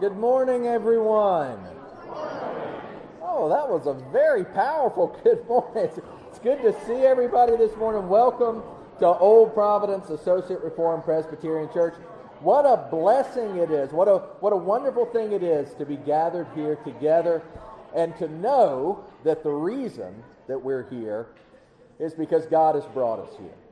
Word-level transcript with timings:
Good 0.00 0.18
morning, 0.18 0.66
everyone. 0.66 1.58
Oh, 3.22 3.48
that 3.48 3.66
was 3.66 3.86
a 3.86 3.94
very 4.12 4.44
powerful 4.44 5.18
good 5.24 5.48
morning. 5.48 5.84
It's, 5.84 5.98
it's 6.28 6.38
good 6.38 6.60
to 6.60 6.74
see 6.84 7.06
everybody 7.06 7.56
this 7.56 7.74
morning. 7.76 8.06
Welcome 8.06 8.62
to 8.98 9.06
Old 9.06 9.54
Providence 9.54 10.10
Associate 10.10 10.60
Reformed 10.60 11.04
Presbyterian 11.04 11.72
Church. 11.72 11.94
What 12.40 12.66
a 12.66 12.88
blessing 12.90 13.56
it 13.56 13.70
is. 13.70 13.90
What 13.90 14.06
a, 14.06 14.18
what 14.40 14.52
a 14.52 14.56
wonderful 14.56 15.06
thing 15.06 15.32
it 15.32 15.42
is 15.42 15.72
to 15.74 15.86
be 15.86 15.96
gathered 15.96 16.48
here 16.54 16.76
together 16.76 17.42
and 17.94 18.14
to 18.18 18.28
know 18.28 19.02
that 19.24 19.42
the 19.42 19.52
reason 19.52 20.22
that 20.46 20.58
we're 20.58 20.90
here 20.90 21.28
is 21.98 22.12
because 22.12 22.44
God 22.44 22.74
has 22.74 22.84
brought 22.86 23.18
us 23.18 23.34
here 23.38 23.65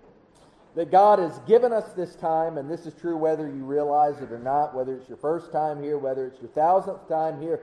that 0.75 0.91
God 0.91 1.19
has 1.19 1.39
given 1.41 1.73
us 1.73 1.93
this 1.93 2.17
time, 2.17 2.59
and 2.59 2.71
this 2.71 2.87
is 2.87 2.95
true 2.95 3.17
whether 3.17 3.47
you 3.47 3.65
realize 3.65 4.21
it 4.21 4.33
or 4.33 4.39
not, 4.39 4.75
whether 4.75 4.95
it's 4.97 5.09
your 5.09 5.19
first 5.19 5.53
time 5.53 5.83
here, 5.83 5.99
whether 5.99 6.27
it's 6.27 6.41
your 6.41 6.51
thousandth 6.51 7.09
time 7.09 7.41
here. 7.41 7.61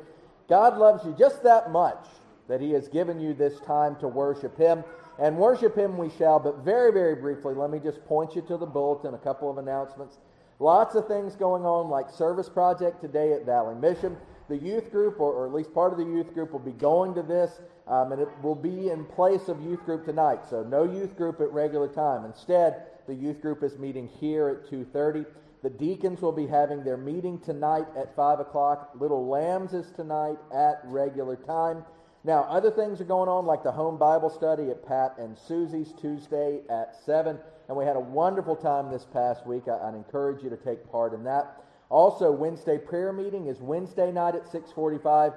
God 0.48 0.78
loves 0.78 1.06
you 1.06 1.14
just 1.18 1.44
that 1.44 1.72
much 1.72 2.06
that 2.48 2.62
He 2.62 2.72
has 2.72 2.88
given 2.88 3.20
you 3.20 3.34
this 3.34 3.60
time 3.62 3.96
to 3.98 4.08
worship 4.08 4.58
Him. 4.58 4.84
And 5.20 5.38
worship 5.38 5.76
Him 5.76 5.98
we 5.98 6.10
shall, 6.18 6.40
but 6.40 6.60
very, 6.60 6.92
very 6.92 7.16
briefly, 7.16 7.54
let 7.54 7.70
me 7.70 7.80
just 7.80 8.04
point 8.06 8.36
you 8.36 8.42
to 8.44 8.58
the 8.58 8.66
bulletin, 8.66 9.14
a 9.14 9.20
couple 9.20 9.50
of 9.50 9.58
announcements. 9.58 10.18
Lots 10.60 10.96
of 10.96 11.08
things 11.08 11.36
going 11.36 11.64
on, 11.64 11.90
like 11.90 12.10
Service 12.10 12.50
Project 12.50 13.02
today 13.02 13.34
at 13.34 13.46
Valley 13.46 13.76
Mission. 13.76 14.16
The 14.48 14.58
youth 14.58 14.92
group, 14.92 15.20
or, 15.20 15.32
or 15.32 15.48
at 15.48 15.54
least 15.54 15.74
part 15.74 15.92
of 15.92 15.98
the 15.98 16.06
youth 16.06 16.34
group, 16.34 16.52
will 16.52 16.60
be 16.60 16.72
going 16.72 17.14
to 17.16 17.24
this, 17.24 17.62
um, 17.88 18.12
and 18.12 18.22
it 18.22 18.30
will 18.42 18.56
be 18.56 18.90
in 18.90 19.06
place 19.06 19.48
of 19.48 19.62
youth 19.62 19.84
group 19.86 20.06
tonight. 20.06 20.40
So 20.50 20.64
no 20.64 20.84
youth 20.84 21.16
group 21.18 21.40
at 21.40 21.52
regular 21.52 21.88
time. 21.88 22.26
Instead, 22.26 22.84
the 23.08 23.16
youth 23.16 23.42
group 23.42 23.64
is 23.64 23.78
meeting 23.78 24.08
here 24.20 24.50
at 24.50 24.72
2.30. 24.72 25.26
The 25.64 25.70
deacons 25.70 26.22
will 26.22 26.32
be 26.32 26.48
having 26.48 26.84
their 26.84 26.98
meeting 26.98 27.40
tonight 27.40 27.86
at 27.96 28.16
5 28.16 28.40
o'clock. 28.40 28.92
Little 29.00 29.28
Lambs 29.28 29.74
is 29.74 29.92
tonight 29.92 30.38
at 30.54 30.82
regular 30.86 31.36
time. 31.36 31.84
Now, 32.24 32.44
other 32.44 32.72
things 32.72 33.02
are 33.02 33.06
going 33.06 33.30
on, 33.30 33.46
like 33.46 33.64
the 33.64 33.72
home 33.72 33.98
Bible 33.98 34.30
study 34.30 34.70
at 34.70 34.86
Pat 34.88 35.16
and 35.18 35.38
Susie's 35.38 35.94
Tuesday 36.00 36.62
at 36.70 36.96
7. 37.06 37.38
And 37.68 37.78
we 37.78 37.86
had 37.86 37.96
a 37.96 38.02
wonderful 38.02 38.56
time 38.56 38.92
this 38.92 39.06
past 39.12 39.46
week. 39.46 39.64
I, 39.68 39.86
would 39.86 39.96
encourage 39.96 40.44
you 40.44 40.50
to 40.50 40.58
take 40.58 40.90
part 40.92 41.14
in 41.14 41.24
that. 41.24 41.64
Also, 41.90 42.32
Wednesday 42.32 42.78
prayer 42.78 43.12
meeting 43.12 43.48
is 43.48 43.60
Wednesday 43.60 44.12
night 44.12 44.36
at 44.36 44.46
645. 44.52 45.34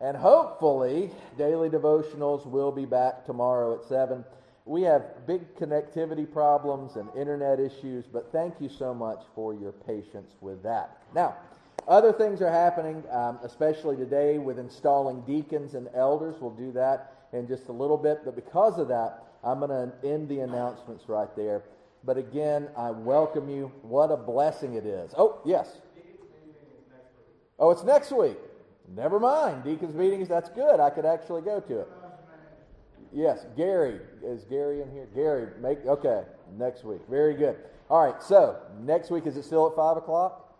And 0.00 0.16
hopefully, 0.16 1.10
daily 1.38 1.68
devotionals 1.68 2.46
will 2.46 2.72
be 2.72 2.84
back 2.84 3.24
tomorrow 3.24 3.78
at 3.78 3.84
7 3.84 4.24
we 4.64 4.82
have 4.82 5.26
big 5.26 5.54
connectivity 5.56 6.30
problems 6.30 6.96
and 6.96 7.08
internet 7.16 7.60
issues, 7.60 8.06
but 8.06 8.32
thank 8.32 8.60
you 8.60 8.68
so 8.68 8.94
much 8.94 9.22
for 9.34 9.52
your 9.54 9.72
patience 9.72 10.32
with 10.40 10.62
that. 10.62 10.98
Now, 11.14 11.36
other 11.86 12.12
things 12.12 12.40
are 12.40 12.50
happening, 12.50 13.02
um, 13.10 13.38
especially 13.42 13.96
today 13.96 14.38
with 14.38 14.58
installing 14.58 15.20
deacons 15.22 15.74
and 15.74 15.88
elders. 15.94 16.36
We'll 16.40 16.50
do 16.50 16.72
that 16.72 17.28
in 17.34 17.46
just 17.46 17.68
a 17.68 17.72
little 17.72 17.98
bit, 17.98 18.20
but 18.24 18.34
because 18.34 18.78
of 18.78 18.88
that, 18.88 19.24
I'm 19.42 19.60
going 19.60 19.70
to 19.70 20.08
end 20.08 20.30
the 20.30 20.40
announcements 20.40 21.08
right 21.08 21.28
there. 21.36 21.62
But 22.02 22.16
again, 22.16 22.68
I 22.76 22.90
welcome 22.90 23.50
you. 23.50 23.70
What 23.82 24.10
a 24.10 24.16
blessing 24.16 24.74
it 24.74 24.86
is. 24.86 25.12
Oh, 25.18 25.40
yes. 25.44 25.76
Oh, 27.58 27.70
it's 27.70 27.84
next 27.84 28.12
week. 28.12 28.38
Never 28.94 29.20
mind. 29.20 29.64
Deacons 29.64 29.94
meetings, 29.94 30.28
that's 30.28 30.48
good. 30.50 30.80
I 30.80 30.88
could 30.88 31.04
actually 31.04 31.42
go 31.42 31.60
to 31.60 31.80
it. 31.80 31.88
Yes, 33.14 33.46
Gary. 33.56 34.00
Is 34.24 34.42
Gary 34.44 34.82
in 34.82 34.90
here? 34.90 35.06
Gary, 35.14 35.48
make 35.60 35.86
okay. 35.86 36.24
Next 36.58 36.84
week. 36.84 37.00
Very 37.08 37.34
good. 37.34 37.56
All 37.88 38.04
right, 38.04 38.20
so 38.20 38.56
next 38.80 39.10
week 39.10 39.26
is 39.26 39.36
it 39.36 39.44
still 39.44 39.68
at 39.68 39.76
five 39.76 39.96
o'clock? 39.96 40.58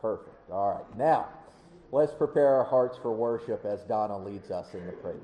Perfect. 0.00 0.50
All 0.50 0.74
right. 0.74 0.98
Now, 0.98 1.28
let's 1.90 2.14
prepare 2.14 2.54
our 2.54 2.64
hearts 2.64 2.98
for 3.02 3.12
worship 3.12 3.64
as 3.64 3.80
Donna 3.82 4.16
leads 4.16 4.50
us 4.50 4.72
in 4.74 4.86
the 4.86 4.92
prayer. 4.92 5.16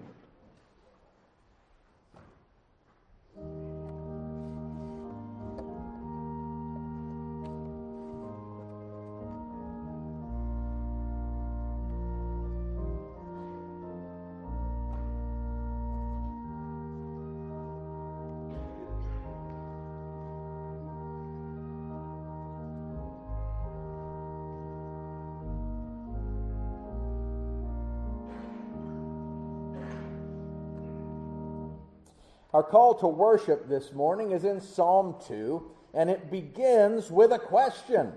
Our 32.59 32.65
call 32.65 32.95
to 32.95 33.07
worship 33.07 33.69
this 33.69 33.93
morning 33.93 34.33
is 34.33 34.43
in 34.43 34.61
Psalm 34.61 35.15
2, 35.29 35.63
and 35.95 36.11
it 36.11 36.29
begins 36.29 37.09
with 37.09 37.31
a 37.31 37.39
question. 37.39 38.13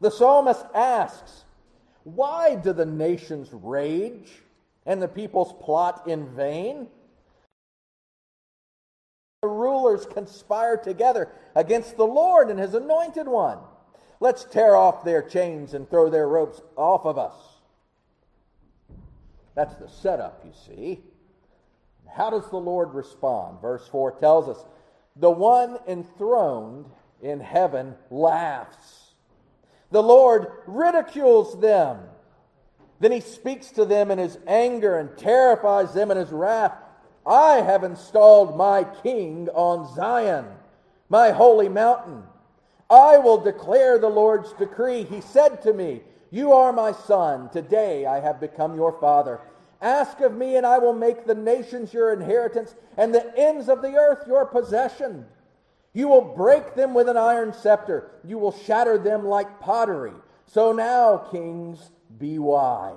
The 0.00 0.10
psalmist 0.10 0.66
asks, 0.74 1.44
Why 2.02 2.56
do 2.56 2.72
the 2.72 2.84
nations 2.84 3.50
rage 3.52 4.42
and 4.84 5.00
the 5.00 5.06
peoples 5.06 5.54
plot 5.62 6.02
in 6.08 6.34
vain? 6.34 6.88
The 9.42 9.46
rulers 9.46 10.04
conspire 10.04 10.76
together 10.76 11.28
against 11.54 11.96
the 11.96 12.08
Lord 12.08 12.50
and 12.50 12.58
his 12.58 12.74
anointed 12.74 13.28
one. 13.28 13.58
Let's 14.18 14.42
tear 14.42 14.74
off 14.74 15.04
their 15.04 15.22
chains 15.22 15.74
and 15.74 15.88
throw 15.88 16.10
their 16.10 16.26
ropes 16.26 16.60
off 16.74 17.06
of 17.06 17.18
us. 17.18 17.36
That's 19.54 19.76
the 19.76 19.88
setup, 19.88 20.44
you 20.44 20.52
see. 20.66 21.04
How 22.14 22.30
does 22.30 22.48
the 22.48 22.56
Lord 22.56 22.94
respond? 22.94 23.60
Verse 23.60 23.86
4 23.88 24.12
tells 24.20 24.48
us 24.48 24.64
the 25.16 25.30
one 25.30 25.78
enthroned 25.88 26.86
in 27.20 27.40
heaven 27.40 27.94
laughs. 28.10 29.14
The 29.90 30.02
Lord 30.02 30.46
ridicules 30.66 31.60
them. 31.60 31.98
Then 33.00 33.12
he 33.12 33.20
speaks 33.20 33.70
to 33.72 33.84
them 33.84 34.10
in 34.10 34.18
his 34.18 34.38
anger 34.46 34.98
and 34.98 35.16
terrifies 35.18 35.92
them 35.92 36.10
in 36.10 36.16
his 36.16 36.30
wrath. 36.30 36.72
I 37.26 37.56
have 37.56 37.84
installed 37.84 38.56
my 38.56 38.84
king 39.02 39.48
on 39.52 39.94
Zion, 39.94 40.46
my 41.08 41.30
holy 41.30 41.68
mountain. 41.68 42.22
I 42.88 43.18
will 43.18 43.38
declare 43.38 43.98
the 43.98 44.08
Lord's 44.08 44.52
decree. 44.52 45.04
He 45.04 45.20
said 45.20 45.62
to 45.62 45.72
me, 45.72 46.02
You 46.30 46.52
are 46.52 46.72
my 46.72 46.92
son. 46.92 47.48
Today 47.50 48.06
I 48.06 48.20
have 48.20 48.40
become 48.40 48.76
your 48.76 48.92
father. 49.00 49.40
Ask 49.80 50.20
of 50.20 50.34
me, 50.34 50.56
and 50.56 50.66
I 50.66 50.78
will 50.78 50.92
make 50.92 51.26
the 51.26 51.34
nations 51.34 51.92
your 51.92 52.12
inheritance 52.12 52.74
and 52.96 53.14
the 53.14 53.36
ends 53.36 53.68
of 53.68 53.82
the 53.82 53.96
earth 53.96 54.26
your 54.26 54.46
possession. 54.46 55.26
You 55.92 56.08
will 56.08 56.34
break 56.34 56.74
them 56.74 56.94
with 56.94 57.08
an 57.08 57.16
iron 57.16 57.52
scepter, 57.52 58.10
you 58.24 58.38
will 58.38 58.52
shatter 58.52 58.98
them 58.98 59.26
like 59.26 59.60
pottery. 59.60 60.12
So 60.46 60.72
now, 60.72 61.18
kings, 61.30 61.90
be 62.18 62.38
wise. 62.38 62.94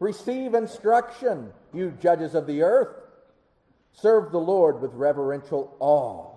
Receive 0.00 0.54
instruction, 0.54 1.52
you 1.72 1.96
judges 2.00 2.34
of 2.34 2.46
the 2.46 2.62
earth. 2.62 2.96
Serve 3.92 4.32
the 4.32 4.38
Lord 4.38 4.80
with 4.80 4.92
reverential 4.94 5.76
awe 5.78 6.36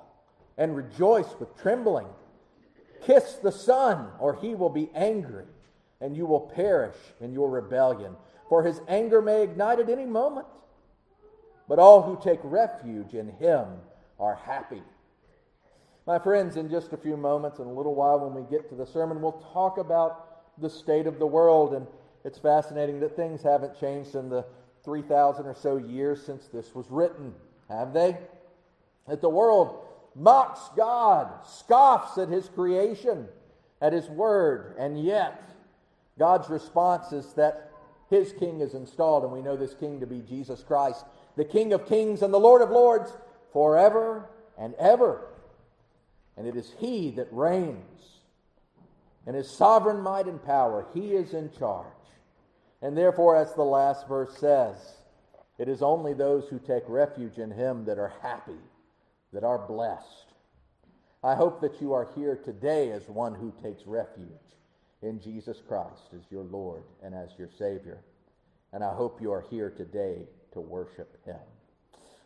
and 0.57 0.75
rejoice 0.75 1.27
with 1.39 1.55
trembling. 1.61 2.07
Kiss 3.05 3.33
the 3.41 3.51
Son, 3.51 4.07
or 4.19 4.35
he 4.35 4.55
will 4.55 4.69
be 4.69 4.89
angry, 4.93 5.45
and 6.01 6.15
you 6.15 6.25
will 6.25 6.39
perish 6.39 6.95
in 7.21 7.33
your 7.33 7.49
rebellion 7.49 8.15
for 8.49 8.63
his 8.63 8.81
anger 8.87 9.21
may 9.21 9.43
ignite 9.43 9.79
at 9.79 9.89
any 9.89 10.05
moment. 10.05 10.47
But 11.67 11.79
all 11.79 12.01
who 12.01 12.17
take 12.21 12.39
refuge 12.43 13.13
in 13.13 13.29
him 13.29 13.67
are 14.19 14.35
happy. 14.35 14.83
My 16.05 16.17
friends, 16.17 16.55
in 16.55 16.69
just 16.69 16.93
a 16.93 16.97
few 16.97 17.17
moments, 17.17 17.59
in 17.59 17.65
a 17.65 17.73
little 17.73 17.93
while 17.93 18.19
when 18.19 18.33
we 18.33 18.49
get 18.49 18.69
to 18.69 18.75
the 18.75 18.85
sermon, 18.85 19.21
we'll 19.21 19.43
talk 19.53 19.77
about 19.77 20.59
the 20.59 20.69
state 20.69 21.05
of 21.05 21.19
the 21.19 21.27
world. 21.27 21.73
And 21.73 21.85
it's 22.23 22.39
fascinating 22.39 23.01
that 23.01 23.15
things 23.15 23.43
haven't 23.43 23.77
changed 23.77 24.15
in 24.15 24.29
the 24.29 24.45
3,000 24.83 25.45
or 25.45 25.53
so 25.53 25.75
years 25.75 26.25
since 26.25 26.47
this 26.47 26.73
was 26.73 26.85
written, 26.89 27.33
have 27.67 27.91
they? 27.91 28.17
That 29.07 29.21
the 29.21 29.29
world 29.29 29.85
mocks 30.15 30.61
God, 30.77 31.45
scoffs 31.45 32.17
at 32.17 32.29
his 32.29 32.47
creation, 32.47 33.27
at 33.81 33.91
his 33.91 34.07
word, 34.07 34.75
and 34.79 35.03
yet 35.03 35.51
God's 36.17 36.49
response 36.49 37.11
is 37.11 37.33
that 37.33 37.66
his 38.09 38.33
king 38.33 38.61
is 38.61 38.73
installed, 38.73 39.23
and 39.23 39.33
we 39.33 39.41
know 39.41 39.57
this 39.57 39.73
king 39.73 39.99
to 39.99 40.07
be 40.07 40.21
Jesus 40.21 40.63
Christ, 40.63 41.05
the 41.35 41.45
King 41.45 41.73
of 41.73 41.87
kings 41.87 42.21
and 42.21 42.33
the 42.33 42.39
Lord 42.39 42.61
of 42.61 42.69
lords, 42.69 43.11
forever 43.51 44.29
and 44.57 44.73
ever. 44.75 45.27
And 46.37 46.47
it 46.47 46.55
is 46.55 46.73
he 46.79 47.11
that 47.11 47.27
reigns. 47.31 48.19
In 49.25 49.35
his 49.35 49.49
sovereign 49.49 49.99
might 49.99 50.27
and 50.27 50.43
power, 50.43 50.85
he 50.93 51.13
is 51.13 51.33
in 51.33 51.51
charge. 51.51 51.85
And 52.81 52.95
therefore, 52.97 53.35
as 53.35 53.53
the 53.53 53.63
last 53.63 54.07
verse 54.07 54.37
says, 54.37 54.77
it 55.57 55.67
is 55.67 55.81
only 55.81 56.13
those 56.13 56.47
who 56.47 56.59
take 56.59 56.83
refuge 56.87 57.39
in 57.39 57.51
him 57.51 57.85
that 57.85 57.97
are 57.97 58.13
happy, 58.21 58.61
that 59.33 59.43
are 59.43 59.67
blessed. 59.67 60.33
I 61.23 61.35
hope 61.35 61.59
that 61.61 61.81
you 61.81 61.93
are 61.93 62.07
here 62.15 62.37
today 62.37 62.91
as 62.91 63.09
one 63.09 63.35
who 63.35 63.51
takes 63.61 63.85
refuge 63.85 64.29
in 65.01 65.19
Jesus 65.19 65.61
Christ 65.67 66.13
as 66.15 66.23
your 66.31 66.43
Lord 66.43 66.83
and 67.03 67.13
as 67.13 67.29
your 67.37 67.49
Savior. 67.49 67.99
And 68.73 68.83
I 68.83 68.93
hope 68.93 69.21
you 69.21 69.31
are 69.31 69.45
here 69.49 69.69
today 69.69 70.27
to 70.53 70.59
worship 70.59 71.23
him. 71.25 71.37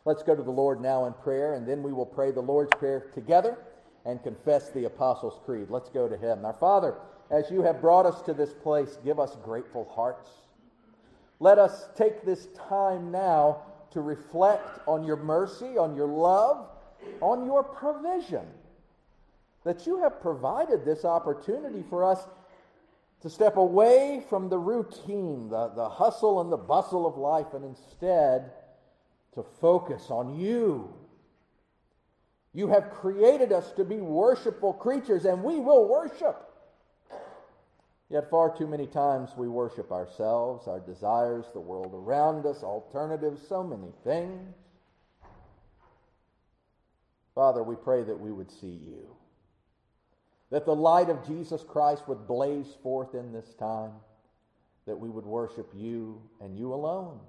Let's 0.06 0.24
go 0.24 0.36
to 0.36 0.42
the 0.42 0.52
Lord 0.52 0.82
now 0.82 1.06
in 1.06 1.14
prayer, 1.14 1.54
and 1.54 1.68
then 1.68 1.84
we 1.84 1.94
will 1.94 2.06
pray 2.06 2.32
the 2.32 2.42
Lord's 2.42 2.72
Prayer 2.80 3.12
together 3.14 3.58
and 4.06 4.24
confess 4.24 4.72
the 4.72 4.86
Apostles' 4.86 5.40
Creed. 5.46 5.68
Let's 5.70 5.90
go 5.90 6.08
to 6.08 6.18
him. 6.18 6.44
Our 6.44 6.54
Father, 6.54 6.96
as 7.30 7.52
you 7.52 7.62
have 7.62 7.82
brought 7.82 8.08
us 8.08 8.22
to 8.24 8.34
this 8.34 8.54
place, 8.54 8.98
give 9.04 9.20
us 9.20 9.38
grateful 9.44 9.88
hearts. 9.94 10.30
Let 11.40 11.60
us 11.60 11.90
take 11.96 12.26
this 12.26 12.48
time 12.68 13.12
now 13.12 13.64
to 13.92 14.02
reflect 14.02 14.80
on 14.88 15.04
your 15.04 15.18
mercy, 15.18 15.78
on 15.78 15.96
your 15.96 16.08
love, 16.08 16.68
on 17.20 17.46
your 17.46 17.64
provision. 17.64 18.46
That 19.64 19.86
you 19.86 20.02
have 20.02 20.22
provided 20.22 20.84
this 20.84 21.06
opportunity 21.06 21.84
for 21.90 22.04
us 22.04 22.26
to 23.22 23.30
step 23.30 23.58
away 23.58 24.24
from 24.30 24.50
the 24.50 24.58
routine, 24.58 25.50
the, 25.50 25.70
the 25.76 25.88
hustle 25.88 26.42
and 26.42 26.52
the 26.52 26.58
bustle 26.58 27.06
of 27.06 27.18
life, 27.18 27.54
and 27.54 27.64
instead 27.64 28.52
to 29.34 29.44
focus 29.62 30.08
on 30.10 30.40
you. 30.40 30.94
You 32.54 32.68
have 32.68 32.92
created 32.92 33.54
us 33.54 33.72
to 33.74 33.86
be 33.86 33.98
worshipful 33.98 34.74
creatures, 34.74 35.26
and 35.26 35.44
we 35.44 35.60
will 35.60 35.88
worship. 35.88 36.48
Yet, 38.10 38.30
far 38.30 38.54
too 38.58 38.68
many 38.68 38.88
times 38.88 39.30
we 39.38 39.48
worship 39.48 39.92
ourselves, 39.92 40.68
our 40.68 40.82
desires, 40.82 41.46
the 41.54 41.62
world 41.62 41.94
around 41.94 42.46
us, 42.46 42.62
alternatives, 42.62 43.42
so 43.48 43.64
many 43.64 43.94
things. 44.04 44.54
Father, 47.34 47.64
we 47.64 47.76
pray 47.76 48.04
that 48.04 48.20
we 48.20 48.32
would 48.32 48.52
see 48.52 48.68
you 48.68 49.16
that 50.52 50.66
the 50.66 50.76
light 50.76 51.10
of 51.10 51.26
Jesus 51.26 51.64
Christ 51.64 52.08
would 52.08 52.28
blaze 52.28 52.68
forth 52.84 53.16
in 53.16 53.32
this 53.32 53.54
time, 53.56 53.92
that 54.86 55.00
we 55.00 55.10
would 55.10 55.26
worship 55.26 55.72
you 55.74 56.22
and 56.42 56.58
you 56.58 56.74
alone. 56.74 57.20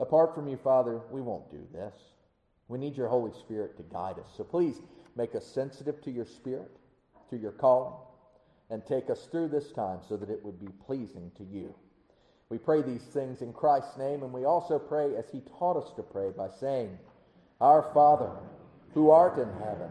Apart 0.00 0.34
from 0.34 0.48
you, 0.48 0.56
Father, 0.56 1.00
we 1.10 1.20
won't 1.20 1.50
do 1.50 1.62
this. 1.72 1.94
We 2.66 2.78
need 2.78 2.96
your 2.96 3.08
Holy 3.08 3.32
Spirit 3.32 3.76
to 3.76 3.82
guide 3.84 4.18
us. 4.18 4.26
So 4.36 4.42
please 4.42 4.80
make 5.16 5.34
us 5.36 5.46
sensitive 5.46 6.02
to 6.02 6.10
your 6.10 6.24
Spirit, 6.24 6.72
to 7.30 7.36
your 7.36 7.52
calling, 7.52 7.94
and 8.70 8.84
take 8.84 9.08
us 9.08 9.28
through 9.30 9.48
this 9.48 9.70
time 9.70 10.00
so 10.08 10.16
that 10.16 10.30
it 10.30 10.44
would 10.44 10.58
be 10.58 10.72
pleasing 10.84 11.30
to 11.36 11.44
you. 11.44 11.72
We 12.48 12.58
pray 12.58 12.82
these 12.82 13.02
things 13.02 13.42
in 13.42 13.52
Christ's 13.52 13.96
name, 13.96 14.22
and 14.22 14.32
we 14.32 14.44
also 14.44 14.78
pray 14.78 15.14
as 15.16 15.30
he 15.30 15.42
taught 15.58 15.76
us 15.76 15.92
to 15.96 16.02
pray 16.02 16.30
by 16.36 16.48
saying, 16.48 16.98
Our 17.60 17.82
Father, 17.94 18.30
who 18.92 19.10
art 19.10 19.38
in 19.38 19.48
heaven, 19.60 19.90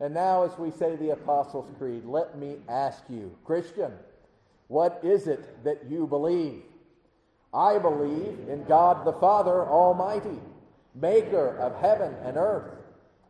And 0.00 0.12
now, 0.12 0.42
as 0.42 0.58
we 0.58 0.70
say 0.70 0.96
the 0.96 1.10
Apostles' 1.10 1.70
Creed, 1.78 2.04
let 2.04 2.38
me 2.38 2.56
ask 2.68 3.02
you, 3.08 3.34
Christian, 3.44 3.92
what 4.68 5.00
is 5.02 5.26
it 5.26 5.64
that 5.64 5.86
you 5.88 6.06
believe? 6.06 6.62
I 7.54 7.78
believe 7.78 8.48
in 8.48 8.64
God 8.68 9.06
the 9.06 9.14
Father 9.14 9.64
Almighty, 9.64 10.38
maker 10.94 11.56
of 11.58 11.80
heaven 11.80 12.14
and 12.24 12.36
earth, 12.36 12.72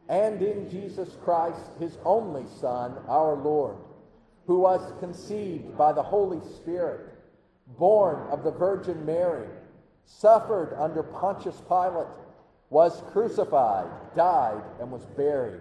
and 0.08 0.42
in 0.42 0.68
Jesus 0.68 1.16
Christ, 1.22 1.70
his 1.78 1.98
only 2.04 2.46
Son, 2.60 2.96
our 3.08 3.36
Lord, 3.36 3.76
who 4.46 4.58
was 4.60 4.92
conceived 4.98 5.76
by 5.76 5.92
the 5.92 6.02
Holy 6.02 6.40
Spirit, 6.56 7.14
born 7.78 8.26
of 8.30 8.42
the 8.42 8.50
Virgin 8.52 9.04
Mary, 9.06 9.48
suffered 10.04 10.74
under 10.78 11.02
Pontius 11.04 11.62
Pilate, 11.68 12.06
was 12.70 13.02
crucified, 13.12 13.88
died, 14.16 14.62
and 14.80 14.90
was 14.90 15.04
buried 15.16 15.60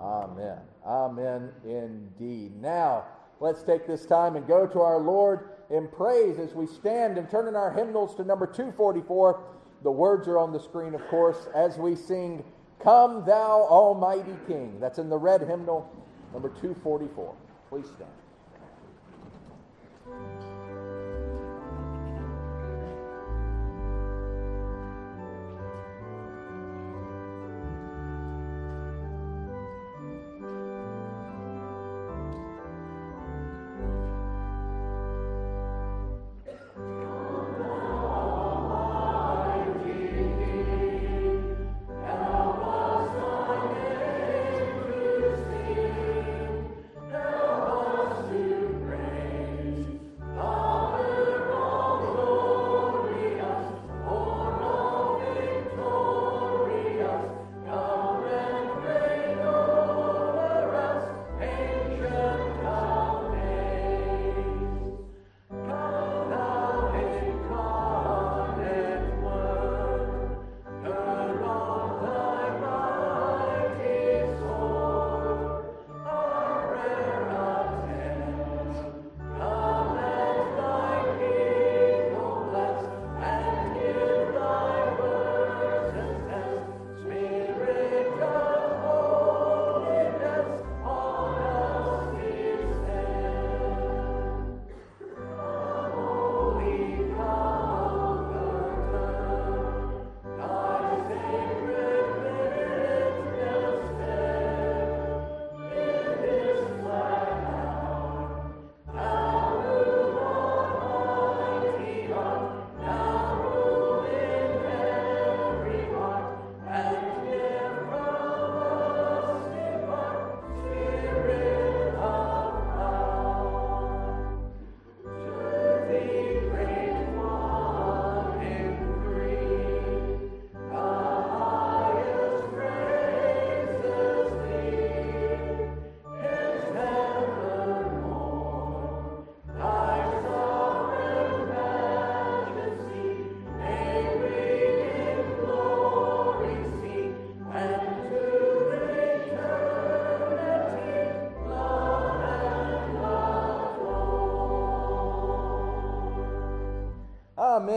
Amen. 0.00 0.58
Amen 0.86 1.50
indeed. 1.64 2.60
Now, 2.60 3.04
let's 3.40 3.62
take 3.62 3.86
this 3.86 4.06
time 4.06 4.36
and 4.36 4.46
go 4.46 4.66
to 4.66 4.80
our 4.80 4.98
Lord 4.98 5.48
in 5.70 5.88
praise 5.88 6.38
as 6.38 6.54
we 6.54 6.66
stand 6.66 7.18
and 7.18 7.28
turn 7.30 7.48
in 7.48 7.56
our 7.56 7.72
hymnals 7.72 8.14
to 8.16 8.24
number 8.24 8.46
244. 8.46 9.40
The 9.82 9.90
words 9.90 10.28
are 10.28 10.38
on 10.38 10.52
the 10.52 10.60
screen, 10.60 10.94
of 10.94 11.06
course, 11.08 11.48
as 11.54 11.76
we 11.76 11.94
sing, 11.94 12.44
Come 12.82 13.24
Thou 13.24 13.66
Almighty 13.70 14.36
King. 14.46 14.78
That's 14.80 14.98
in 14.98 15.08
the 15.08 15.18
red 15.18 15.40
hymnal, 15.40 15.90
number 16.32 16.48
244. 16.48 17.34
Please 17.70 17.86
stand. 17.86 18.10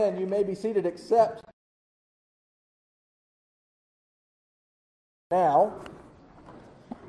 Amen. 0.08 0.20
You 0.20 0.26
may 0.26 0.42
be 0.42 0.54
seated, 0.54 0.86
except 0.86 1.42
now. 5.30 5.82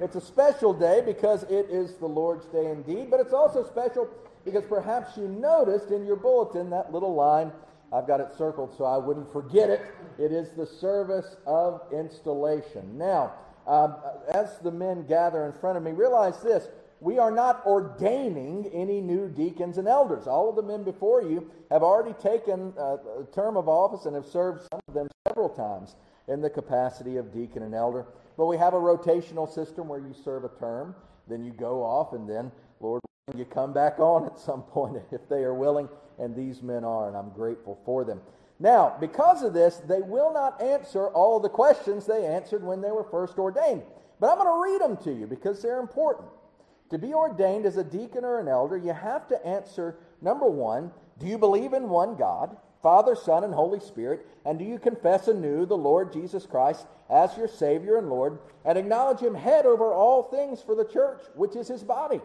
It's 0.01 0.15
a 0.15 0.21
special 0.21 0.73
day 0.73 1.01
because 1.05 1.43
it 1.43 1.69
is 1.69 1.95
the 1.95 2.05
Lord's 2.05 2.45
Day 2.47 2.71
indeed, 2.71 3.11
but 3.11 3.19
it's 3.19 3.33
also 3.33 3.65
special 3.65 4.09
because 4.45 4.63
perhaps 4.63 5.17
you 5.17 5.27
noticed 5.27 5.91
in 5.91 6.05
your 6.05 6.15
bulletin 6.15 6.69
that 6.69 6.93
little 6.93 7.13
line. 7.13 7.51
I've 7.91 8.07
got 8.07 8.19
it 8.19 8.29
circled 8.37 8.73
so 8.77 8.85
I 8.85 8.97
wouldn't 8.97 9.31
forget 9.31 9.69
it. 9.69 9.81
It 10.17 10.31
is 10.31 10.51
the 10.51 10.65
service 10.65 11.35
of 11.45 11.81
installation. 11.91 12.97
Now, 12.97 13.33
um, 13.67 13.95
as 14.33 14.57
the 14.59 14.71
men 14.71 15.05
gather 15.05 15.45
in 15.45 15.53
front 15.53 15.77
of 15.77 15.83
me, 15.83 15.91
realize 15.91 16.41
this 16.41 16.69
we 17.01 17.17
are 17.17 17.31
not 17.31 17.65
ordaining 17.65 18.69
any 18.73 18.99
new 18.99 19.29
deacons 19.29 19.77
and 19.77 19.87
elders. 19.87 20.27
All 20.27 20.49
of 20.49 20.55
the 20.55 20.61
men 20.61 20.83
before 20.83 21.21
you 21.21 21.49
have 21.71 21.83
already 21.83 22.13
taken 22.13 22.73
uh, 22.77 22.97
a 23.21 23.25
term 23.33 23.55
of 23.55 23.69
office 23.69 24.05
and 24.05 24.15
have 24.15 24.25
served 24.25 24.61
some 24.69 24.81
of 24.87 24.93
them 24.93 25.07
several 25.27 25.49
times 25.49 25.95
in 26.27 26.41
the 26.41 26.49
capacity 26.49 27.17
of 27.17 27.33
deacon 27.33 27.63
and 27.63 27.73
elder. 27.73 28.05
But 28.37 28.47
we 28.47 28.57
have 28.57 28.73
a 28.73 28.79
rotational 28.79 29.51
system 29.51 29.87
where 29.87 29.99
you 29.99 30.13
serve 30.23 30.43
a 30.43 30.49
term, 30.59 30.95
then 31.27 31.43
you 31.43 31.51
go 31.51 31.83
off, 31.83 32.13
and 32.13 32.29
then, 32.29 32.51
Lord, 32.79 33.01
you 33.35 33.45
come 33.45 33.73
back 33.73 33.99
on 33.99 34.25
at 34.25 34.39
some 34.39 34.63
point 34.63 34.97
if 35.11 35.27
they 35.29 35.43
are 35.43 35.53
willing, 35.53 35.87
and 36.17 36.35
these 36.35 36.61
men 36.61 36.83
are, 36.83 37.07
and 37.07 37.15
I'm 37.15 37.29
grateful 37.29 37.79
for 37.85 38.03
them. 38.03 38.21
Now, 38.59 38.97
because 38.99 39.41
of 39.41 39.53
this, 39.53 39.77
they 39.77 40.01
will 40.01 40.33
not 40.33 40.61
answer 40.61 41.07
all 41.07 41.39
the 41.39 41.49
questions 41.49 42.05
they 42.05 42.25
answered 42.25 42.61
when 42.61 42.81
they 42.81 42.91
were 42.91 43.05
first 43.05 43.37
ordained. 43.37 43.83
But 44.19 44.31
I'm 44.31 44.37
going 44.37 44.47
to 44.47 44.71
read 44.73 44.81
them 44.81 45.01
to 45.05 45.17
you 45.17 45.27
because 45.27 45.61
they're 45.61 45.79
important. 45.79 46.27
To 46.91 46.97
be 46.97 47.13
ordained 47.13 47.65
as 47.65 47.77
a 47.77 47.83
deacon 47.83 48.25
or 48.25 48.39
an 48.39 48.47
elder, 48.47 48.77
you 48.77 48.93
have 48.93 49.27
to 49.27 49.45
answer 49.45 49.97
number 50.21 50.47
one, 50.47 50.91
do 51.19 51.27
you 51.27 51.37
believe 51.37 51.73
in 51.73 51.89
one 51.89 52.15
God, 52.15 52.57
Father, 52.81 53.15
Son, 53.15 53.43
and 53.43 53.53
Holy 53.53 53.79
Spirit? 53.79 54.25
And 54.45 54.57
do 54.57 54.65
you 54.65 54.79
confess 54.79 55.27
anew 55.27 55.65
the 55.65 55.77
Lord 55.77 56.13
Jesus 56.13 56.45
Christ 56.45 56.87
as 57.09 57.35
your 57.37 57.47
Savior 57.47 57.97
and 57.97 58.09
Lord, 58.09 58.39
and 58.65 58.77
acknowledge 58.77 59.19
Him 59.19 59.35
head 59.35 59.65
over 59.65 59.93
all 59.93 60.23
things 60.23 60.61
for 60.61 60.75
the 60.75 60.85
church, 60.85 61.21
which 61.35 61.55
is 61.55 61.67
His 61.67 61.83
body? 61.83 62.21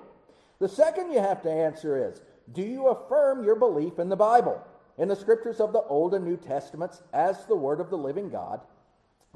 The 0.61 0.68
second 0.68 1.11
you 1.11 1.18
have 1.18 1.42
to 1.42 1.50
answer 1.50 2.09
is, 2.09 2.21
do 2.52 2.62
you 2.62 2.88
affirm 2.88 3.44
your 3.44 3.56
belief 3.56 3.99
in 3.99 4.09
the 4.09 4.16
Bible, 4.16 4.62
in 4.99 5.09
the 5.09 5.16
scriptures 5.16 5.61
of 5.61 5.73
the 5.73 5.83
Old 5.83 6.14
and 6.14 6.25
New 6.25 6.37
Testaments, 6.37 7.02
as 7.12 7.47
the 7.47 7.56
Word 7.56 7.80
of 7.80 7.90
the 7.90 7.99
living 7.99 8.30
God, 8.30 8.61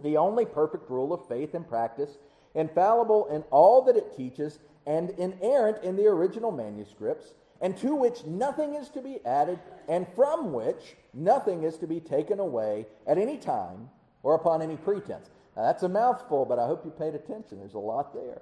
the 0.03 0.17
only 0.17 0.47
perfect 0.47 0.89
rule 0.89 1.13
of 1.13 1.27
faith 1.27 1.55
and 1.55 1.69
practice, 1.69 2.19
infallible 2.55 3.27
in 3.27 3.43
all 3.51 3.83
that 3.83 3.97
it 3.97 4.17
teaches, 4.17 4.61
and 4.89 5.11
inerrant 5.11 5.85
in 5.85 5.97
the 5.97 6.07
original 6.07 6.51
manuscripts, 6.51 7.35
and 7.61 7.77
to 7.77 7.95
which 7.95 8.25
nothing 8.25 8.75
is 8.75 8.89
to 8.89 9.03
be 9.03 9.19
added, 9.27 9.59
and 9.87 10.07
from 10.17 10.55
which 10.55 10.97
nothing 11.13 11.63
is 11.63 11.77
to 11.77 11.87
be 11.87 12.01
taken 12.01 12.41
away 12.41 12.87
at 13.07 13.19
any 13.19 13.37
time 13.37 13.91
or 14.23 14.35
upon 14.35 14.63
any 14.63 14.77
pretense. 14.77 15.29
Now, 15.55 15.65
that's 15.65 15.83
a 15.83 15.89
mouthful, 15.91 16.47
but 16.47 16.59
I 16.59 16.67
hope 16.67 16.87
you 16.87 16.91
paid 16.91 17.15
attention. 17.15 17.59
There's 17.59 17.75
a 17.75 17.79
lot 17.79 18.15
there. 18.15 18.41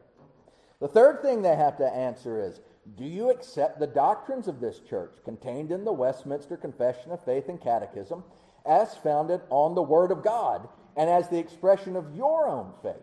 The 0.80 0.86
third 0.86 1.20
thing 1.20 1.42
they 1.42 1.56
have 1.56 1.78
to 1.78 1.86
answer 1.86 2.40
is 2.40 2.60
Do 2.96 3.04
you 3.04 3.30
accept 3.30 3.80
the 3.80 3.86
doctrines 3.88 4.46
of 4.46 4.60
this 4.60 4.78
church 4.78 5.16
contained 5.24 5.72
in 5.72 5.84
the 5.84 5.92
Westminster 5.92 6.56
Confession 6.56 7.10
of 7.10 7.24
Faith 7.24 7.48
and 7.48 7.60
Catechism 7.60 8.22
as 8.64 8.94
founded 8.98 9.40
on 9.50 9.74
the 9.74 9.82
Word 9.82 10.12
of 10.12 10.22
God 10.22 10.68
and 10.96 11.10
as 11.10 11.28
the 11.28 11.38
expression 11.38 11.96
of 11.96 12.14
your 12.14 12.46
own 12.46 12.72
faith? 12.84 12.94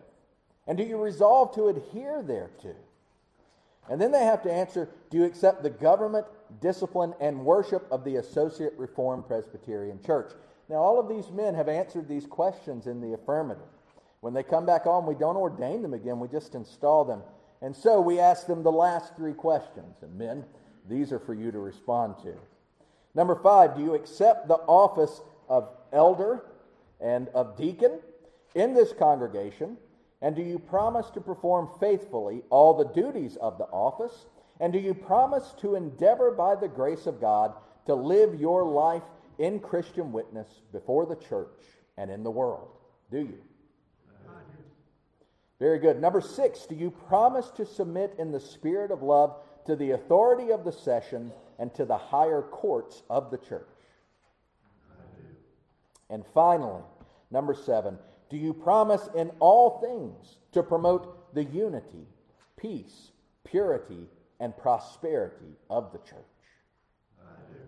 And 0.66 0.78
do 0.78 0.84
you 0.84 0.96
resolve 0.96 1.54
to 1.56 1.68
adhere 1.68 2.22
thereto? 2.22 2.74
And 3.88 4.00
then 4.00 4.12
they 4.12 4.24
have 4.24 4.42
to 4.42 4.52
answer 4.52 4.88
Do 5.10 5.18
you 5.18 5.24
accept 5.24 5.62
the 5.62 5.70
government, 5.70 6.26
discipline, 6.60 7.14
and 7.20 7.44
worship 7.44 7.86
of 7.90 8.04
the 8.04 8.16
Associate 8.16 8.72
Reformed 8.76 9.26
Presbyterian 9.26 10.02
Church? 10.02 10.32
Now, 10.68 10.76
all 10.76 10.98
of 10.98 11.08
these 11.08 11.30
men 11.30 11.54
have 11.54 11.68
answered 11.68 12.08
these 12.08 12.26
questions 12.26 12.86
in 12.86 13.00
the 13.00 13.12
affirmative. 13.12 13.66
When 14.20 14.32
they 14.32 14.42
come 14.42 14.64
back 14.64 14.86
on, 14.86 15.04
we 15.04 15.14
don't 15.14 15.36
ordain 15.36 15.82
them 15.82 15.92
again, 15.92 16.18
we 16.18 16.28
just 16.28 16.54
install 16.54 17.04
them. 17.04 17.22
And 17.60 17.76
so 17.76 18.00
we 18.00 18.18
ask 18.18 18.46
them 18.46 18.62
the 18.62 18.72
last 18.72 19.14
three 19.16 19.34
questions. 19.34 19.96
And 20.02 20.16
men, 20.16 20.44
these 20.88 21.12
are 21.12 21.18
for 21.18 21.34
you 21.34 21.50
to 21.50 21.58
respond 21.58 22.16
to. 22.22 22.34
Number 23.14 23.34
five, 23.34 23.76
do 23.76 23.82
you 23.82 23.94
accept 23.94 24.48
the 24.48 24.54
office 24.54 25.20
of 25.48 25.68
elder 25.92 26.44
and 27.00 27.28
of 27.28 27.56
deacon 27.56 28.00
in 28.54 28.74
this 28.74 28.92
congregation? 28.92 29.76
And 30.24 30.34
do 30.34 30.40
you 30.40 30.58
promise 30.58 31.10
to 31.10 31.20
perform 31.20 31.68
faithfully 31.78 32.44
all 32.48 32.72
the 32.72 32.88
duties 32.94 33.36
of 33.42 33.58
the 33.58 33.66
office? 33.66 34.24
And 34.58 34.72
do 34.72 34.78
you 34.78 34.94
promise 34.94 35.54
to 35.60 35.74
endeavor 35.74 36.30
by 36.30 36.54
the 36.54 36.66
grace 36.66 37.04
of 37.06 37.20
God 37.20 37.52
to 37.84 37.94
live 37.94 38.40
your 38.40 38.64
life 38.64 39.02
in 39.38 39.60
Christian 39.60 40.12
witness 40.12 40.48
before 40.72 41.04
the 41.04 41.16
church 41.16 41.60
and 41.98 42.10
in 42.10 42.22
the 42.22 42.30
world? 42.30 42.68
Do 43.10 43.18
you? 43.18 43.38
Very 45.60 45.78
good. 45.78 46.00
Number 46.00 46.22
six, 46.22 46.64
do 46.64 46.74
you 46.74 46.90
promise 46.90 47.50
to 47.56 47.66
submit 47.66 48.14
in 48.18 48.32
the 48.32 48.40
spirit 48.40 48.90
of 48.90 49.02
love 49.02 49.36
to 49.66 49.76
the 49.76 49.90
authority 49.90 50.52
of 50.52 50.64
the 50.64 50.72
session 50.72 51.32
and 51.58 51.74
to 51.74 51.84
the 51.84 51.98
higher 51.98 52.40
courts 52.40 53.02
of 53.10 53.30
the 53.30 53.36
church? 53.36 53.68
And 56.08 56.24
finally, 56.32 56.80
number 57.30 57.52
seven, 57.52 57.98
do 58.34 58.40
you 58.40 58.52
promise 58.52 59.08
in 59.14 59.30
all 59.38 59.78
things 59.78 60.38
to 60.50 60.60
promote 60.60 61.32
the 61.36 61.44
unity, 61.44 62.08
peace, 62.56 63.12
purity, 63.44 64.08
and 64.40 64.56
prosperity 64.56 65.54
of 65.70 65.92
the 65.92 65.98
church? 65.98 66.18
I 67.22 67.52
do. 67.52 67.60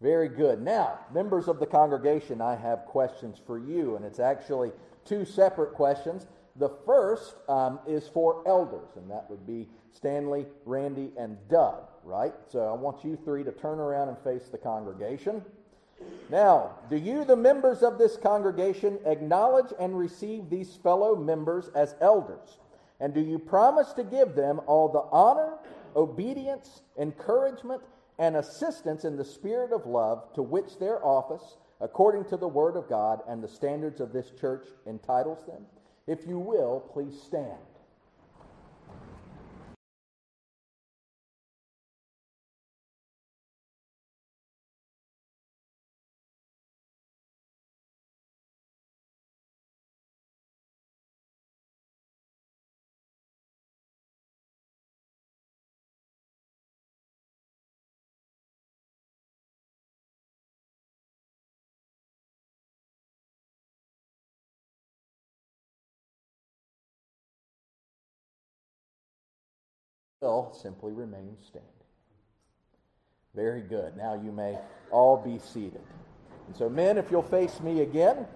Very 0.00 0.30
good. 0.30 0.62
Now, 0.62 1.00
members 1.12 1.46
of 1.46 1.60
the 1.60 1.66
congregation, 1.66 2.40
I 2.40 2.56
have 2.56 2.86
questions 2.86 3.38
for 3.46 3.58
you, 3.58 3.96
and 3.96 4.04
it's 4.06 4.18
actually 4.18 4.72
two 5.04 5.26
separate 5.26 5.74
questions. 5.74 6.26
The 6.56 6.70
first 6.86 7.34
um, 7.46 7.80
is 7.86 8.08
for 8.08 8.42
elders, 8.46 8.96
and 8.96 9.10
that 9.10 9.28
would 9.28 9.46
be 9.46 9.68
Stanley, 9.92 10.46
Randy, 10.64 11.12
and 11.18 11.36
Doug, 11.50 11.82
right? 12.02 12.32
So 12.50 12.60
I 12.60 12.72
want 12.72 13.04
you 13.04 13.18
three 13.26 13.44
to 13.44 13.52
turn 13.52 13.78
around 13.78 14.08
and 14.08 14.16
face 14.20 14.48
the 14.48 14.56
congregation. 14.56 15.44
Now, 16.30 16.76
do 16.88 16.96
you, 16.96 17.24
the 17.24 17.36
members 17.36 17.82
of 17.82 17.98
this 17.98 18.16
congregation, 18.16 18.98
acknowledge 19.04 19.72
and 19.80 19.98
receive 19.98 20.48
these 20.48 20.76
fellow 20.76 21.16
members 21.16 21.70
as 21.74 21.96
elders? 22.00 22.58
And 23.00 23.12
do 23.12 23.20
you 23.20 23.38
promise 23.38 23.92
to 23.94 24.04
give 24.04 24.34
them 24.34 24.60
all 24.66 24.88
the 24.88 25.04
honor, 25.10 25.58
obedience, 25.96 26.82
encouragement, 26.98 27.82
and 28.18 28.36
assistance 28.36 29.04
in 29.04 29.16
the 29.16 29.24
spirit 29.24 29.72
of 29.72 29.86
love 29.86 30.32
to 30.34 30.42
which 30.42 30.78
their 30.78 31.04
office, 31.04 31.56
according 31.80 32.26
to 32.26 32.36
the 32.36 32.46
Word 32.46 32.76
of 32.76 32.88
God 32.88 33.20
and 33.26 33.42
the 33.42 33.48
standards 33.48 34.00
of 34.00 34.12
this 34.12 34.30
church, 34.38 34.66
entitles 34.86 35.44
them? 35.46 35.64
If 36.06 36.26
you 36.26 36.38
will, 36.38 36.80
please 36.92 37.20
stand. 37.20 37.58
Will 70.20 70.52
simply 70.52 70.92
remain 70.92 71.36
standing. 71.46 71.70
Very 73.34 73.62
good. 73.62 73.96
Now 73.96 74.14
you 74.14 74.32
may 74.32 74.58
all 74.90 75.16
be 75.16 75.38
seated. 75.38 75.80
And 76.46 76.56
so, 76.56 76.68
men, 76.68 76.98
if 76.98 77.10
you'll 77.10 77.22
face 77.22 77.60
me 77.60 77.80
again, 77.82 78.26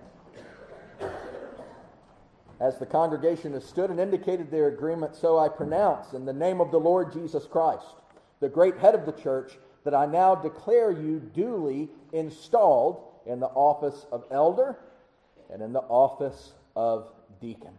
as 2.60 2.78
the 2.78 2.86
congregation 2.86 3.52
has 3.52 3.64
stood 3.64 3.90
and 3.90 3.98
indicated 3.98 4.50
their 4.50 4.68
agreement, 4.68 5.14
so 5.16 5.38
I 5.38 5.48
pronounce 5.48 6.12
in 6.12 6.24
the 6.24 6.32
name 6.32 6.60
of 6.60 6.70
the 6.70 6.78
Lord 6.78 7.12
Jesus 7.12 7.44
Christ, 7.46 7.84
the 8.40 8.48
great 8.48 8.78
head 8.78 8.94
of 8.94 9.04
the 9.04 9.12
church, 9.12 9.58
that 9.84 9.94
I 9.94 10.06
now 10.06 10.34
declare 10.34 10.90
you 10.90 11.18
duly 11.34 11.90
installed 12.12 13.02
in 13.26 13.40
the 13.40 13.48
office 13.48 14.06
of 14.12 14.24
elder 14.30 14.78
and 15.52 15.60
in 15.60 15.72
the 15.72 15.80
office 15.80 16.52
of 16.76 17.08
deacon. 17.40 17.74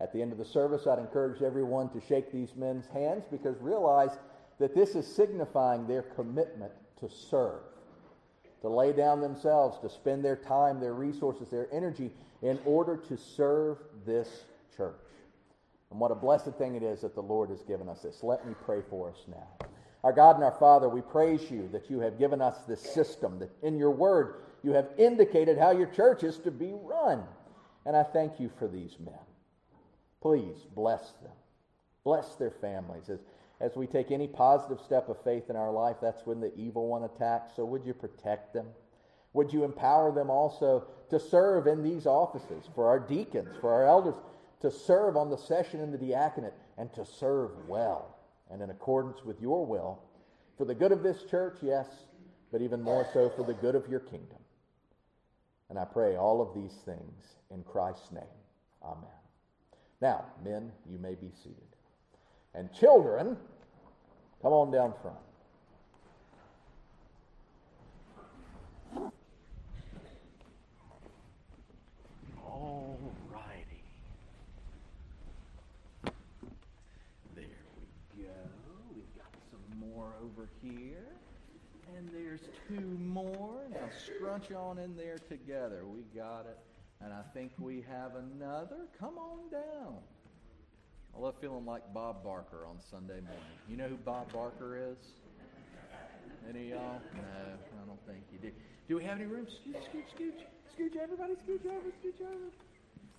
At 0.00 0.12
the 0.12 0.22
end 0.22 0.32
of 0.32 0.38
the 0.38 0.44
service, 0.44 0.86
I'd 0.86 0.98
encourage 0.98 1.42
everyone 1.42 1.88
to 1.90 2.00
shake 2.00 2.32
these 2.32 2.54
men's 2.54 2.86
hands 2.86 3.24
because 3.30 3.60
realize 3.60 4.16
that 4.58 4.74
this 4.74 4.94
is 4.94 5.06
signifying 5.06 5.86
their 5.86 6.02
commitment 6.02 6.72
to 7.00 7.08
serve, 7.08 7.60
to 8.62 8.68
lay 8.68 8.92
down 8.92 9.20
themselves, 9.20 9.78
to 9.80 9.88
spend 9.88 10.24
their 10.24 10.36
time, 10.36 10.80
their 10.80 10.94
resources, 10.94 11.48
their 11.50 11.68
energy 11.72 12.10
in 12.42 12.58
order 12.64 12.96
to 12.96 13.16
serve 13.16 13.78
this 14.06 14.44
church. 14.76 14.94
And 15.90 15.98
what 15.98 16.10
a 16.10 16.16
blessed 16.16 16.52
thing 16.54 16.74
it 16.74 16.82
is 16.82 17.00
that 17.00 17.14
the 17.14 17.22
Lord 17.22 17.50
has 17.50 17.62
given 17.62 17.88
us 17.88 18.02
this. 18.02 18.22
Let 18.22 18.46
me 18.46 18.54
pray 18.64 18.82
for 18.88 19.10
us 19.10 19.24
now. 19.26 19.66
Our 20.04 20.12
God 20.12 20.36
and 20.36 20.44
our 20.44 20.56
Father, 20.58 20.88
we 20.88 21.00
praise 21.00 21.50
you 21.50 21.68
that 21.72 21.90
you 21.90 21.98
have 22.00 22.18
given 22.18 22.40
us 22.40 22.56
this 22.68 22.80
system, 22.80 23.38
that 23.40 23.50
in 23.62 23.76
your 23.76 23.90
word 23.90 24.42
you 24.62 24.72
have 24.72 24.88
indicated 24.96 25.58
how 25.58 25.72
your 25.72 25.88
church 25.88 26.22
is 26.22 26.38
to 26.40 26.50
be 26.50 26.72
run. 26.72 27.24
And 27.84 27.96
I 27.96 28.04
thank 28.04 28.38
you 28.38 28.50
for 28.58 28.68
these 28.68 28.94
men. 29.04 29.14
Please 30.20 30.56
bless 30.74 31.12
them. 31.22 31.32
Bless 32.04 32.34
their 32.36 32.50
families. 32.50 33.08
As, 33.08 33.20
as 33.60 33.76
we 33.76 33.86
take 33.86 34.10
any 34.10 34.26
positive 34.26 34.80
step 34.84 35.08
of 35.08 35.22
faith 35.22 35.50
in 35.50 35.56
our 35.56 35.72
life, 35.72 35.96
that's 36.00 36.26
when 36.26 36.40
the 36.40 36.54
evil 36.56 36.88
one 36.88 37.04
attacks. 37.04 37.52
So 37.56 37.64
would 37.64 37.84
you 37.84 37.94
protect 37.94 38.54
them? 38.54 38.66
Would 39.32 39.52
you 39.52 39.64
empower 39.64 40.12
them 40.12 40.30
also 40.30 40.86
to 41.10 41.20
serve 41.20 41.66
in 41.66 41.82
these 41.82 42.06
offices 42.06 42.68
for 42.74 42.88
our 42.88 42.98
deacons, 42.98 43.54
for 43.60 43.72
our 43.72 43.86
elders, 43.86 44.14
to 44.62 44.70
serve 44.70 45.16
on 45.16 45.30
the 45.30 45.38
session 45.38 45.80
in 45.80 45.92
the 45.92 45.98
diaconate, 45.98 46.54
and 46.76 46.92
to 46.94 47.04
serve 47.04 47.50
well 47.68 48.16
and 48.50 48.62
in 48.62 48.70
accordance 48.70 49.24
with 49.24 49.40
your 49.40 49.66
will 49.66 50.00
for 50.56 50.64
the 50.64 50.74
good 50.74 50.90
of 50.90 51.02
this 51.04 51.22
church, 51.30 51.58
yes, 51.62 51.86
but 52.50 52.60
even 52.62 52.82
more 52.82 53.06
so 53.12 53.30
for 53.36 53.44
the 53.44 53.54
good 53.54 53.76
of 53.76 53.88
your 53.88 54.00
kingdom. 54.00 54.38
And 55.70 55.78
I 55.78 55.84
pray 55.84 56.16
all 56.16 56.40
of 56.40 56.54
these 56.54 56.74
things 56.84 57.22
in 57.50 57.62
Christ's 57.62 58.10
name. 58.10 58.24
Amen. 58.82 59.17
Now, 60.00 60.24
men, 60.44 60.70
you 60.88 60.98
may 60.98 61.14
be 61.14 61.30
seated. 61.42 61.56
And 62.54 62.72
children, 62.72 63.36
come 64.42 64.52
on 64.52 64.70
down 64.70 64.94
front. 65.02 65.16
All 72.44 72.98
righty. 73.32 73.82
There 77.34 77.44
we 78.16 78.22
go. 78.22 78.30
We've 78.94 79.16
got 79.16 79.34
some 79.50 79.80
more 79.80 80.14
over 80.22 80.48
here. 80.62 81.06
And 81.96 82.08
there's 82.12 82.42
two 82.68 82.98
more. 83.00 83.62
Now 83.72 83.88
scrunch 84.16 84.52
on 84.52 84.78
in 84.78 84.96
there 84.96 85.18
together. 85.28 85.84
We 85.84 86.02
got 86.16 86.46
it. 86.46 86.58
And 87.00 87.12
I 87.12 87.22
think 87.32 87.52
we 87.58 87.84
have 87.88 88.12
another. 88.16 88.86
Come 88.98 89.18
on 89.18 89.50
down. 89.50 89.96
I 91.16 91.20
love 91.20 91.34
feeling 91.40 91.64
like 91.64 91.82
Bob 91.94 92.22
Barker 92.24 92.66
on 92.66 92.78
Sunday 92.90 93.20
morning. 93.20 93.56
You 93.68 93.76
know 93.76 93.88
who 93.88 93.96
Bob 93.96 94.32
Barker 94.32 94.76
is? 94.92 94.98
Any 96.48 96.72
of 96.72 96.78
y'all? 96.78 97.00
No, 97.14 97.20
I 97.22 97.86
don't 97.86 98.06
think 98.06 98.24
you 98.32 98.38
do. 98.38 98.50
Do 98.88 98.96
we 98.96 99.04
have 99.04 99.18
any 99.18 99.26
room? 99.26 99.46
Scooch, 99.46 99.76
scooch, 99.76 100.04
scooch. 100.16 100.42
Scooch, 100.76 100.96
everybody, 101.00 101.34
scooch 101.34 101.66
over, 101.66 101.88
scooch 102.02 102.20
over. 102.20 102.50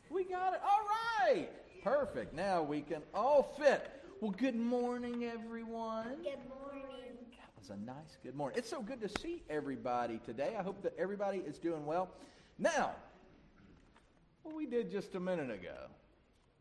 We 0.09 0.23
got 0.23 0.53
it. 0.53 0.61
All 0.63 1.27
right. 1.27 1.49
Perfect. 1.83 2.33
Now 2.33 2.63
we 2.63 2.81
can 2.81 3.01
all 3.13 3.55
fit. 3.59 3.89
Well, 4.21 4.31
good 4.31 4.55
morning, 4.55 5.25
everyone. 5.25 6.07
Good 6.23 6.39
morning. 6.49 7.15
That 7.31 7.49
was 7.57 7.69
a 7.69 7.77
nice 7.85 8.17
good 8.23 8.35
morning. 8.35 8.57
It's 8.57 8.69
so 8.69 8.81
good 8.81 9.01
to 9.01 9.09
see 9.21 9.43
everybody 9.49 10.19
today. 10.25 10.55
I 10.57 10.63
hope 10.63 10.81
that 10.83 10.93
everybody 10.97 11.39
is 11.39 11.57
doing 11.57 11.85
well. 11.85 12.09
Now, 12.57 12.95
what 14.43 14.55
we 14.55 14.65
did 14.65 14.91
just 14.91 15.15
a 15.15 15.19
minute 15.19 15.51
ago, 15.51 15.75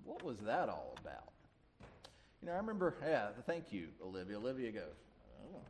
what 0.05 0.25
was 0.25 0.39
that 0.39 0.69
all 0.69 0.95
about? 1.01 1.33
You 2.41 2.49
know, 2.49 2.55
I 2.55 2.57
remember, 2.57 2.95
yeah, 3.05 3.29
thank 3.47 3.73
you, 3.73 3.89
Olivia. 4.05 4.37
Olivia 4.37 4.71
goes, 4.71 4.95
oh, 5.53 5.61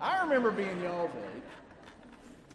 I 0.00 0.22
remember 0.22 0.50
being 0.50 0.80
y'all's 0.82 1.10
age. 1.34 1.42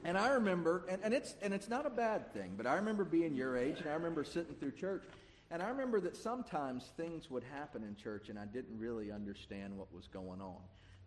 And 0.03 0.17
I 0.19 0.29
remember, 0.29 0.85
and, 0.87 1.01
and, 1.03 1.13
it's, 1.13 1.33
and 1.41 1.51
it's 1.51 1.67
not 1.67 1.87
a 1.87 1.89
bad 1.89 2.31
thing, 2.31 2.53
but 2.55 2.67
I 2.67 2.75
remember 2.75 3.03
being 3.03 3.33
your 3.33 3.57
age, 3.57 3.79
and 3.79 3.89
I 3.89 3.93
remember 3.93 4.23
sitting 4.23 4.53
through 4.59 4.73
church, 4.73 5.03
and 5.49 5.63
I 5.63 5.69
remember 5.69 5.99
that 6.01 6.15
sometimes 6.15 6.91
things 6.95 7.31
would 7.31 7.43
happen 7.43 7.83
in 7.83 7.95
church, 7.95 8.29
and 8.29 8.37
I 8.37 8.45
didn't 8.45 8.77
really 8.77 9.11
understand 9.11 9.75
what 9.75 9.91
was 9.91 10.07
going 10.07 10.41
on. 10.41 10.57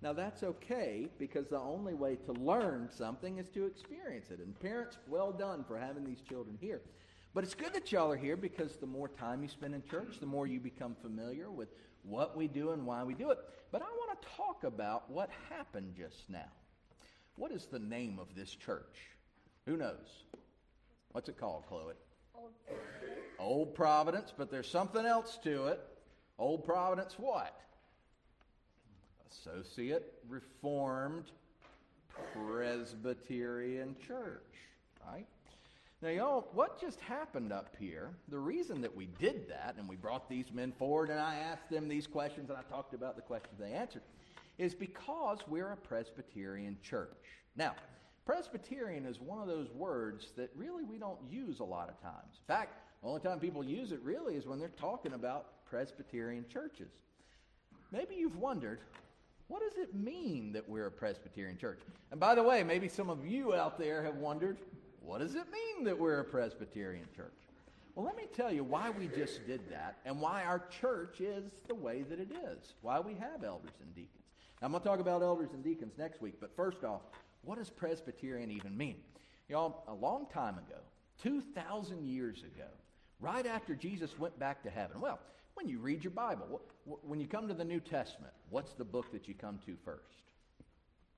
Now, 0.03 0.13
that's 0.13 0.43
okay, 0.43 1.09
because 1.19 1.49
the 1.49 1.61
only 1.61 1.95
way 1.95 2.17
to 2.27 2.33
learn 2.33 2.89
something 2.91 3.39
is 3.39 3.49
to 3.51 3.67
experience 3.67 4.31
it. 4.31 4.41
And 4.41 4.59
parents, 4.59 4.99
well 5.09 5.33
done 5.33 5.65
for 5.67 5.79
having 5.79 6.05
these 6.05 6.21
children 6.29 6.57
here. 6.61 6.81
But 7.39 7.45
it's 7.45 7.55
good 7.55 7.73
that 7.75 7.93
y'all 7.93 8.11
are 8.11 8.17
here 8.17 8.37
because 8.37 8.79
the 8.79 8.87
more 8.89 9.07
time 9.07 9.45
you 9.45 9.49
spend 9.49 9.73
in 9.73 9.85
church, 9.85 10.19
the 10.19 10.27
more 10.27 10.49
you 10.49 10.59
become 10.59 10.97
familiar 11.01 11.53
with 11.53 11.69
what 12.03 12.37
we 12.37 12.49
do 12.49 12.73
and 12.73 12.85
why 12.85 13.05
we 13.05 13.15
do 13.15 13.31
it. 13.31 13.39
But 13.71 13.81
I 13.81 13.85
want 13.85 14.21
to 14.21 14.29
talk 14.37 14.65
about 14.65 15.09
what 15.09 15.31
happened 15.49 15.95
just 15.97 16.29
now. 16.29 16.51
What 17.37 17.53
is 17.53 17.67
the 17.67 17.79
name 17.79 18.19
of 18.21 18.35
this 18.35 18.53
church? 18.57 18.97
Who 19.67 19.77
knows? 19.77 20.25
What's 21.13 21.29
it 21.29 21.39
called, 21.39 21.67
Chloe? 21.69 21.95
Old 22.35 22.51
Old 23.39 23.73
Providence, 23.73 24.35
but 24.37 24.51
there's 24.51 24.69
something 24.69 25.07
else 25.07 25.39
to 25.45 25.67
it. 25.67 25.79
Old 26.41 26.65
Providence 26.65 27.15
what? 27.21 27.57
Associate 29.31 30.13
Reformed 30.29 31.27
Presbyterian 32.35 33.95
Church, 34.05 34.43
right? 35.07 35.29
Now, 36.01 36.11
y'all, 36.11 36.49
what 36.53 36.81
just 36.81 37.01
happened 37.01 37.53
up 37.53 37.75
here, 37.77 38.11
the 38.29 38.39
reason 38.39 38.81
that 38.83 38.95
we 38.95 39.07
did 39.19 39.49
that, 39.49 39.75
and 39.79 39.89
we 39.89 39.97
brought 39.97 40.29
these 40.29 40.53
men 40.53 40.73
forward 40.79 41.11
and 41.11 41.19
I 41.19 41.37
asked 41.37 41.69
them 41.71 41.89
these 41.89 42.07
questions 42.07 42.51
and 42.51 42.59
I 42.59 42.63
talked 42.73 42.95
about 42.95 43.17
the 43.17 43.23
questions 43.23 43.59
they 43.59 43.73
answered, 43.73 44.03
is 44.59 44.77
because 44.77 45.39
we're 45.49 45.73
a 45.73 45.77
Presbyterian 45.77 46.79
church. 46.83 47.17
Now, 47.57 47.75
Presbyterian 48.25 49.07
is 49.07 49.19
one 49.21 49.41
of 49.41 49.49
those 49.49 49.71
words 49.73 50.33
that 50.37 50.51
really 50.55 50.85
we 50.85 50.99
don't 50.99 51.19
use 51.29 51.59
a 51.59 51.65
lot 51.65 51.89
of 51.89 52.01
times. 52.01 52.39
In 52.43 52.47
fact, 52.47 52.79
the 53.03 53.09
only 53.09 53.21
time 53.21 53.41
people 53.41 53.65
use 53.65 53.91
it 53.91 54.01
really 54.05 54.37
is 54.37 54.47
when 54.47 54.61
they're 54.61 54.69
talking 54.69 55.15
about 55.15 55.65
Presbyterian 55.67 56.45
churches. 56.49 56.93
Maybe 57.91 58.15
you've 58.15 58.37
wondered, 58.37 58.81
what 59.49 59.63
does 59.63 59.79
it 59.79 59.97
mean 59.97 60.53
that 60.53 60.69
we're 60.69 60.87
a 60.87 60.93
Presbyterian 60.93 61.59
church? 61.59 61.81
And 62.13 62.21
by 62.21 62.37
the 62.37 62.43
way, 62.43 62.63
maybe 62.63 62.89
some 62.89 63.11
of 63.11 63.27
you 63.27 63.55
out 63.55 63.79
there 63.81 64.05
have 64.05 64.17
wondered, 64.17 64.59
what 65.09 65.21
does 65.21 65.35
it 65.35 65.47
mean 65.51 65.85
that 65.85 65.99
we're 65.99 66.21
a 66.21 66.25
Presbyterian 66.25 67.07
church? 67.17 67.33
Well, 67.95 68.05
let 68.05 68.15
me 68.15 68.25
tell 68.37 68.53
you 68.53 68.63
why 68.63 68.91
we 68.91 69.09
just 69.09 69.45
did 69.47 69.63
that 69.71 69.97
and 70.05 70.21
why 70.21 70.45
our 70.45 70.63
church 70.81 71.23
is 71.23 71.51
the 71.67 71.75
way 71.75 72.05
that 72.11 72.21
it 72.21 72.31
is, 72.31 72.75
why 72.83 73.01
we 73.01 73.15
have 73.15 73.43
elders 73.43 73.73
and 73.81 73.95
deacons. 73.95 74.23
Now, 74.61 74.67
I'm 74.67 74.73
going 74.73 74.83
to 74.83 74.89
talk 74.89 75.01
about 75.01 75.23
elders 75.23 75.49
and 75.55 75.65
deacons 75.65 75.95
next 75.97 76.21
week, 76.21 76.35
but 76.39 76.55
first 76.55 76.85
off, 76.85 77.01
what 77.41 77.57
does 77.57 77.71
Presbyterian 77.71 78.51
even 78.51 78.77
mean? 78.77 78.97
Y'all, 79.49 79.83
a 79.89 79.95
long 79.95 80.27
time 80.31 80.59
ago, 80.59 80.77
2,000 81.23 82.05
years 82.05 82.41
ago, 82.41 82.69
right 83.19 83.47
after 83.47 83.75
Jesus 83.75 84.19
went 84.19 84.39
back 84.39 84.63
to 84.65 84.71
heaven, 84.71 85.01
well, 85.01 85.21
when 85.55 85.71
you 85.71 85.79
read 85.79 86.05
your 86.05 86.11
Bible, 86.11 86.61
when 86.85 87.19
you 87.19 87.27
come 87.27 87.49
to 87.49 87.55
the 87.55 87.65
New 87.65 87.81
Testament, 87.81 88.35
what's 88.51 88.75
the 88.75 88.85
book 88.85 89.11
that 89.13 89.27
you 89.27 89.33
come 89.33 89.59
to 89.65 89.75
first? 89.87 90.23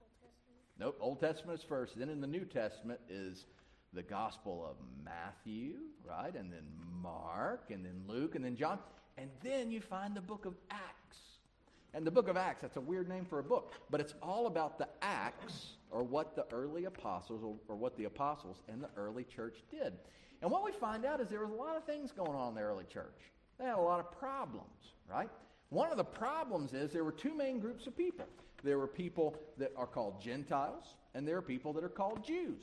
Old 0.01 0.13
Testament. 0.23 0.79
Nope, 0.79 0.97
Old 1.01 1.21
Testament 1.21 1.59
is 1.59 1.65
first. 1.65 1.99
Then 1.99 2.09
in 2.09 2.21
the 2.21 2.29
New 2.29 2.45
Testament 2.45 3.01
is 3.11 3.47
the 3.93 4.03
Gospel 4.03 4.67
of 4.69 4.77
Matthew, 5.05 5.75
right? 6.07 6.35
And 6.35 6.53
then 6.53 6.65
Mark, 7.03 7.71
and 7.71 7.85
then 7.85 8.03
Luke, 8.07 8.35
and 8.35 8.45
then 8.45 8.57
John. 8.57 8.79
And 9.19 9.31
then 9.43 9.71
you 9.71 9.81
find 9.81 10.15
the 10.15 10.21
book 10.21 10.47
of 10.47 10.55
Acts. 10.71 11.19
And 11.93 12.07
the 12.07 12.11
book 12.11 12.29
of 12.29 12.37
Acts, 12.37 12.63
that's 12.63 12.77
a 12.77 12.81
weird 12.81 13.09
name 13.09 13.25
for 13.25 13.41
a 13.41 13.43
book, 13.43 13.73
but 13.91 14.01
it's 14.01 14.15
all 14.23 14.47
about 14.47 14.79
the 14.79 14.89
Acts, 15.03 15.73
or 15.91 16.05
what 16.05 16.37
the 16.37 16.47
early 16.53 16.85
apostles, 16.85 17.43
or, 17.43 17.57
or 17.67 17.77
what 17.77 17.97
the 17.97 18.05
apostles 18.05 18.63
and 18.69 18.81
the 18.81 18.91
early 18.97 19.25
church 19.25 19.65
did. 19.71 19.95
And 20.41 20.51
what 20.51 20.65
we 20.65 20.71
find 20.71 21.05
out 21.05 21.21
is 21.21 21.29
there 21.29 21.41
was 21.41 21.51
a 21.51 21.55
lot 21.55 21.77
of 21.77 21.85
things 21.85 22.13
going 22.13 22.31
on 22.31 22.51
in 22.51 22.55
the 22.55 22.61
early 22.61 22.85
church. 22.85 23.19
They 23.59 23.65
had 23.67 23.75
a 23.75 23.81
lot 23.81 23.99
of 23.99 24.11
problems, 24.13 24.95
right? 25.11 25.29
One 25.71 25.91
of 25.91 25.97
the 25.97 26.05
problems 26.05 26.73
is 26.75 26.93
there 26.93 27.05
were 27.05 27.13
two 27.13 27.35
main 27.35 27.59
groups 27.59 27.87
of 27.87 27.97
people. 27.97 28.27
There 28.63 28.79
were 28.79 28.87
people 28.87 29.37
that 29.59 29.73
are 29.77 29.87
called 29.87 30.21
Gentiles, 30.21 30.95
and 31.15 31.27
there 31.27 31.37
are 31.37 31.43
people 31.43 31.73
that 31.73 31.85
are 31.85 31.89
called 31.89 32.25
Jews. 32.25 32.63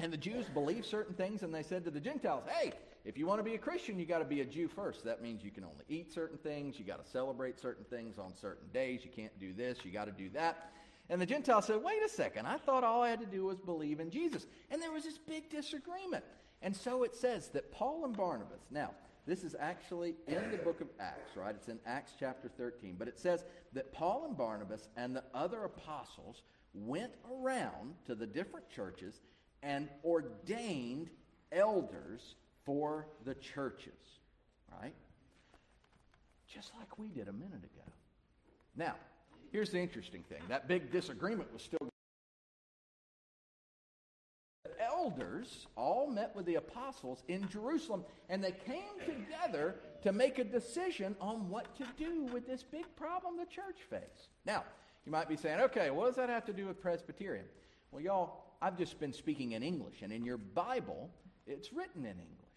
And 0.00 0.12
the 0.12 0.16
Jews 0.16 0.46
believed 0.48 0.86
certain 0.86 1.14
things, 1.14 1.42
and 1.42 1.52
they 1.52 1.62
said 1.62 1.84
to 1.84 1.90
the 1.90 2.00
Gentiles, 2.00 2.44
hey, 2.48 2.72
if 3.04 3.18
you 3.18 3.26
want 3.26 3.40
to 3.40 3.42
be 3.42 3.54
a 3.54 3.58
Christian, 3.58 3.98
you 3.98 4.06
got 4.06 4.18
to 4.18 4.24
be 4.24 4.42
a 4.42 4.44
Jew 4.44 4.68
first. 4.68 5.04
That 5.04 5.22
means 5.22 5.42
you 5.42 5.50
can 5.50 5.64
only 5.64 5.84
eat 5.88 6.12
certain 6.12 6.38
things, 6.38 6.78
you 6.78 6.84
got 6.84 7.04
to 7.04 7.10
celebrate 7.10 7.58
certain 7.58 7.84
things 7.84 8.18
on 8.18 8.34
certain 8.36 8.68
days, 8.72 9.00
you 9.04 9.10
can't 9.10 9.36
do 9.40 9.52
this, 9.52 9.78
you 9.84 9.90
got 9.90 10.04
to 10.04 10.12
do 10.12 10.28
that. 10.30 10.70
And 11.10 11.20
the 11.20 11.26
Gentiles 11.26 11.66
said, 11.66 11.82
wait 11.82 12.02
a 12.04 12.08
second, 12.08 12.46
I 12.46 12.58
thought 12.58 12.84
all 12.84 13.02
I 13.02 13.08
had 13.08 13.20
to 13.20 13.26
do 13.26 13.46
was 13.46 13.58
believe 13.58 13.98
in 13.98 14.10
Jesus. 14.10 14.46
And 14.70 14.80
there 14.80 14.92
was 14.92 15.04
this 15.04 15.18
big 15.18 15.48
disagreement. 15.48 16.24
And 16.60 16.76
so 16.76 17.02
it 17.02 17.14
says 17.14 17.48
that 17.48 17.72
Paul 17.72 18.04
and 18.04 18.16
Barnabas, 18.16 18.60
now, 18.70 18.90
this 19.26 19.44
is 19.44 19.54
actually 19.58 20.14
in 20.26 20.50
the 20.50 20.56
book 20.58 20.80
of 20.80 20.88
Acts, 20.98 21.36
right? 21.36 21.54
It's 21.54 21.68
in 21.68 21.78
Acts 21.86 22.12
chapter 22.18 22.48
13. 22.48 22.96
But 22.98 23.08
it 23.08 23.18
says 23.18 23.44
that 23.74 23.92
Paul 23.92 24.24
and 24.26 24.36
Barnabas 24.36 24.88
and 24.96 25.14
the 25.14 25.24
other 25.34 25.64
apostles 25.64 26.42
went 26.74 27.12
around 27.30 27.94
to 28.06 28.14
the 28.14 28.26
different 28.26 28.68
churches 28.70 29.20
and 29.62 29.88
ordained 30.04 31.10
elders 31.52 32.34
for 32.64 33.06
the 33.24 33.34
churches, 33.34 34.20
right? 34.80 34.94
Just 36.46 36.72
like 36.78 36.98
we 36.98 37.08
did 37.08 37.28
a 37.28 37.32
minute 37.32 37.64
ago. 37.64 37.84
Now, 38.76 38.94
here's 39.50 39.70
the 39.70 39.78
interesting 39.78 40.22
thing 40.28 40.42
that 40.48 40.68
big 40.68 40.90
disagreement 40.92 41.52
was 41.52 41.62
still. 41.62 41.78
The 44.64 44.84
elders 44.84 45.66
all 45.76 46.08
met 46.08 46.34
with 46.36 46.46
the 46.46 46.56
apostles 46.56 47.22
in 47.28 47.48
Jerusalem, 47.48 48.04
and 48.28 48.42
they 48.44 48.52
came 48.52 48.98
together 49.04 49.76
to 50.02 50.12
make 50.12 50.38
a 50.38 50.44
decision 50.44 51.16
on 51.20 51.48
what 51.48 51.74
to 51.76 51.84
do 51.96 52.24
with 52.32 52.46
this 52.46 52.62
big 52.62 52.84
problem 52.96 53.36
the 53.36 53.46
church 53.46 53.78
faced. 53.88 54.28
Now, 54.44 54.64
You 55.08 55.12
might 55.12 55.26
be 55.26 55.36
saying, 55.36 55.60
okay, 55.60 55.88
what 55.88 56.04
does 56.04 56.16
that 56.16 56.28
have 56.28 56.44
to 56.44 56.52
do 56.52 56.66
with 56.66 56.82
Presbyterian? 56.82 57.46
Well, 57.90 58.02
y'all, 58.02 58.44
I've 58.60 58.76
just 58.76 58.98
been 58.98 59.12
speaking 59.12 59.52
in 59.52 59.62
English, 59.62 60.02
and 60.02 60.12
in 60.12 60.24
your 60.24 60.36
Bible, 60.36 61.10
it's 61.46 61.72
written 61.72 62.02
in 62.02 62.12
English. 62.12 62.48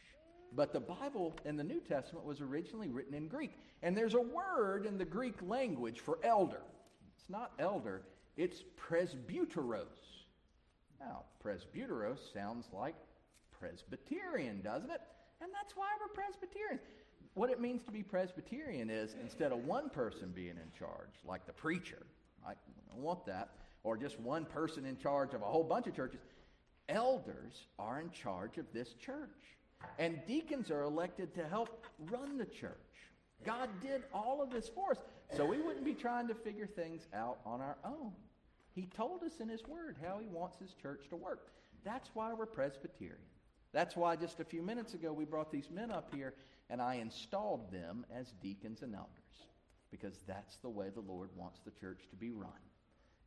But 0.54 0.74
the 0.74 0.80
Bible 0.80 1.34
in 1.46 1.56
the 1.56 1.64
New 1.64 1.80
Testament 1.80 2.26
was 2.26 2.42
originally 2.42 2.90
written 2.90 3.14
in 3.14 3.28
Greek. 3.28 3.52
And 3.84 3.96
there's 3.96 4.16
a 4.16 4.22
word 4.22 4.86
in 4.86 4.98
the 4.98 5.06
Greek 5.06 5.36
language 5.48 6.00
for 6.00 6.20
elder. 6.24 6.62
It's 7.16 7.30
not 7.30 7.52
elder, 7.60 8.02
it's 8.36 8.64
presbyteros. 8.78 9.86
Now, 11.00 11.24
presbyteros 11.44 12.18
sounds 12.34 12.68
like 12.74 12.96
Presbyterian, 13.60 14.62
doesn't 14.62 14.90
it? 14.92 15.02
And 15.42 15.52
that's 15.54 15.76
why 15.76 15.88
we're 16.00 16.14
Presbyterians. 16.14 16.82
What 17.34 17.50
it 17.50 17.62
means 17.62 17.84
to 17.84 17.92
be 17.92 18.04
Presbyterian 18.04 18.90
is 18.90 19.16
instead 19.22 19.52
of 19.52 19.66
one 19.66 19.90
person 19.90 20.32
being 20.36 20.50
in 20.58 20.72
charge, 20.78 21.14
like 21.26 21.46
the 21.46 21.54
preacher, 21.54 22.06
I 22.46 22.54
don't 22.90 23.02
want 23.02 23.26
that, 23.28 23.52
or 23.84 23.98
just 23.98 24.20
one 24.20 24.46
person 24.46 24.86
in 24.86 24.98
charge 24.98 25.34
of 25.34 25.42
a 25.42 25.46
whole 25.46 25.64
bunch 25.64 25.88
of 25.88 25.96
churches, 25.96 26.22
elders 26.90 27.68
are 27.80 28.00
in 28.00 28.10
charge 28.12 28.58
of 28.58 28.66
this 28.74 28.94
church. 28.94 29.30
And 29.98 30.20
deacons 30.28 30.70
are 30.70 30.84
elected 30.84 31.34
to 31.36 31.48
help 31.48 31.84
run 32.12 32.38
the 32.38 32.46
church. 32.46 32.76
God 33.44 33.70
did 33.82 34.04
all 34.14 34.42
of 34.42 34.52
this 34.52 34.70
for 34.70 34.92
us, 34.92 35.00
so 35.36 35.46
we 35.46 35.58
wouldn't 35.60 35.86
be 35.86 35.96
trying 35.96 36.28
to 36.28 36.36
figure 36.36 36.68
things 36.68 37.08
out 37.14 37.40
on 37.46 37.62
our 37.62 37.78
own. 37.84 38.12
He 38.74 38.86
told 38.86 39.24
us 39.24 39.40
in 39.40 39.50
His 39.50 39.64
Word 39.68 39.98
how 40.06 40.20
He 40.20 40.28
wants 40.28 40.60
His 40.60 40.74
church 40.74 41.10
to 41.10 41.16
work. 41.16 41.48
That's 41.84 42.10
why 42.14 42.34
we're 42.34 42.46
Presbyterian. 42.46 43.18
That's 43.74 43.96
why 43.96 44.16
just 44.16 44.40
a 44.40 44.46
few 44.46 44.62
minutes 44.62 44.94
ago 44.94 45.14
we 45.14 45.26
brought 45.26 45.52
these 45.52 45.70
men 45.72 45.92
up 45.92 46.14
here 46.14 46.34
and 46.70 46.82
I 46.82 46.96
installed 46.96 47.72
them 47.72 48.06
as 48.14 48.34
deacons 48.42 48.82
and 48.82 48.94
elders 48.94 49.08
because 49.92 50.20
that's 50.28 50.58
the 50.58 50.70
way 50.70 50.90
the 50.90 51.02
Lord 51.02 51.30
wants 51.36 51.60
the 51.66 51.72
church 51.72 52.02
to 52.10 52.16
be 52.16 52.32
run. 52.32 52.50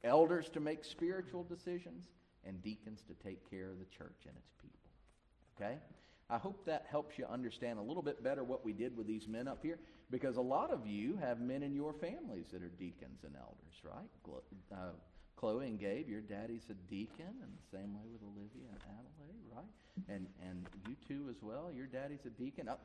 Elders 0.05 0.49
to 0.51 0.61
make 0.61 0.85
spiritual 0.85 1.45
decisions 1.45 2.05
and 2.47 2.63
deacons 2.63 3.03
to 3.09 3.15
take 3.27 3.49
care 3.51 3.71
of 3.71 3.79
the 3.79 3.87
church 3.87 4.27
and 4.27 4.37
its 4.37 4.53
people. 4.61 4.91
Okay? 5.57 5.79
I 6.31 6.39
hope 6.39 6.65
that 6.67 6.87
helps 6.91 7.19
you 7.19 7.27
understand 7.27 7.79
a 7.79 7.83
little 7.83 8.03
bit 8.03 8.23
better 8.23 8.45
what 8.45 8.65
we 8.65 8.73
did 8.73 8.97
with 8.97 9.07
these 9.07 9.29
men 9.29 9.47
up 9.47 9.59
here 9.63 9.79
because 10.11 10.37
a 10.37 10.43
lot 10.43 10.71
of 10.71 10.87
you 10.87 11.19
have 11.21 11.41
men 11.41 11.63
in 11.63 11.75
your 11.75 11.93
families 11.93 12.47
that 12.53 12.63
are 12.63 12.71
deacons 12.79 13.21
and 13.25 13.35
elders, 13.37 13.75
right? 13.83 14.09
Uh, 14.73 14.93
Chloe 15.37 15.67
and 15.67 15.79
Gabe, 15.79 16.09
your 16.09 16.21
daddy's 16.21 16.65
a 16.71 16.75
deacon, 16.91 17.35
and 17.43 17.51
the 17.53 17.77
same 17.77 17.95
way 17.95 18.07
with 18.11 18.23
Olivia 18.23 18.69
and 18.71 18.81
Adelaide, 18.89 19.45
right? 19.55 19.67
And 20.09 20.27
and 20.49 20.67
you 20.89 20.97
too 21.07 21.29
as 21.29 21.43
well. 21.43 21.71
Your 21.75 21.87
daddy's 21.87 22.25
a 22.25 22.31
deacon. 22.31 22.69
Oh, 22.71 22.79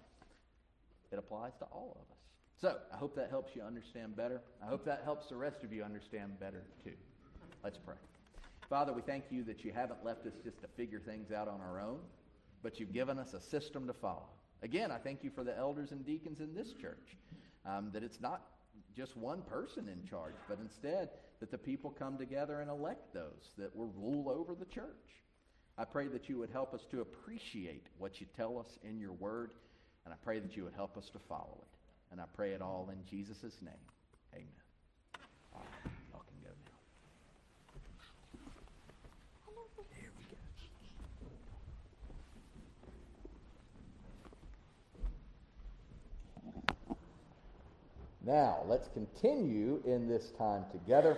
it 1.12 1.18
applies 1.18 1.54
to 1.60 1.66
all 1.66 1.96
of 1.96 2.12
us. 2.12 2.24
So 2.62 2.76
I 2.94 2.98
hope 2.98 3.16
that 3.16 3.30
helps 3.30 3.56
you 3.56 3.62
understand 3.62 4.18
better. 4.18 4.42
I 4.62 4.68
hope 4.68 4.84
that 4.86 5.02
helps 5.06 5.28
the 5.28 5.38
rest 5.38 5.64
of 5.64 5.72
you 5.72 5.82
understand 5.82 6.40
better 6.42 6.64
too. 6.84 6.94
Let's 7.64 7.78
pray. 7.78 7.96
Father, 8.70 8.92
we 8.92 9.02
thank 9.02 9.26
you 9.30 9.44
that 9.46 9.64
you 9.64 9.72
haven't 9.74 10.04
left 10.04 10.28
us 10.28 10.34
just 10.44 10.62
to 10.62 10.68
figure 10.76 11.00
things 11.00 11.32
out 11.32 11.48
on 11.48 11.62
our 11.62 11.80
own, 11.80 12.00
but 12.62 12.80
you've 12.80 12.92
given 12.92 13.18
us 13.18 13.34
a 13.34 13.40
system 13.40 13.88
to 13.88 13.94
follow. 13.94 14.28
Again, 14.62 14.92
I 14.92 14.98
thank 14.98 15.24
you 15.24 15.30
for 15.30 15.46
the 15.46 15.58
elders 15.58 15.92
and 15.92 16.06
deacons 16.06 16.42
in 16.42 16.54
this 16.54 16.74
church, 16.74 17.18
um, 17.66 17.92
that 17.94 18.04
it's 18.04 18.20
not 18.20 18.42
just 18.96 19.16
one 19.16 19.42
person 19.44 19.88
in 19.88 20.06
charge, 20.08 20.36
but 20.50 20.60
instead 20.62 21.10
that 21.40 21.52
the 21.52 21.58
people 21.58 21.90
come 21.90 22.18
together 22.18 22.60
and 22.60 22.70
elect 22.70 23.14
those 23.14 23.54
that 23.58 23.74
will 23.74 23.94
rule 23.96 24.30
over 24.30 24.54
the 24.54 24.66
church. 24.66 25.24
I 25.78 25.86
pray 25.86 26.08
that 26.10 26.28
you 26.28 26.38
would 26.38 26.50
help 26.50 26.74
us 26.74 26.86
to 26.92 27.00
appreciate 27.00 27.88
what 27.98 28.20
you 28.20 28.28
tell 28.36 28.60
us 28.60 28.78
in 28.84 29.00
your 29.00 29.14
word, 29.14 29.54
and 30.04 30.14
I 30.14 30.18
pray 30.26 30.40
that 30.40 30.58
you 30.58 30.66
would 30.66 30.74
help 30.74 30.98
us 30.98 31.10
to 31.12 31.20
follow 31.20 31.62
it. 31.62 31.79
And 32.12 32.20
I 32.20 32.26
pray 32.36 32.52
it 32.52 32.62
all 32.62 32.90
in 32.92 32.98
Jesus' 33.10 33.58
name. 33.62 33.74
Amen. 34.34 34.48
All 35.54 35.62
right, 35.62 35.92
y'all 36.12 36.24
can 36.28 36.40
go 36.44 36.50
now. 36.66 36.72
Here 40.00 40.12
we 40.18 40.24
go. 40.26 40.38
Now, 48.26 48.64
let's 48.68 48.90
continue 48.90 49.82
in 49.86 50.08
this 50.08 50.32
time 50.32 50.66
together 50.72 51.18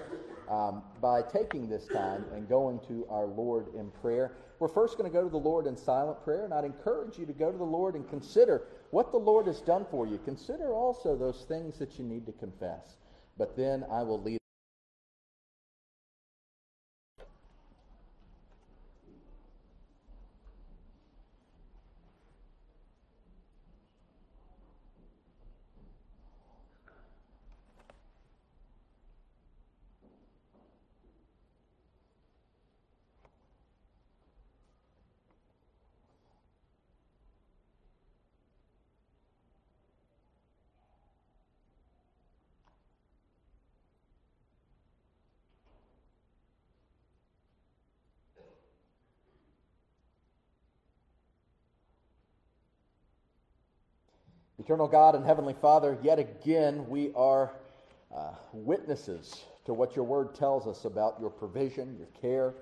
um, 0.49 0.83
by 1.01 1.21
taking 1.21 1.67
this 1.67 1.87
time 1.87 2.25
and 2.33 2.47
going 2.47 2.79
to 2.87 3.05
our 3.09 3.25
Lord 3.25 3.73
in 3.75 3.89
prayer. 4.01 4.33
We're 4.59 4.67
first 4.67 4.97
going 4.97 5.09
to 5.09 5.13
go 5.13 5.23
to 5.23 5.29
the 5.29 5.37
Lord 5.37 5.65
in 5.65 5.75
silent 5.75 6.23
prayer, 6.23 6.45
and 6.45 6.53
I'd 6.53 6.65
encourage 6.65 7.17
you 7.17 7.25
to 7.25 7.33
go 7.33 7.51
to 7.51 7.57
the 7.57 7.63
Lord 7.63 7.95
and 7.95 8.07
consider 8.09 8.67
what 8.91 9.11
the 9.11 9.17
Lord 9.17 9.47
has 9.47 9.61
done 9.61 9.85
for 9.89 10.05
you. 10.05 10.19
Consider 10.25 10.73
also 10.73 11.15
those 11.15 11.45
things 11.47 11.79
that 11.79 11.97
you 11.97 12.05
need 12.05 12.25
to 12.25 12.33
confess. 12.33 12.97
But 13.37 13.57
then 13.57 13.85
I 13.89 14.03
will 14.03 14.21
lead. 14.21 14.40
Eternal 54.61 54.87
God 54.87 55.15
and 55.15 55.25
Heavenly 55.25 55.55
Father, 55.59 55.97
yet 56.03 56.19
again 56.19 56.87
we 56.87 57.11
are 57.15 57.51
uh, 58.15 58.29
witnesses 58.53 59.43
to 59.65 59.73
what 59.73 59.95
your 59.95 60.05
word 60.05 60.35
tells 60.35 60.67
us 60.67 60.85
about 60.85 61.19
your 61.19 61.31
provision, 61.31 61.97
your 61.97 62.09
care, 62.21 62.53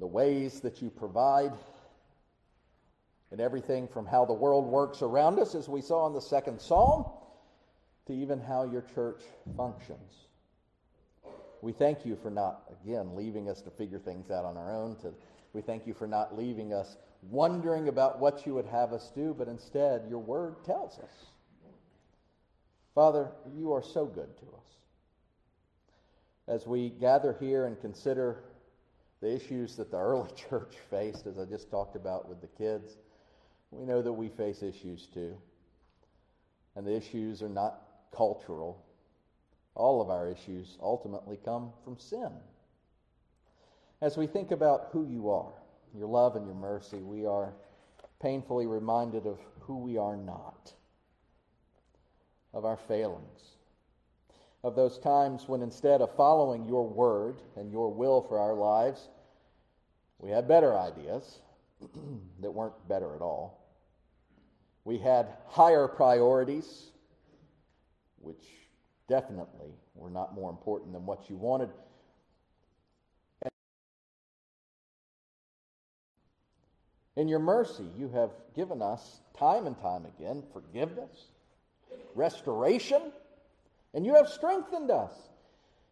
the 0.00 0.06
ways 0.06 0.60
that 0.60 0.80
you 0.80 0.88
provide, 0.88 1.52
and 3.30 3.38
everything 3.38 3.86
from 3.86 4.06
how 4.06 4.24
the 4.24 4.32
world 4.32 4.64
works 4.64 5.02
around 5.02 5.38
us, 5.38 5.54
as 5.54 5.68
we 5.68 5.82
saw 5.82 6.06
in 6.06 6.14
the 6.14 6.22
second 6.22 6.58
psalm, 6.58 7.04
to 8.06 8.14
even 8.14 8.40
how 8.40 8.64
your 8.64 8.86
church 8.94 9.20
functions. 9.58 10.14
We 11.60 11.72
thank 11.72 12.06
you 12.06 12.16
for 12.16 12.30
not, 12.30 12.62
again, 12.82 13.14
leaving 13.14 13.50
us 13.50 13.60
to 13.60 13.70
figure 13.70 13.98
things 13.98 14.30
out 14.30 14.46
on 14.46 14.56
our 14.56 14.74
own. 14.74 14.96
To, 15.02 15.12
we 15.56 15.62
thank 15.62 15.86
you 15.86 15.94
for 15.94 16.06
not 16.06 16.36
leaving 16.36 16.74
us 16.74 16.98
wondering 17.30 17.88
about 17.88 18.20
what 18.20 18.44
you 18.46 18.52
would 18.52 18.66
have 18.66 18.92
us 18.92 19.10
do, 19.14 19.34
but 19.36 19.48
instead 19.48 20.02
your 20.06 20.18
word 20.18 20.62
tells 20.66 20.98
us. 20.98 21.10
Father, 22.94 23.30
you 23.56 23.72
are 23.72 23.82
so 23.82 24.04
good 24.04 24.36
to 24.36 24.44
us. 24.44 24.74
As 26.46 26.66
we 26.66 26.90
gather 26.90 27.34
here 27.40 27.64
and 27.64 27.80
consider 27.80 28.44
the 29.22 29.34
issues 29.34 29.76
that 29.76 29.90
the 29.90 29.96
early 29.98 30.28
church 30.36 30.74
faced, 30.90 31.26
as 31.26 31.38
I 31.38 31.46
just 31.46 31.70
talked 31.70 31.96
about 31.96 32.28
with 32.28 32.42
the 32.42 32.48
kids, 32.48 32.98
we 33.70 33.86
know 33.86 34.02
that 34.02 34.12
we 34.12 34.28
face 34.28 34.62
issues 34.62 35.06
too. 35.06 35.38
And 36.76 36.86
the 36.86 36.94
issues 36.94 37.42
are 37.42 37.48
not 37.48 37.80
cultural. 38.14 38.84
All 39.74 40.02
of 40.02 40.10
our 40.10 40.28
issues 40.28 40.76
ultimately 40.82 41.38
come 41.42 41.70
from 41.82 41.98
sin. 41.98 42.30
As 44.00 44.16
we 44.16 44.26
think 44.26 44.50
about 44.50 44.88
who 44.92 45.06
you 45.06 45.30
are, 45.30 45.52
your 45.96 46.06
love 46.06 46.36
and 46.36 46.46
your 46.46 46.54
mercy, 46.54 46.98
we 46.98 47.24
are 47.24 47.54
painfully 48.20 48.66
reminded 48.66 49.26
of 49.26 49.38
who 49.60 49.78
we 49.78 49.96
are 49.96 50.16
not, 50.16 50.72
of 52.52 52.64
our 52.64 52.76
failings, 52.76 53.56
of 54.62 54.76
those 54.76 54.98
times 54.98 55.48
when 55.48 55.62
instead 55.62 56.02
of 56.02 56.14
following 56.14 56.66
your 56.66 56.86
word 56.86 57.36
and 57.56 57.70
your 57.70 57.92
will 57.92 58.20
for 58.20 58.38
our 58.38 58.54
lives, 58.54 59.08
we 60.18 60.30
had 60.30 60.46
better 60.46 60.76
ideas 60.76 61.40
that 62.40 62.50
weren't 62.50 62.88
better 62.88 63.14
at 63.14 63.22
all. 63.22 63.62
We 64.84 64.98
had 64.98 65.28
higher 65.46 65.88
priorities, 65.88 66.90
which 68.20 68.44
definitely 69.08 69.72
were 69.94 70.10
not 70.10 70.34
more 70.34 70.50
important 70.50 70.92
than 70.92 71.06
what 71.06 71.30
you 71.30 71.36
wanted. 71.36 71.70
In 77.16 77.28
your 77.28 77.38
mercy, 77.38 77.86
you 77.96 78.08
have 78.10 78.30
given 78.54 78.82
us 78.82 79.20
time 79.38 79.66
and 79.66 79.78
time 79.78 80.04
again 80.04 80.42
forgiveness, 80.52 81.28
restoration, 82.14 83.00
and 83.94 84.04
you 84.04 84.14
have 84.14 84.28
strengthened 84.28 84.90
us. 84.90 85.14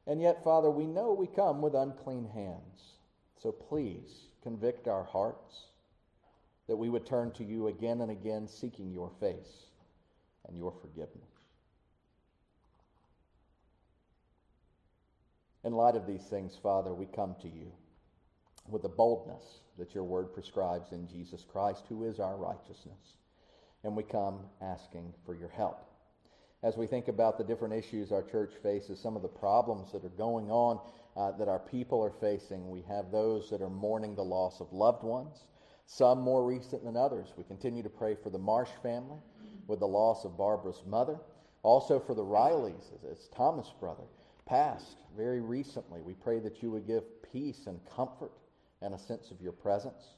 And 0.06 0.20
yet, 0.20 0.44
Father, 0.44 0.70
we 0.70 0.87
know 0.87 1.14
we 1.14 1.26
come 1.26 1.62
with 1.62 1.74
unclean 1.74 2.26
hands. 2.26 2.98
So 3.42 3.52
please 3.52 4.28
convict 4.42 4.87
our 4.87 5.04
hearts 5.04 5.64
that 6.66 6.76
we 6.76 6.90
would 6.90 7.06
turn 7.06 7.30
to 7.32 7.44
you 7.44 7.68
again 7.68 8.02
and 8.02 8.10
again, 8.10 8.46
seeking 8.46 8.92
your 8.92 9.10
face 9.20 9.68
and 10.46 10.56
your 10.56 10.72
forgiveness. 10.82 11.30
In 15.62 15.72
light 15.72 15.96
of 15.96 16.06
these 16.06 16.24
things, 16.24 16.58
Father, 16.62 16.92
we 16.92 17.06
come 17.06 17.34
to 17.40 17.48
you 17.48 17.72
with 18.68 18.82
the 18.82 18.88
boldness 18.88 19.60
that 19.78 19.94
your 19.94 20.04
word 20.04 20.32
prescribes 20.32 20.92
in 20.92 21.08
Jesus 21.08 21.44
Christ, 21.50 21.84
who 21.88 22.04
is 22.04 22.20
our 22.20 22.37
righteousness. 22.37 23.16
And 23.82 23.96
we 23.96 24.02
come 24.02 24.40
asking 24.62 25.12
for 25.26 25.34
your 25.34 25.50
help. 25.50 25.84
As 26.62 26.76
we 26.76 26.87
think 26.87 27.08
about 27.08 27.37
the 27.37 27.44
different 27.44 27.74
issues 27.74 28.10
our 28.10 28.22
church 28.22 28.54
faces, 28.62 28.98
some 28.98 29.16
of 29.16 29.22
the 29.22 29.28
problems 29.28 29.92
that 29.92 30.04
are 30.04 30.08
going 30.08 30.50
on 30.50 30.80
uh, 31.16 31.32
that 31.32 31.48
our 31.48 31.58
people 31.58 32.02
are 32.02 32.14
facing, 32.20 32.70
we 32.70 32.82
have 32.88 33.10
those 33.10 33.50
that 33.50 33.60
are 33.60 33.68
mourning 33.68 34.14
the 34.14 34.22
loss 34.22 34.60
of 34.60 34.72
loved 34.72 35.02
ones, 35.02 35.44
some 35.87 36.20
more 36.20 36.44
recent 36.44 36.82
than 36.82 36.96
others. 36.96 37.28
We 37.37 37.44
continue 37.44 37.82
to 37.82 37.90
pray 37.90 38.14
for 38.14 38.30
the 38.30 38.38
Marsh 38.38 38.70
family 38.82 39.18
with 39.66 39.80
the 39.80 39.87
loss 39.87 40.24
of 40.24 40.38
Barbara's 40.38 40.82
mother, 40.87 41.18
also 41.62 42.00
for 42.00 42.14
the 42.14 42.24
Rileys, 42.24 42.92
as 43.10 43.28
Thomas' 43.34 43.72
brother 43.78 44.04
passed 44.46 44.96
very 45.16 45.40
recently. 45.40 46.00
We 46.00 46.14
pray 46.14 46.40
that 46.40 46.62
you 46.62 46.70
would 46.70 46.87
give 46.87 47.04
peace 47.30 47.66
and 47.66 47.78
comfort 47.94 48.32
and 48.85 48.94
a 48.94 48.99
sense 48.99 49.31
of 49.31 49.40
your 49.40 49.53
presence. 49.53 50.14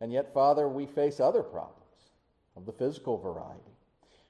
And 0.00 0.12
yet, 0.12 0.34
Father, 0.34 0.68
we 0.68 0.86
face 0.86 1.20
other 1.20 1.42
problems 1.42 1.78
of 2.56 2.66
the 2.66 2.72
physical 2.72 3.18
variety. 3.18 3.62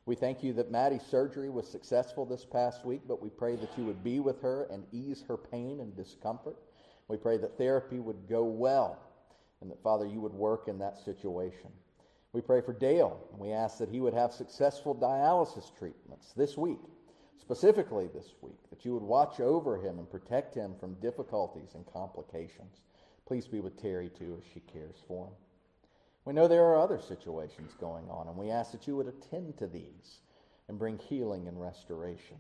We 0.04 0.14
thank 0.14 0.42
you 0.42 0.52
that 0.54 0.70
Maddie's 0.70 1.02
surgery 1.02 1.50
was 1.50 1.66
successful 1.68 2.24
this 2.24 2.44
past 2.44 2.84
week, 2.84 3.02
but 3.06 3.22
we 3.22 3.30
pray 3.30 3.56
that 3.56 3.76
you 3.76 3.84
would 3.84 4.02
be 4.02 4.20
with 4.20 4.40
her 4.42 4.66
and 4.70 4.84
ease 4.92 5.24
her 5.28 5.36
pain 5.36 5.80
and 5.80 5.96
discomfort. 5.96 6.56
We 7.08 7.16
pray 7.16 7.36
that 7.38 7.58
therapy 7.58 7.98
would 8.00 8.28
go 8.28 8.44
well 8.44 8.98
and 9.60 9.70
that, 9.70 9.82
Father, 9.82 10.06
you 10.06 10.20
would 10.20 10.32
work 10.32 10.66
in 10.66 10.78
that 10.78 10.98
situation. 10.98 11.70
We 12.32 12.40
pray 12.40 12.62
for 12.62 12.72
Dale, 12.72 13.20
and 13.30 13.40
we 13.40 13.52
ask 13.52 13.78
that 13.78 13.90
he 13.90 14.00
would 14.00 14.14
have 14.14 14.32
successful 14.32 14.94
dialysis 14.94 15.70
treatments 15.78 16.32
this 16.36 16.56
week 16.56 16.80
specifically 17.42 18.08
this 18.14 18.34
week, 18.40 18.58
that 18.70 18.84
you 18.84 18.94
would 18.94 19.02
watch 19.02 19.40
over 19.40 19.76
him 19.76 19.98
and 19.98 20.08
protect 20.08 20.54
him 20.54 20.74
from 20.78 20.94
difficulties 20.94 21.74
and 21.74 21.84
complications. 21.92 22.80
Please 23.26 23.46
be 23.46 23.60
with 23.60 23.80
Terry, 23.80 24.10
too, 24.10 24.36
as 24.38 24.44
she 24.52 24.60
cares 24.60 24.96
for 25.06 25.26
him. 25.26 25.34
We 26.24 26.32
know 26.32 26.46
there 26.46 26.64
are 26.66 26.80
other 26.80 27.00
situations 27.00 27.72
going 27.80 28.08
on, 28.08 28.28
and 28.28 28.36
we 28.36 28.50
ask 28.50 28.72
that 28.72 28.86
you 28.86 28.96
would 28.96 29.08
attend 29.08 29.58
to 29.58 29.66
these 29.66 30.20
and 30.68 30.78
bring 30.78 30.98
healing 30.98 31.48
and 31.48 31.60
restoration. 31.60 32.36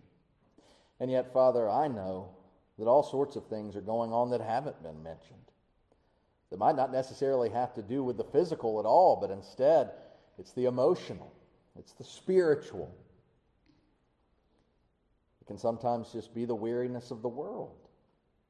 And 1.00 1.10
yet, 1.10 1.32
Father, 1.32 1.68
I 1.68 1.88
know 1.88 2.30
that 2.78 2.86
all 2.86 3.02
sorts 3.02 3.36
of 3.36 3.46
things 3.46 3.74
are 3.74 3.80
going 3.80 4.12
on 4.12 4.30
that 4.30 4.40
haven't 4.40 4.82
been 4.82 5.02
mentioned. 5.02 5.38
That 6.50 6.58
might 6.58 6.76
not 6.76 6.92
necessarily 6.92 7.48
have 7.50 7.74
to 7.74 7.82
do 7.82 8.04
with 8.04 8.16
the 8.16 8.24
physical 8.24 8.78
at 8.78 8.86
all, 8.86 9.16
but 9.20 9.30
instead, 9.30 9.90
it's 10.38 10.52
the 10.52 10.66
emotional, 10.66 11.32
it's 11.78 11.92
the 11.92 12.04
spiritual, 12.04 12.94
it 15.40 15.46
can 15.46 15.58
sometimes 15.58 16.12
just 16.12 16.34
be 16.34 16.44
the 16.44 16.54
weariness 16.54 17.10
of 17.10 17.22
the 17.22 17.28
world, 17.28 17.88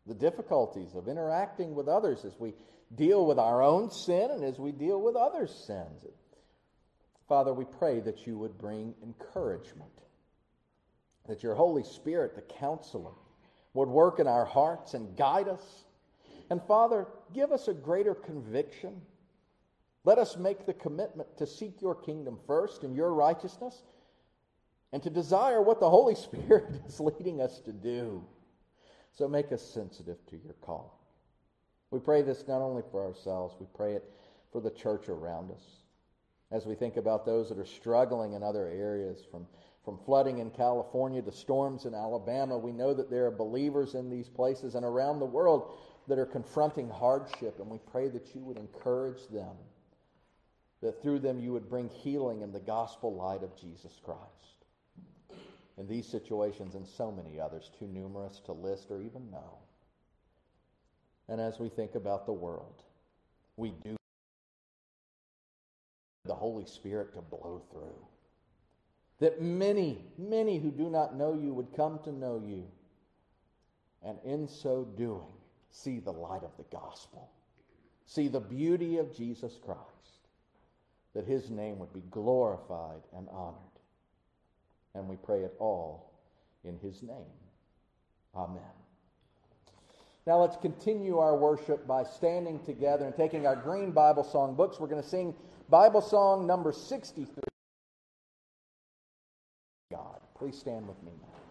the 0.06 0.14
difficulties 0.14 0.94
of 0.94 1.08
interacting 1.08 1.74
with 1.74 1.88
others 1.88 2.24
as 2.24 2.38
we 2.38 2.54
deal 2.96 3.24
with 3.26 3.38
our 3.38 3.62
own 3.62 3.90
sin 3.90 4.30
and 4.30 4.44
as 4.44 4.58
we 4.58 4.72
deal 4.72 5.00
with 5.00 5.16
others' 5.16 5.54
sins. 5.66 6.04
Father, 7.28 7.54
we 7.54 7.64
pray 7.64 8.00
that 8.00 8.26
you 8.26 8.36
would 8.36 8.58
bring 8.58 8.94
encouragement, 9.02 9.92
that 11.28 11.42
your 11.42 11.54
Holy 11.54 11.84
Spirit, 11.84 12.34
the 12.34 12.42
counselor, 12.42 13.12
would 13.74 13.88
work 13.88 14.18
in 14.18 14.26
our 14.26 14.44
hearts 14.44 14.94
and 14.94 15.16
guide 15.16 15.48
us. 15.48 15.84
And 16.50 16.62
Father, 16.64 17.06
give 17.32 17.52
us 17.52 17.68
a 17.68 17.74
greater 17.74 18.14
conviction. 18.14 19.00
Let 20.04 20.18
us 20.18 20.36
make 20.36 20.66
the 20.66 20.74
commitment 20.74 21.38
to 21.38 21.46
seek 21.46 21.80
your 21.80 21.94
kingdom 21.94 22.38
first 22.46 22.82
and 22.82 22.94
your 22.94 23.14
righteousness 23.14 23.82
and 24.92 25.02
to 25.02 25.10
desire 25.10 25.62
what 25.62 25.80
the 25.80 25.88
Holy 25.88 26.14
Spirit 26.16 26.82
is 26.86 27.00
leading 27.00 27.40
us 27.40 27.60
to 27.60 27.72
do. 27.72 28.22
So 29.16 29.28
make 29.28 29.52
us 29.52 29.62
sensitive 29.62 30.18
to 30.30 30.36
your 30.36 30.54
call. 30.62 30.98
We 31.90 32.00
pray 32.00 32.22
this 32.22 32.48
not 32.48 32.62
only 32.62 32.82
for 32.90 33.04
ourselves, 33.04 33.54
we 33.60 33.66
pray 33.74 33.94
it 33.94 34.04
for 34.50 34.60
the 34.60 34.70
church 34.70 35.08
around 35.08 35.50
us. 35.50 35.62
As 36.50 36.66
we 36.66 36.74
think 36.74 36.96
about 36.96 37.26
those 37.26 37.48
that 37.48 37.58
are 37.58 37.66
struggling 37.66 38.32
in 38.32 38.42
other 38.42 38.68
areas, 38.68 39.22
from, 39.30 39.46
from 39.84 39.98
flooding 40.04 40.38
in 40.38 40.50
California 40.50 41.20
to 41.22 41.32
storms 41.32 41.84
in 41.84 41.94
Alabama, 41.94 42.56
we 42.56 42.72
know 42.72 42.94
that 42.94 43.10
there 43.10 43.26
are 43.26 43.30
believers 43.30 43.94
in 43.94 44.08
these 44.08 44.28
places 44.28 44.74
and 44.74 44.84
around 44.84 45.18
the 45.18 45.26
world 45.26 45.78
that 46.08 46.18
are 46.18 46.26
confronting 46.26 46.88
hardship, 46.88 47.58
and 47.58 47.70
we 47.70 47.78
pray 47.90 48.08
that 48.08 48.34
you 48.34 48.42
would 48.42 48.56
encourage 48.56 49.28
them, 49.28 49.56
that 50.80 51.02
through 51.02 51.18
them 51.18 51.38
you 51.38 51.52
would 51.52 51.68
bring 51.68 51.88
healing 51.88 52.40
in 52.40 52.52
the 52.52 52.60
gospel 52.60 53.14
light 53.14 53.42
of 53.42 53.56
Jesus 53.56 54.00
Christ 54.02 54.51
in 55.82 55.88
these 55.88 56.06
situations 56.06 56.76
and 56.76 56.86
so 56.86 57.10
many 57.10 57.40
others, 57.40 57.68
too 57.76 57.88
numerous 57.88 58.40
to 58.46 58.52
list 58.52 58.86
or 58.90 59.02
even 59.02 59.28
know. 59.32 59.58
And 61.28 61.40
as 61.40 61.58
we 61.58 61.68
think 61.68 61.96
about 61.96 62.24
the 62.24 62.32
world, 62.32 62.82
we 63.56 63.72
do 63.82 63.96
the 66.24 66.34
Holy 66.34 66.66
Spirit 66.66 67.12
to 67.14 67.20
blow 67.20 67.62
through. 67.72 68.06
That 69.18 69.42
many, 69.42 70.04
many 70.16 70.60
who 70.60 70.70
do 70.70 70.88
not 70.88 71.16
know 71.16 71.34
you 71.34 71.52
would 71.52 71.74
come 71.74 71.98
to 72.04 72.12
know 72.12 72.40
you, 72.44 72.64
and 74.04 74.18
in 74.24 74.46
so 74.46 74.86
doing, 74.96 75.32
see 75.70 75.98
the 75.98 76.12
light 76.12 76.44
of 76.44 76.56
the 76.58 76.76
gospel, 76.76 77.28
see 78.06 78.28
the 78.28 78.40
beauty 78.40 78.98
of 78.98 79.16
Jesus 79.16 79.58
Christ, 79.64 79.80
that 81.14 81.26
his 81.26 81.50
name 81.50 81.80
would 81.80 81.92
be 81.92 82.04
glorified 82.08 83.02
and 83.16 83.28
honored. 83.30 83.71
And 84.94 85.08
we 85.08 85.16
pray 85.16 85.40
it 85.40 85.54
all 85.58 86.12
in 86.64 86.78
his 86.78 87.02
name. 87.02 87.32
Amen. 88.34 88.62
Now 90.26 90.40
let's 90.40 90.56
continue 90.56 91.18
our 91.18 91.36
worship 91.36 91.86
by 91.86 92.04
standing 92.04 92.60
together 92.60 93.04
and 93.04 93.16
taking 93.16 93.46
our 93.46 93.56
green 93.56 93.90
Bible 93.90 94.22
song 94.22 94.54
books. 94.54 94.78
We're 94.78 94.86
going 94.86 95.02
to 95.02 95.08
sing 95.08 95.34
Bible 95.68 96.00
song 96.00 96.46
number 96.46 96.72
63. 96.72 97.42
God. 99.90 100.20
Please 100.34 100.56
stand 100.56 100.86
with 100.86 101.02
me 101.02 101.12
now. 101.20 101.41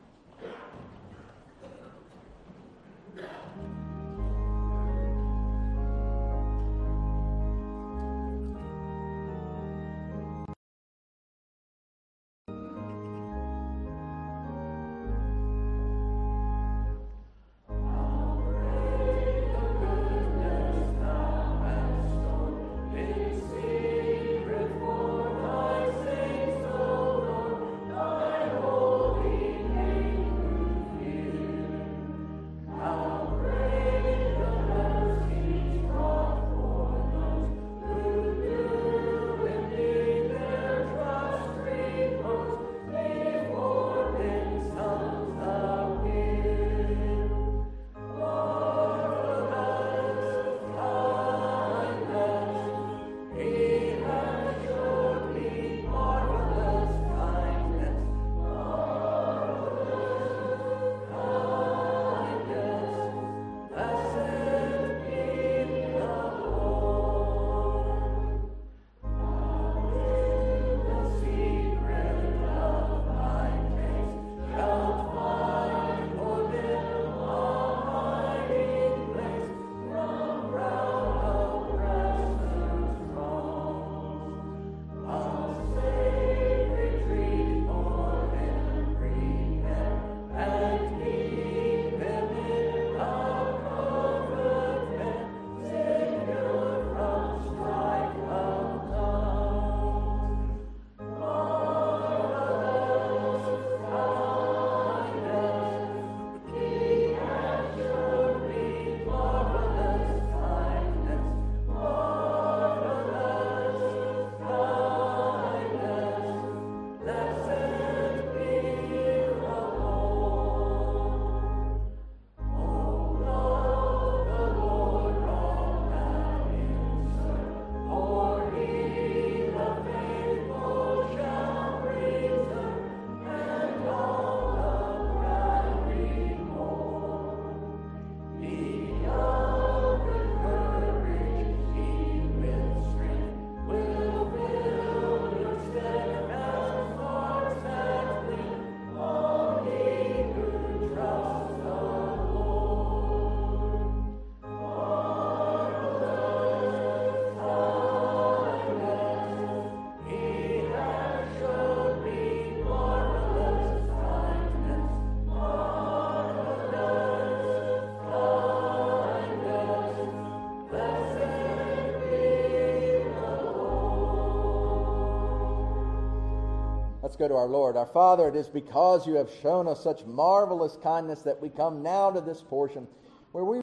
Go 177.21 177.27
to 177.27 177.35
our 177.35 177.47
Lord. 177.47 177.77
Our 177.77 177.85
Father, 177.85 178.27
it 178.27 178.35
is 178.35 178.47
because 178.47 179.05
you 179.05 179.13
have 179.13 179.29
shown 179.43 179.67
us 179.67 179.83
such 179.83 180.03
marvelous 180.05 180.75
kindness 180.81 181.21
that 181.21 181.39
we 181.39 181.49
come 181.49 181.83
now 181.83 182.09
to 182.09 182.19
this 182.19 182.41
portion 182.41 182.87
where 183.31 183.43
we. 183.43 183.61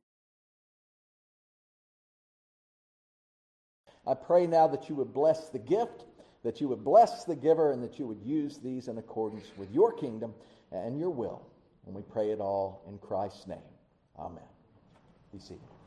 I 4.07 4.15
pray 4.15 4.47
now 4.47 4.69
that 4.69 4.89
you 4.89 4.95
would 4.95 5.13
bless 5.13 5.49
the 5.49 5.59
gift, 5.59 6.05
that 6.45 6.61
you 6.61 6.69
would 6.69 6.85
bless 6.85 7.25
the 7.25 7.35
giver, 7.35 7.73
and 7.73 7.83
that 7.83 7.99
you 7.99 8.07
would 8.07 8.23
use 8.23 8.59
these 8.59 8.87
in 8.87 8.97
accordance 8.97 9.51
with 9.57 9.73
your 9.73 9.93
kingdom 9.93 10.35
and 10.71 10.99
your 10.99 11.11
will. 11.11 11.43
And 11.87 11.95
we 11.95 12.03
pray 12.03 12.31
it 12.31 12.41
all 12.41 12.83
in 12.87 12.99
Christ's 12.99 13.49
name. 13.49 13.59
Amen. 14.19 14.45
Be 15.33 15.41
seated. 15.41 15.78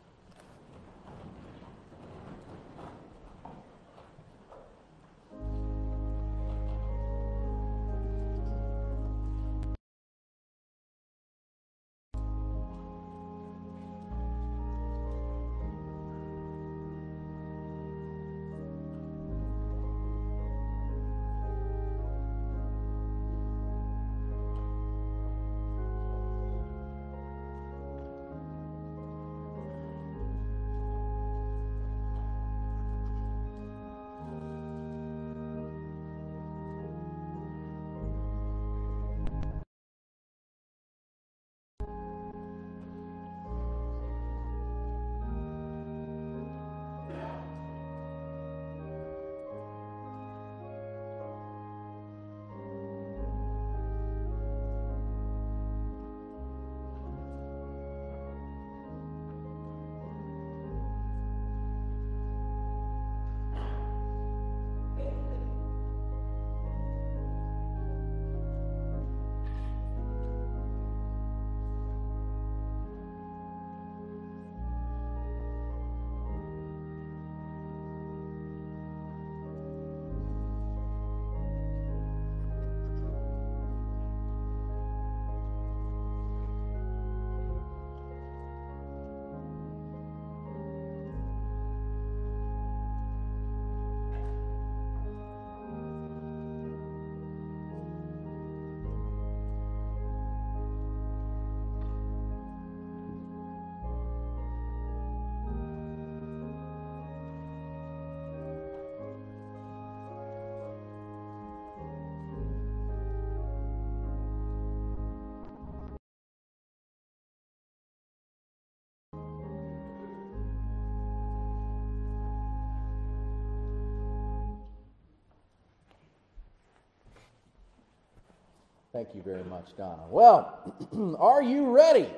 Thank 128.93 129.15
you 129.15 129.21
very 129.21 129.43
much, 129.45 129.69
Donna. 129.77 130.03
Well, 130.09 130.75
are 131.19 131.41
you 131.41 131.69
ready? 131.69 132.09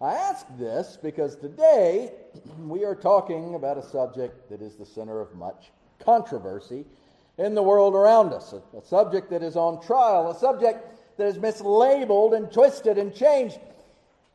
I 0.00 0.14
ask 0.14 0.46
this 0.56 0.96
because 1.02 1.34
today 1.34 2.12
we 2.60 2.84
are 2.84 2.94
talking 2.94 3.56
about 3.56 3.78
a 3.78 3.82
subject 3.82 4.48
that 4.48 4.62
is 4.62 4.76
the 4.76 4.86
center 4.86 5.20
of 5.20 5.34
much 5.34 5.72
controversy 5.98 6.84
in 7.36 7.56
the 7.56 7.62
world 7.62 7.94
around 7.94 8.32
us, 8.32 8.52
a, 8.52 8.62
a 8.76 8.82
subject 8.84 9.28
that 9.30 9.42
is 9.42 9.56
on 9.56 9.82
trial, 9.84 10.30
a 10.30 10.38
subject 10.38 11.16
that 11.16 11.26
is 11.26 11.36
mislabeled 11.36 12.36
and 12.36 12.52
twisted 12.52 12.96
and 12.96 13.12
changed. 13.12 13.58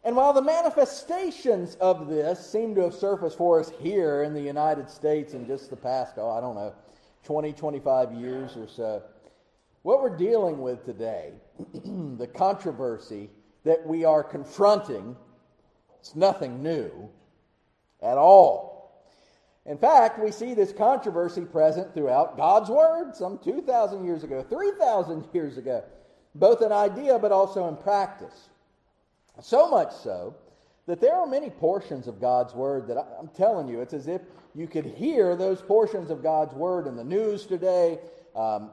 And 0.04 0.18
while 0.18 0.34
the 0.34 0.42
manifestations 0.42 1.76
of 1.76 2.10
this 2.10 2.46
seem 2.46 2.76
to 2.76 2.82
have 2.82 2.94
surfaced 2.94 3.38
for 3.38 3.62
us 3.62 3.72
here 3.80 4.24
in 4.24 4.34
the 4.34 4.42
United 4.42 4.90
States 4.90 5.34
in 5.34 5.48
just 5.48 5.70
the 5.70 5.78
past, 5.78 6.16
oh, 6.18 6.30
I 6.30 6.42
don't 6.42 6.56
know, 6.56 6.74
20, 7.24 7.54
25 7.54 8.12
years 8.12 8.58
or 8.58 8.68
so, 8.68 9.02
what 9.84 10.02
we're 10.02 10.18
dealing 10.18 10.60
with 10.60 10.86
today, 10.86 11.34
the 12.18 12.28
controversy 12.28 13.30
that 13.64 13.86
we 13.86 14.04
are 14.06 14.24
confronting, 14.24 15.16
it's 16.00 16.16
nothing 16.16 16.64
new 16.64 17.10
at 18.02 18.18
all. 18.18 18.74
In 19.66 19.78
fact, 19.78 20.20
we 20.20 20.32
see 20.32 20.54
this 20.54 20.74
controversy 20.74 21.42
present 21.42 21.94
throughout 21.94 22.36
God's 22.36 22.70
Word 22.70 23.16
some 23.16 23.40
2,000 23.44 24.04
years 24.04 24.24
ago, 24.24 24.46
3,000 24.50 25.26
years 25.34 25.58
ago, 25.58 25.84
both 26.36 26.62
in 26.62 26.72
idea 26.72 27.18
but 27.18 27.32
also 27.32 27.68
in 27.70 27.78
practice. 27.78 28.50
So 29.42 29.70
much 29.70 29.94
so 29.94 30.36
that 30.86 31.00
there 31.00 31.16
are 31.16 31.26
many 31.26 31.50
portions 31.50 32.08
of 32.08 32.20
God's 32.20 32.54
Word 32.54 32.88
that 32.88 32.98
I'm 32.98 33.30
telling 33.30 33.70
you, 33.70 33.80
it's 33.80 33.94
as 33.94 34.08
if 34.08 34.22
you 34.54 34.68
could 34.68 34.86
hear 34.86 35.36
those 35.36 35.62
portions 35.62 36.10
of 36.10 36.22
God's 36.22 36.54
Word 36.54 36.86
in 36.86 36.98
the 36.98 37.04
news 37.04 37.46
today, 37.46 38.00
um, 38.36 38.72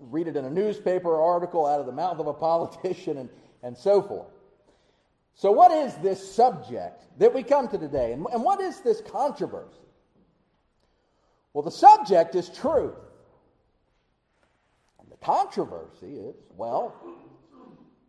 read 0.00 0.28
it 0.28 0.36
in 0.36 0.44
a 0.44 0.50
newspaper 0.50 1.20
article 1.20 1.66
out 1.66 1.80
of 1.80 1.86
the 1.86 1.92
mouth 1.92 2.18
of 2.18 2.26
a 2.26 2.34
politician, 2.48 3.18
and, 3.18 3.28
and 3.62 3.76
so 3.76 4.02
forth. 4.02 4.28
So, 5.34 5.52
what 5.52 5.70
is 5.70 5.94
this 5.96 6.34
subject 6.34 7.02
that 7.18 7.34
we 7.34 7.42
come 7.42 7.68
to 7.68 7.78
today? 7.78 8.12
And, 8.12 8.26
and 8.32 8.42
what 8.42 8.60
is 8.60 8.80
this 8.80 9.02
controversy? 9.02 9.76
Well, 11.52 11.62
the 11.62 11.70
subject 11.70 12.34
is 12.34 12.48
truth. 12.48 12.94
And 15.00 15.10
the 15.10 15.16
controversy 15.16 16.16
is, 16.16 16.34
well, 16.56 16.94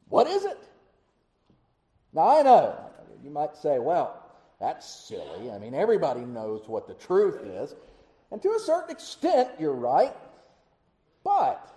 what 0.09 0.27
is 0.27 0.45
it? 0.45 0.57
Now, 2.13 2.39
I 2.39 2.41
know 2.43 2.79
you 3.23 3.29
might 3.29 3.55
say, 3.57 3.79
well, 3.79 4.23
that's 4.59 5.07
silly. 5.07 5.51
I 5.51 5.59
mean, 5.59 5.73
everybody 5.73 6.21
knows 6.21 6.67
what 6.67 6.87
the 6.87 6.93
truth 6.93 7.41
is. 7.43 7.75
And 8.31 8.41
to 8.41 8.51
a 8.51 8.59
certain 8.59 8.91
extent, 8.91 9.49
you're 9.59 9.73
right. 9.73 10.13
But 11.27 11.69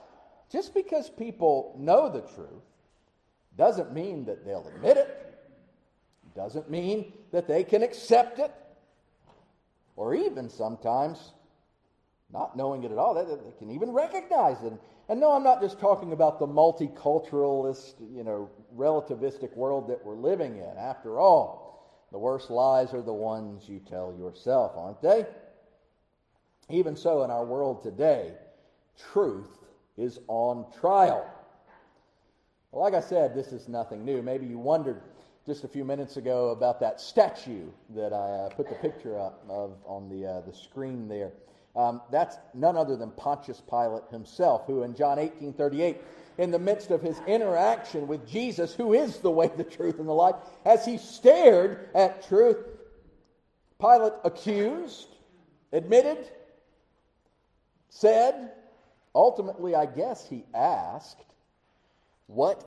just 0.48 0.74
because 0.74 1.10
people 1.10 1.74
know 1.76 2.08
the 2.08 2.20
truth 2.20 2.62
doesn't 3.58 3.92
mean 3.92 4.24
that 4.26 4.44
they'll 4.44 4.68
admit 4.68 4.96
it, 4.96 5.38
doesn't 6.36 6.70
mean 6.70 7.12
that 7.32 7.48
they 7.48 7.64
can 7.64 7.82
accept 7.82 8.38
it, 8.38 8.54
or 9.96 10.14
even 10.14 10.48
sometimes 10.48 11.32
not 12.32 12.56
knowing 12.56 12.84
it 12.84 12.92
at 12.92 12.98
all, 12.98 13.12
they, 13.12 13.24
they 13.24 13.58
can 13.58 13.72
even 13.72 13.90
recognize 13.90 14.62
it. 14.62 14.72
And 15.08 15.18
no, 15.18 15.32
I'm 15.32 15.42
not 15.42 15.60
just 15.60 15.80
talking 15.80 16.12
about 16.12 16.38
the 16.38 16.46
multiculturalist, 16.46 17.94
you 18.14 18.22
know, 18.22 18.48
relativistic 18.76 19.56
world 19.56 19.88
that 19.88 20.06
we're 20.06 20.14
living 20.14 20.58
in. 20.58 20.78
After 20.78 21.18
all, 21.18 22.06
the 22.12 22.18
worst 22.18 22.50
lies 22.50 22.94
are 22.94 23.02
the 23.02 23.12
ones 23.12 23.68
you 23.68 23.80
tell 23.80 24.14
yourself, 24.16 24.74
aren't 24.76 25.02
they? 25.02 25.26
Even 26.68 26.94
so, 26.94 27.24
in 27.24 27.32
our 27.32 27.44
world 27.44 27.82
today, 27.82 28.34
truth 29.12 29.48
is 29.96 30.18
on 30.28 30.66
trial. 30.80 31.28
Well, 32.72 32.82
like 32.82 32.94
I 32.94 33.00
said, 33.00 33.34
this 33.34 33.48
is 33.48 33.68
nothing 33.68 34.04
new. 34.04 34.22
Maybe 34.22 34.46
you 34.46 34.58
wondered 34.58 35.00
just 35.46 35.64
a 35.64 35.68
few 35.68 35.84
minutes 35.84 36.16
ago 36.16 36.50
about 36.50 36.80
that 36.80 37.00
statue 37.00 37.66
that 37.96 38.12
I 38.12 38.16
uh, 38.16 38.48
put 38.50 38.68
the 38.68 38.76
picture 38.76 39.18
up 39.18 39.44
of 39.48 39.76
on 39.84 40.08
the, 40.08 40.26
uh, 40.26 40.40
the 40.42 40.52
screen 40.52 41.08
there. 41.08 41.32
Um, 41.74 42.00
that's 42.10 42.36
none 42.54 42.76
other 42.76 42.96
than 42.96 43.10
Pontius 43.12 43.62
Pilate 43.68 44.04
himself, 44.10 44.66
who 44.66 44.82
in 44.82 44.94
John 44.94 45.18
18 45.18 45.52
38, 45.52 45.98
in 46.38 46.50
the 46.50 46.58
midst 46.58 46.90
of 46.90 47.00
his 47.02 47.20
interaction 47.26 48.06
with 48.06 48.26
Jesus, 48.28 48.74
who 48.74 48.92
is 48.92 49.18
the 49.18 49.30
way, 49.30 49.50
the 49.56 49.64
truth, 49.64 49.98
and 49.98 50.08
the 50.08 50.12
life, 50.12 50.36
as 50.64 50.84
he 50.84 50.98
stared 50.98 51.88
at 51.94 52.26
truth, 52.26 52.58
Pilate 53.80 54.12
accused, 54.24 55.08
admitted, 55.72 56.18
said, 57.88 58.52
Ultimately, 59.14 59.74
I 59.74 59.86
guess 59.86 60.28
he 60.28 60.44
asked, 60.54 61.24
What? 62.26 62.64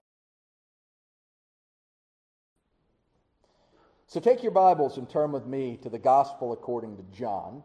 So 4.08 4.20
take 4.20 4.44
your 4.44 4.52
Bibles 4.52 4.98
and 4.98 5.10
turn 5.10 5.32
with 5.32 5.48
me 5.48 5.80
to 5.82 5.90
the 5.90 5.98
Gospel 5.98 6.54
according 6.54 6.98
to 6.98 7.04
John. 7.18 7.64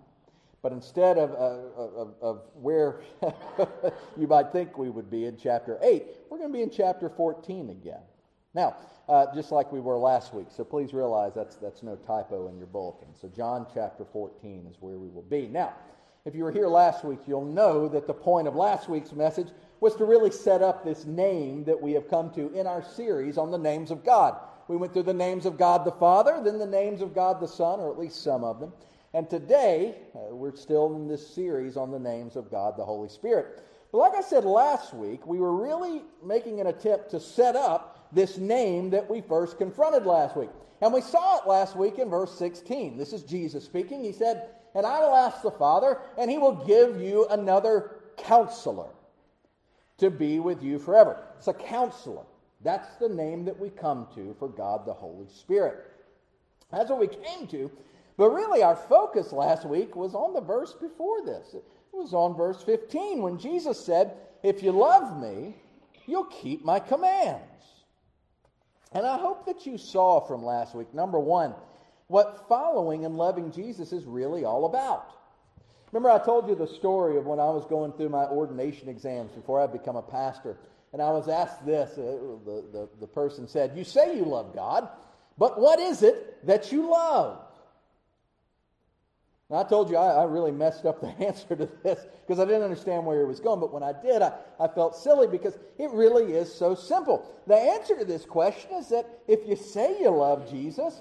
But 0.62 0.72
instead 0.72 1.18
of, 1.18 1.30
uh, 1.32 1.78
of, 1.78 2.14
of 2.20 2.42
where 2.54 3.02
you 4.16 4.26
might 4.26 4.50
think 4.50 4.76
we 4.76 4.90
would 4.90 5.10
be 5.10 5.26
in 5.26 5.36
chapter 5.36 5.78
8, 5.82 6.04
we're 6.30 6.38
going 6.38 6.50
to 6.50 6.56
be 6.56 6.62
in 6.62 6.70
chapter 6.70 7.08
14 7.08 7.70
again. 7.70 8.00
Now, 8.54 8.76
uh, 9.08 9.26
just 9.34 9.52
like 9.52 9.70
we 9.70 9.80
were 9.80 9.96
last 9.96 10.34
week, 10.34 10.48
so 10.50 10.64
please 10.64 10.92
realize 10.92 11.32
that's, 11.34 11.56
that's 11.56 11.82
no 11.82 11.96
typo 11.96 12.48
in 12.48 12.58
your 12.58 12.66
bulletin. 12.66 13.08
So, 13.20 13.28
John 13.28 13.66
chapter 13.72 14.04
14 14.04 14.66
is 14.68 14.76
where 14.80 14.98
we 14.98 15.08
will 15.08 15.22
be. 15.22 15.46
Now, 15.46 15.74
if 16.24 16.34
you 16.34 16.44
were 16.44 16.52
here 16.52 16.68
last 16.68 17.04
week, 17.04 17.20
you'll 17.26 17.44
know 17.44 17.88
that 17.88 18.06
the 18.06 18.14
point 18.14 18.48
of 18.48 18.54
last 18.54 18.88
week's 18.88 19.12
message 19.12 19.48
was 19.80 19.94
to 19.96 20.04
really 20.04 20.30
set 20.30 20.62
up 20.62 20.84
this 20.84 21.04
name 21.04 21.64
that 21.64 21.80
we 21.80 21.92
have 21.92 22.08
come 22.08 22.30
to 22.32 22.52
in 22.52 22.66
our 22.66 22.82
series 22.82 23.38
on 23.38 23.50
the 23.50 23.58
names 23.58 23.90
of 23.90 24.04
God. 24.04 24.36
We 24.66 24.76
went 24.76 24.92
through 24.92 25.04
the 25.04 25.14
names 25.14 25.46
of 25.46 25.56
God 25.56 25.84
the 25.84 25.92
Father, 25.92 26.40
then 26.44 26.58
the 26.58 26.66
names 26.66 27.00
of 27.00 27.14
God 27.14 27.40
the 27.40 27.48
Son, 27.48 27.80
or 27.80 27.90
at 27.90 27.98
least 27.98 28.22
some 28.22 28.44
of 28.44 28.60
them. 28.60 28.72
And 29.14 29.30
today, 29.30 29.96
uh, 30.14 30.34
we're 30.34 30.54
still 30.54 30.94
in 30.94 31.08
this 31.08 31.26
series 31.34 31.76
on 31.76 31.90
the 31.90 31.98
names 31.98 32.36
of 32.36 32.50
God 32.50 32.76
the 32.76 32.84
Holy 32.84 33.08
Spirit. 33.08 33.62
But 33.90 33.98
like 33.98 34.14
I 34.14 34.20
said 34.20 34.44
last 34.44 34.92
week, 34.92 35.26
we 35.26 35.38
were 35.38 35.56
really 35.56 36.02
making 36.22 36.60
an 36.60 36.66
attempt 36.66 37.10
to 37.10 37.20
set 37.20 37.56
up 37.56 38.10
this 38.12 38.36
name 38.36 38.90
that 38.90 39.08
we 39.08 39.22
first 39.22 39.56
confronted 39.56 40.04
last 40.04 40.36
week. 40.36 40.50
And 40.82 40.92
we 40.92 41.00
saw 41.00 41.38
it 41.38 41.48
last 41.48 41.74
week 41.74 41.98
in 41.98 42.10
verse 42.10 42.36
16. 42.38 42.98
This 42.98 43.12
is 43.12 43.22
Jesus 43.22 43.64
speaking. 43.64 44.04
He 44.04 44.12
said, 44.12 44.50
And 44.78 44.86
I 44.86 45.00
will 45.00 45.14
ask 45.14 45.42
the 45.42 45.50
Father, 45.50 45.98
and 46.16 46.30
he 46.30 46.38
will 46.38 46.64
give 46.64 47.02
you 47.02 47.26
another 47.26 47.96
counselor 48.16 48.88
to 49.98 50.08
be 50.08 50.38
with 50.38 50.62
you 50.62 50.78
forever. 50.78 51.18
It's 51.36 51.48
a 51.48 51.52
counselor. 51.52 52.24
That's 52.62 52.96
the 52.96 53.08
name 53.10 53.44
that 53.44 53.58
we 53.58 53.68
come 53.68 54.06
to 54.14 54.34
for 54.38 54.48
God 54.48 54.86
the 54.86 54.94
Holy 54.94 55.26
Spirit. 55.28 55.84
That's 56.70 56.88
what 56.88 57.00
we 57.00 57.08
came 57.08 57.46
to 57.48 57.70
but 58.18 58.30
really, 58.30 58.64
our 58.64 58.74
focus 58.74 59.32
last 59.32 59.64
week 59.64 59.94
was 59.94 60.12
on 60.12 60.34
the 60.34 60.40
verse 60.40 60.74
before 60.74 61.24
this. 61.24 61.54
It 61.54 61.62
was 61.92 62.12
on 62.12 62.36
verse 62.36 62.60
15 62.64 63.22
when 63.22 63.38
Jesus 63.38 63.82
said, 63.82 64.16
If 64.42 64.60
you 64.60 64.72
love 64.72 65.22
me, 65.22 65.54
you'll 66.04 66.24
keep 66.24 66.64
my 66.64 66.80
commands. 66.80 67.44
And 68.90 69.06
I 69.06 69.18
hope 69.18 69.46
that 69.46 69.66
you 69.66 69.78
saw 69.78 70.18
from 70.18 70.44
last 70.44 70.74
week, 70.74 70.92
number 70.92 71.20
one, 71.20 71.54
what 72.09 72.46
following 72.48 73.04
and 73.04 73.16
loving 73.16 73.52
Jesus 73.52 73.92
is 73.92 74.04
really 74.04 74.44
all 74.44 74.66
about. 74.66 75.12
Remember, 75.92 76.11
I 76.11 76.18
told 76.18 76.48
you 76.48 76.54
the 76.54 76.66
story 76.66 77.16
of 77.16 77.26
when 77.26 77.38
I 77.38 77.44
was 77.44 77.64
going 77.66 77.92
through 77.92 78.11
my 78.11 78.24
ordination 78.24 78.88
exams 78.88 79.32
before 79.32 79.61
I 79.61 79.66
become 79.66 79.96
a 79.96 80.02
pastor. 80.02 80.59
And 80.92 81.00
I 81.00 81.11
was 81.11 81.28
asked 81.28 81.64
this 81.64 81.92
uh, 81.92 82.18
the, 82.44 82.64
the, 82.72 82.88
the 83.00 83.06
person 83.06 83.46
said, 83.46 83.72
You 83.76 83.84
say 83.84 84.16
you 84.16 84.24
love 84.24 84.54
God, 84.54 84.88
but 85.38 85.61
what 85.61 85.78
is 85.78 86.02
it 86.02 86.46
that 86.46 86.72
you 86.72 86.90
love? 86.90 87.40
I 89.50 89.64
told 89.64 89.88
you 89.88 89.96
I, 89.96 90.09
I, 90.09 90.24
really 90.24 90.50
messed 90.50 90.84
up 90.84 91.00
the 91.00 91.09
answer 91.26 91.56
to 91.56 91.68
this 91.82 92.06
because 92.20 92.38
I 92.38 92.44
didn't 92.44 92.64
understand 92.64 93.06
where 93.06 93.18
he 93.18 93.24
was 93.24 93.40
going. 93.40 93.61
But 93.61 93.72
when 93.72 93.82
I 93.82 93.94
did, 93.94 94.20
I, 94.20 94.32
I 94.61 94.68
felt 94.68 94.94
silly 94.94 95.26
because 95.26 95.56
it 95.78 95.90
really 95.92 96.34
is 96.34 96.52
so 96.52 96.74
simple. 96.74 97.26
The 97.46 97.56
answer 97.56 97.98
to 97.98 98.04
this 98.04 98.26
question 98.26 98.72
is 98.72 98.90
that 98.90 99.09
if 99.26 99.48
you 99.48 99.56
say 99.56 100.00
you 100.00 100.11
love 100.11 100.50
Jesus, 100.50 101.00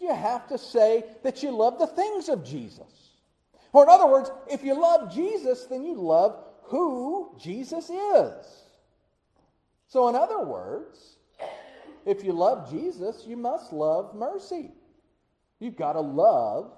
you 0.00 0.14
have 0.14 0.46
to 0.48 0.58
say 0.58 1.04
that 1.22 1.42
you 1.42 1.50
love 1.50 1.78
the 1.78 1.86
things 1.86 2.28
of 2.28 2.44
Jesus. 2.44 3.10
Or, 3.72 3.82
in 3.82 3.88
other 3.88 4.06
words, 4.06 4.30
if 4.50 4.64
you 4.64 4.80
love 4.80 5.12
Jesus, 5.12 5.64
then 5.64 5.84
you 5.84 5.94
love 5.94 6.42
who 6.64 7.34
Jesus 7.38 7.90
is. 7.90 8.46
So, 9.88 10.08
in 10.08 10.14
other 10.14 10.42
words, 10.44 11.16
if 12.04 12.24
you 12.24 12.32
love 12.32 12.70
Jesus, 12.70 13.24
you 13.26 13.36
must 13.36 13.72
love 13.72 14.14
mercy. 14.14 14.70
You've 15.58 15.76
got 15.76 15.94
to 15.94 16.00
love 16.00 16.72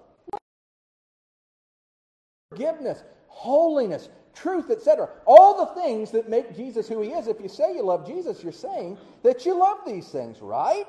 forgiveness, 2.51 3.03
holiness, 3.27 4.09
truth, 4.35 4.71
etc. 4.71 5.09
All 5.27 5.67
the 5.67 5.81
things 5.81 6.11
that 6.13 6.29
make 6.29 6.57
Jesus 6.57 6.89
who 6.89 7.03
he 7.03 7.11
is. 7.11 7.29
If 7.29 7.41
you 7.41 7.49
say 7.49 7.75
you 7.75 7.83
love 7.83 8.07
Jesus, 8.07 8.43
you're 8.43 8.53
saying 8.53 8.99
that 9.23 9.45
you 9.45 9.59
love 9.59 9.79
these 9.87 10.09
things, 10.09 10.41
right? 10.41 10.87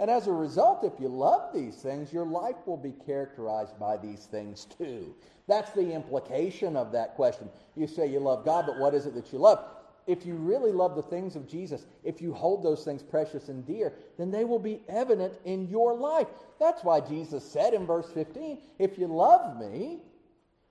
And 0.00 0.10
as 0.10 0.26
a 0.26 0.32
result, 0.32 0.82
if 0.82 0.98
you 0.98 1.08
love 1.08 1.52
these 1.52 1.76
things, 1.76 2.10
your 2.10 2.24
life 2.24 2.56
will 2.64 2.78
be 2.78 2.94
characterized 3.04 3.78
by 3.78 3.98
these 3.98 4.24
things 4.24 4.66
too. 4.78 5.14
That's 5.46 5.72
the 5.72 5.92
implication 5.92 6.74
of 6.74 6.90
that 6.92 7.16
question. 7.16 7.50
You 7.76 7.86
say 7.86 8.06
you 8.06 8.18
love 8.18 8.46
God, 8.46 8.64
but 8.66 8.78
what 8.78 8.94
is 8.94 9.04
it 9.04 9.14
that 9.14 9.30
you 9.30 9.38
love? 9.38 9.62
If 10.06 10.24
you 10.24 10.36
really 10.36 10.72
love 10.72 10.96
the 10.96 11.02
things 11.02 11.36
of 11.36 11.46
Jesus, 11.46 11.84
if 12.02 12.22
you 12.22 12.32
hold 12.32 12.62
those 12.62 12.82
things 12.82 13.02
precious 13.02 13.50
and 13.50 13.66
dear, 13.66 13.92
then 14.16 14.30
they 14.30 14.44
will 14.44 14.58
be 14.58 14.80
evident 14.88 15.34
in 15.44 15.68
your 15.68 15.94
life. 15.94 16.28
That's 16.58 16.82
why 16.82 17.00
Jesus 17.00 17.44
said 17.44 17.74
in 17.74 17.86
verse 17.86 18.10
15, 18.14 18.58
If 18.78 18.96
you 18.98 19.06
love 19.06 19.60
me, 19.60 20.00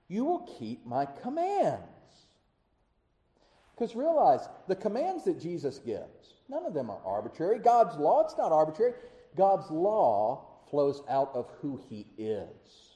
you 0.08 0.26
will 0.26 0.50
keep 0.58 0.88
my 0.88 1.06
commands. 1.06 1.84
Because 3.76 3.96
realize, 3.96 4.50
the 4.68 4.76
commands 4.76 5.24
that 5.26 5.40
Jesus 5.40 5.78
gives, 5.78 6.34
none 6.50 6.66
of 6.66 6.74
them 6.74 6.90
are 6.90 7.00
arbitrary. 7.06 7.60
God's 7.60 7.96
law, 7.96 8.22
it's 8.22 8.36
not 8.36 8.52
arbitrary. 8.52 8.94
God's 9.36 9.70
law 9.70 10.46
flows 10.70 11.02
out 11.10 11.32
of 11.34 11.50
who 11.62 11.82
he 11.90 12.08
is. 12.18 12.96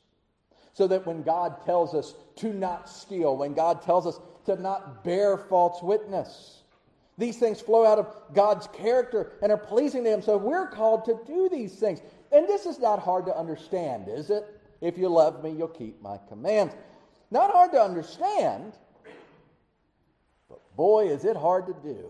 So 0.74 0.88
that 0.88 1.06
when 1.06 1.22
God 1.24 1.64
tells 1.66 1.94
us 1.94 2.16
to 2.38 2.54
not 2.54 2.90
steal, 2.90 3.38
when 3.38 3.54
God 3.54 3.82
tells 3.82 4.08
us 4.08 4.20
to 4.46 4.56
not 4.60 5.04
bear 5.04 5.38
false 5.38 5.82
witness, 5.84 6.64
these 7.18 7.38
things 7.38 7.62
flow 7.62 7.86
out 7.86 8.00
of 8.00 8.08
God's 8.34 8.68
character 8.68 9.34
and 9.42 9.52
are 9.52 9.58
pleasing 9.58 10.04
to 10.04 10.10
Him. 10.10 10.22
So 10.24 10.36
we're 10.36 10.68
called 10.68 11.06
to 11.06 11.20
do 11.28 11.48
these 11.48 11.74
things. 11.74 12.02
And 12.32 12.48
this 12.48 12.66
is 12.66 12.80
not 12.80 13.00
hard 13.00 13.28
to 13.28 13.38
understand, 13.38 14.08
is 14.08 14.32
it? 14.32 14.46
If 14.82 14.98
you 14.98 15.10
love 15.10 15.44
me, 15.44 15.52
you'll 15.52 15.68
keep 15.68 16.02
my 16.02 16.20
commands. 16.28 16.74
Not 17.30 17.52
hard 17.52 17.72
to 17.74 17.82
understand, 17.82 18.74
but 20.50 20.60
boy, 20.76 21.08
is 21.08 21.24
it 21.24 21.38
hard 21.38 21.68
to 21.68 21.74
do 21.84 22.10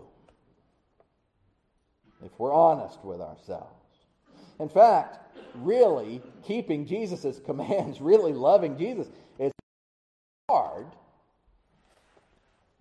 if 2.24 2.32
we're 2.38 2.52
honest 2.52 2.98
with 3.04 3.20
ourselves. 3.20 3.83
In 4.60 4.68
fact, 4.68 5.18
really 5.54 6.22
keeping 6.42 6.86
Jesus' 6.86 7.40
commands, 7.44 8.00
really 8.00 8.32
loving 8.32 8.76
Jesus, 8.76 9.08
is 9.38 9.52
hard. 10.48 10.86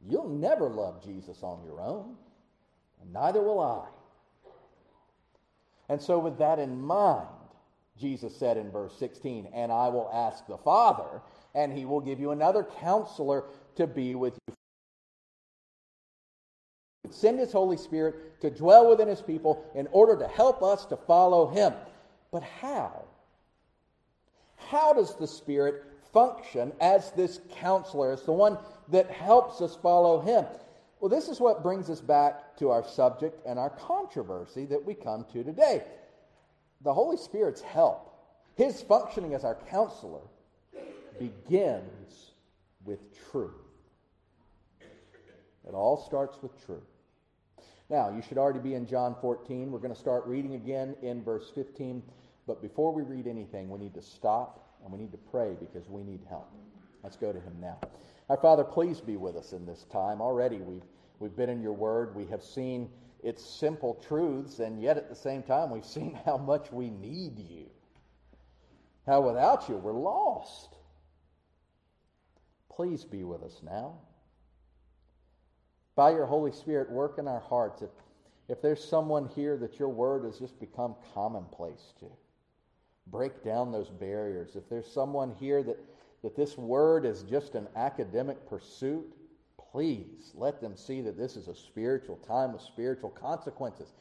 You'll 0.08 0.30
never 0.30 0.70
love 0.70 1.04
Jesus 1.04 1.40
on 1.42 1.64
your 1.64 1.80
own, 1.80 2.16
and 3.02 3.14
neither 3.14 3.42
will 3.42 3.60
I. 3.60 3.88
And 5.90 6.02
so, 6.02 6.20
with 6.20 6.38
that 6.40 6.60
in 6.60 6.82
mind, 6.82 7.28
Jesus 8.00 8.36
said 8.36 8.58
in 8.58 8.72
verse 8.72 8.94
16, 8.98 9.50
And 9.54 9.72
I 9.72 9.90
will 9.90 10.10
ask 10.14 10.46
the 10.48 10.58
Father, 10.58 11.22
and 11.54 11.72
he 11.72 11.86
will 11.86 12.02
give 12.02 12.20
you 12.20 12.32
another 12.32 12.64
counselor 12.64 13.46
to 13.76 13.88
be 13.88 14.16
with 14.16 14.34
you. 14.48 14.56
Send 17.14 17.40
his 17.40 17.52
Holy 17.52 17.78
Spirit 17.78 18.42
to 18.42 18.50
dwell 18.50 18.90
within 18.90 19.08
his 19.08 19.22
people 19.22 19.66
in 19.76 19.88
order 19.92 20.18
to 20.18 20.28
help 20.28 20.64
us 20.64 20.86
to 20.88 20.98
follow 20.98 21.48
him. 21.48 21.74
But 22.32 22.44
how? 22.44 23.04
How 24.56 24.94
does 24.94 25.16
the 25.16 25.28
Spirit 25.28 25.84
function 26.12 26.74
as 26.80 27.12
this 27.12 27.40
counselor, 27.52 28.12
as 28.12 28.24
the 28.24 28.32
one 28.32 28.58
that 28.90 29.10
helps 29.10 29.62
us 29.62 29.76
follow 29.76 30.20
him? 30.20 30.46
Well, 31.00 31.10
this 31.10 31.28
is 31.28 31.40
what 31.40 31.64
brings 31.64 31.90
us 31.90 32.00
back 32.02 32.58
to 32.58 32.70
our 32.70 32.84
subject 32.84 33.46
and 33.46 33.60
our 33.60 33.70
controversy 33.70 34.66
that 34.66 34.86
we 34.86 34.94
come 34.94 35.26
to 35.34 35.44
today. 35.44 35.84
The 36.82 36.94
Holy 36.94 37.18
Spirit's 37.18 37.62
help, 37.62 38.10
his 38.56 38.82
functioning 38.82 39.34
as 39.34 39.44
our 39.44 39.58
counselor, 39.70 40.22
begins 41.20 42.32
with 42.86 43.00
truth. 43.32 43.52
It 45.68 45.74
all 45.74 45.98
starts 46.06 46.42
with 46.42 46.66
truth. 46.66 46.82
Now, 47.90 48.10
you 48.10 48.22
should 48.22 48.38
already 48.38 48.60
be 48.60 48.76
in 48.76 48.88
John 48.88 49.16
14. 49.22 49.72
We're 49.72 49.80
going 49.80 49.94
to 49.94 50.00
start 50.00 50.26
reading 50.26 50.56
again 50.56 50.96
in 51.02 51.24
verse 51.24 51.52
15. 51.54 52.02
But 52.48 52.62
before 52.62 52.94
we 52.94 53.04
read 53.04 53.28
anything, 53.28 53.70
we 53.70 53.80
need 53.80 53.94
to 53.94 54.02
stop 54.02 54.78
and 54.84 54.92
we 54.92 55.00
need 55.00 55.12
to 55.12 55.18
pray 55.18 55.56
because 55.60 55.90
we 55.90 56.04
need 56.04 56.22
help. 56.30 56.50
Let's 57.04 57.18
go 57.18 57.32
to 57.32 57.40
him 57.40 57.56
now. 57.60 57.80
Our 58.30 58.38
Father, 58.38 58.64
please 58.64 59.02
be 59.02 59.18
with 59.18 59.36
us 59.36 59.54
in 59.54 59.66
this 59.66 59.86
time. 59.92 60.22
Already 60.22 60.58
we've, 60.58 60.84
we've 61.20 61.36
been 61.36 61.50
in 61.50 61.62
your 61.62 61.74
word. 61.74 62.16
We 62.16 62.26
have 62.28 62.42
seen 62.42 62.90
its 63.22 63.44
simple 63.44 64.02
truths, 64.08 64.60
and 64.60 64.82
yet 64.82 64.98
at 64.98 65.10
the 65.10 65.16
same 65.16 65.44
time, 65.44 65.70
we've 65.70 65.86
seen 65.86 66.18
how 66.26 66.38
much 66.38 66.72
we 66.72 66.90
need 66.90 67.40
you. 67.40 67.66
How 69.06 69.22
without 69.22 69.68
you, 69.68 69.76
we're 69.76 69.94
lost. 69.94 70.76
Please 72.70 73.04
be 73.04 73.24
with 73.24 73.44
us 73.44 73.60
now. 73.64 73.96
By 75.96 76.12
your 76.12 76.26
Holy 76.26 76.52
Spirit, 76.52 76.90
work 76.90 77.18
in 77.18 77.28
our 77.28 77.40
hearts. 77.42 77.82
If, 77.82 77.90
if 78.50 78.62
there's 78.62 78.84
someone 78.84 79.30
here 79.36 79.58
that 79.58 79.80
your 79.80 79.90
word 79.90 80.26
has 80.26 80.40
just 80.40 80.60
become 80.60 80.96
commonplace 81.14 81.94
to, 82.00 82.06
break 83.08 83.44
down 83.44 83.72
those 83.72 83.90
barriers. 83.90 84.56
If 84.56 84.68
there's 84.70 84.92
someone 84.92 85.36
here 85.40 85.64
that 85.64 85.78
that 86.24 86.36
this 86.36 86.58
word 86.58 87.06
is 87.06 87.24
just 87.24 87.54
an 87.54 87.68
academic 87.76 88.50
pursuit, 88.50 89.06
please 89.72 90.32
let 90.34 90.62
them 90.62 90.76
see 90.76 91.02
that 91.02 91.18
this 91.18 91.36
is 91.36 91.48
a 91.50 91.56
spiritual 91.56 92.16
time 92.18 92.54
with 92.54 92.62
spiritual 92.62 93.10
consequences. 93.10 93.94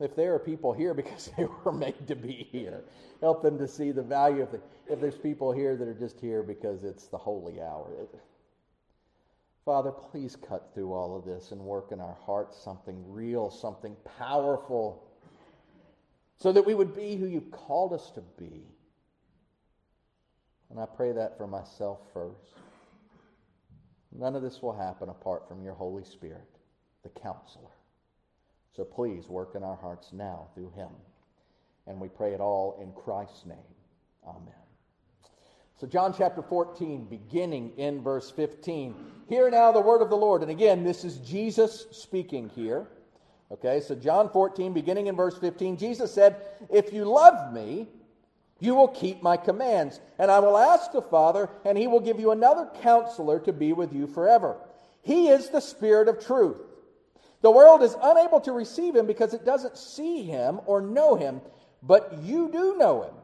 If 0.00 0.16
there 0.16 0.34
are 0.34 0.38
people 0.38 0.72
here 0.72 0.94
because 0.94 1.30
they 1.36 1.46
were 1.64 1.72
made 1.72 2.06
to 2.06 2.14
be 2.14 2.48
here, 2.50 2.84
help 3.20 3.42
them 3.42 3.58
to 3.58 3.68
see 3.68 3.90
the 3.90 4.02
value 4.02 4.42
of 4.42 4.54
it. 4.54 4.62
If 4.88 5.00
there's 5.00 5.18
people 5.18 5.52
here 5.52 5.76
that 5.76 5.88
are 5.88 5.94
just 5.94 6.20
here 6.20 6.42
because 6.42 6.84
it's 6.84 7.08
the 7.08 7.18
holy 7.18 7.60
hour. 7.60 7.90
Father, 9.64 9.90
please 9.90 10.36
cut 10.36 10.70
through 10.74 10.92
all 10.92 11.16
of 11.16 11.24
this 11.24 11.50
and 11.52 11.60
work 11.60 11.90
in 11.90 12.00
our 12.00 12.16
hearts 12.26 12.62
something 12.62 13.02
real, 13.10 13.50
something 13.50 13.96
powerful, 14.18 15.02
so 16.36 16.52
that 16.52 16.66
we 16.66 16.74
would 16.74 16.94
be 16.94 17.16
who 17.16 17.26
you 17.26 17.40
called 17.40 17.92
us 17.92 18.10
to 18.10 18.20
be. 18.38 18.62
And 20.70 20.78
I 20.78 20.86
pray 20.86 21.12
that 21.12 21.38
for 21.38 21.46
myself 21.46 22.00
first. 22.12 22.58
None 24.12 24.36
of 24.36 24.42
this 24.42 24.60
will 24.60 24.76
happen 24.76 25.08
apart 25.08 25.48
from 25.48 25.62
your 25.62 25.74
Holy 25.74 26.04
Spirit, 26.04 26.48
the 27.02 27.08
counselor. 27.08 27.70
So 28.76 28.84
please 28.84 29.28
work 29.28 29.54
in 29.54 29.62
our 29.62 29.76
hearts 29.76 30.12
now 30.12 30.48
through 30.54 30.70
him. 30.70 30.90
And 31.86 32.00
we 32.00 32.08
pray 32.08 32.32
it 32.32 32.40
all 32.40 32.78
in 32.82 32.92
Christ's 32.92 33.46
name. 33.46 33.58
Amen. 34.26 34.63
So, 35.80 35.88
John 35.88 36.14
chapter 36.16 36.40
14, 36.40 37.06
beginning 37.06 37.72
in 37.76 38.00
verse 38.00 38.30
15. 38.30 38.94
Hear 39.28 39.50
now 39.50 39.72
the 39.72 39.80
word 39.80 40.02
of 40.02 40.10
the 40.10 40.16
Lord. 40.16 40.42
And 40.42 40.50
again, 40.50 40.84
this 40.84 41.04
is 41.04 41.16
Jesus 41.18 41.86
speaking 41.90 42.48
here. 42.54 42.86
Okay, 43.50 43.80
so 43.80 43.94
John 43.96 44.30
14, 44.30 44.72
beginning 44.72 45.08
in 45.08 45.16
verse 45.16 45.36
15, 45.36 45.76
Jesus 45.76 46.12
said, 46.12 46.36
If 46.70 46.92
you 46.92 47.04
love 47.04 47.52
me, 47.52 47.88
you 48.60 48.74
will 48.76 48.88
keep 48.88 49.20
my 49.20 49.36
commands. 49.36 50.00
And 50.18 50.30
I 50.30 50.38
will 50.38 50.56
ask 50.56 50.92
the 50.92 51.02
Father, 51.02 51.50
and 51.64 51.76
he 51.76 51.88
will 51.88 52.00
give 52.00 52.20
you 52.20 52.30
another 52.30 52.70
counselor 52.80 53.40
to 53.40 53.52
be 53.52 53.72
with 53.72 53.92
you 53.92 54.06
forever. 54.06 54.56
He 55.02 55.28
is 55.28 55.50
the 55.50 55.60
Spirit 55.60 56.08
of 56.08 56.24
truth. 56.24 56.60
The 57.42 57.50
world 57.50 57.82
is 57.82 57.96
unable 58.00 58.40
to 58.42 58.52
receive 58.52 58.94
him 58.94 59.06
because 59.06 59.34
it 59.34 59.44
doesn't 59.44 59.76
see 59.76 60.22
him 60.22 60.60
or 60.66 60.80
know 60.80 61.16
him, 61.16 61.40
but 61.82 62.20
you 62.22 62.48
do 62.50 62.76
know 62.78 63.02
him 63.02 63.14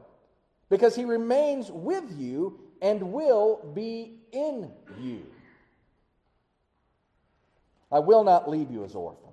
because 0.71 0.95
he 0.95 1.03
remains 1.03 1.69
with 1.69 2.17
you 2.17 2.57
and 2.81 3.11
will 3.11 3.71
be 3.75 4.21
in 4.31 4.71
you. 4.97 5.25
I 7.91 7.99
will 7.99 8.23
not 8.23 8.49
leave 8.49 8.71
you 8.71 8.85
as 8.85 8.95
orphans. 8.95 9.27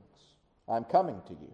I'm 0.69 0.83
coming 0.83 1.23
to 1.29 1.33
you. 1.33 1.53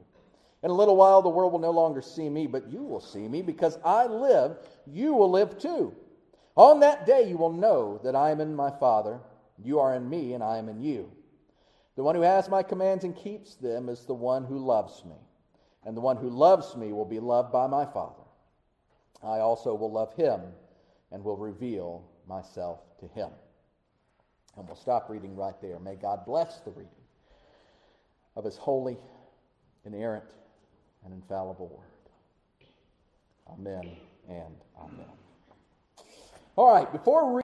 In 0.62 0.70
a 0.70 0.74
little 0.74 0.96
while, 0.96 1.20
the 1.20 1.28
world 1.28 1.52
will 1.52 1.60
no 1.60 1.70
longer 1.70 2.00
see 2.00 2.30
me, 2.30 2.46
but 2.46 2.66
you 2.72 2.82
will 2.82 3.02
see 3.02 3.28
me 3.28 3.42
because 3.42 3.78
I 3.84 4.06
live. 4.06 4.56
You 4.86 5.12
will 5.12 5.30
live 5.30 5.58
too. 5.58 5.94
On 6.56 6.80
that 6.80 7.04
day, 7.04 7.28
you 7.28 7.36
will 7.36 7.52
know 7.52 8.00
that 8.02 8.16
I 8.16 8.30
am 8.30 8.40
in 8.40 8.56
my 8.56 8.70
Father, 8.70 9.20
you 9.62 9.80
are 9.80 9.94
in 9.94 10.08
me, 10.08 10.32
and 10.32 10.42
I 10.42 10.56
am 10.56 10.70
in 10.70 10.80
you. 10.80 11.12
The 11.96 12.02
one 12.02 12.14
who 12.14 12.22
has 12.22 12.48
my 12.48 12.62
commands 12.62 13.04
and 13.04 13.14
keeps 13.14 13.56
them 13.56 13.90
is 13.90 14.06
the 14.06 14.14
one 14.14 14.44
who 14.44 14.58
loves 14.58 15.04
me. 15.04 15.16
And 15.84 15.94
the 15.94 16.00
one 16.00 16.16
who 16.16 16.30
loves 16.30 16.74
me 16.74 16.92
will 16.94 17.04
be 17.04 17.20
loved 17.20 17.52
by 17.52 17.66
my 17.66 17.84
Father. 17.84 18.23
I 19.26 19.40
also 19.40 19.74
will 19.74 19.90
love 19.90 20.12
him 20.14 20.40
and 21.12 21.24
will 21.24 21.36
reveal 21.36 22.04
myself 22.28 22.80
to 23.00 23.06
him. 23.08 23.30
And 24.56 24.66
we'll 24.66 24.76
stop 24.76 25.08
reading 25.08 25.36
right 25.36 25.60
there. 25.60 25.78
May 25.78 25.96
God 25.96 26.24
bless 26.24 26.60
the 26.60 26.70
reading 26.70 26.90
of 28.36 28.44
his 28.44 28.56
holy, 28.56 28.96
inerrant, 29.84 30.30
and 31.04 31.12
infallible 31.12 31.68
word. 31.68 32.68
Amen 33.52 33.96
and 34.28 34.54
amen. 34.78 35.06
All 36.56 36.72
right, 36.72 36.90
before 36.92 37.34
we 37.34 37.42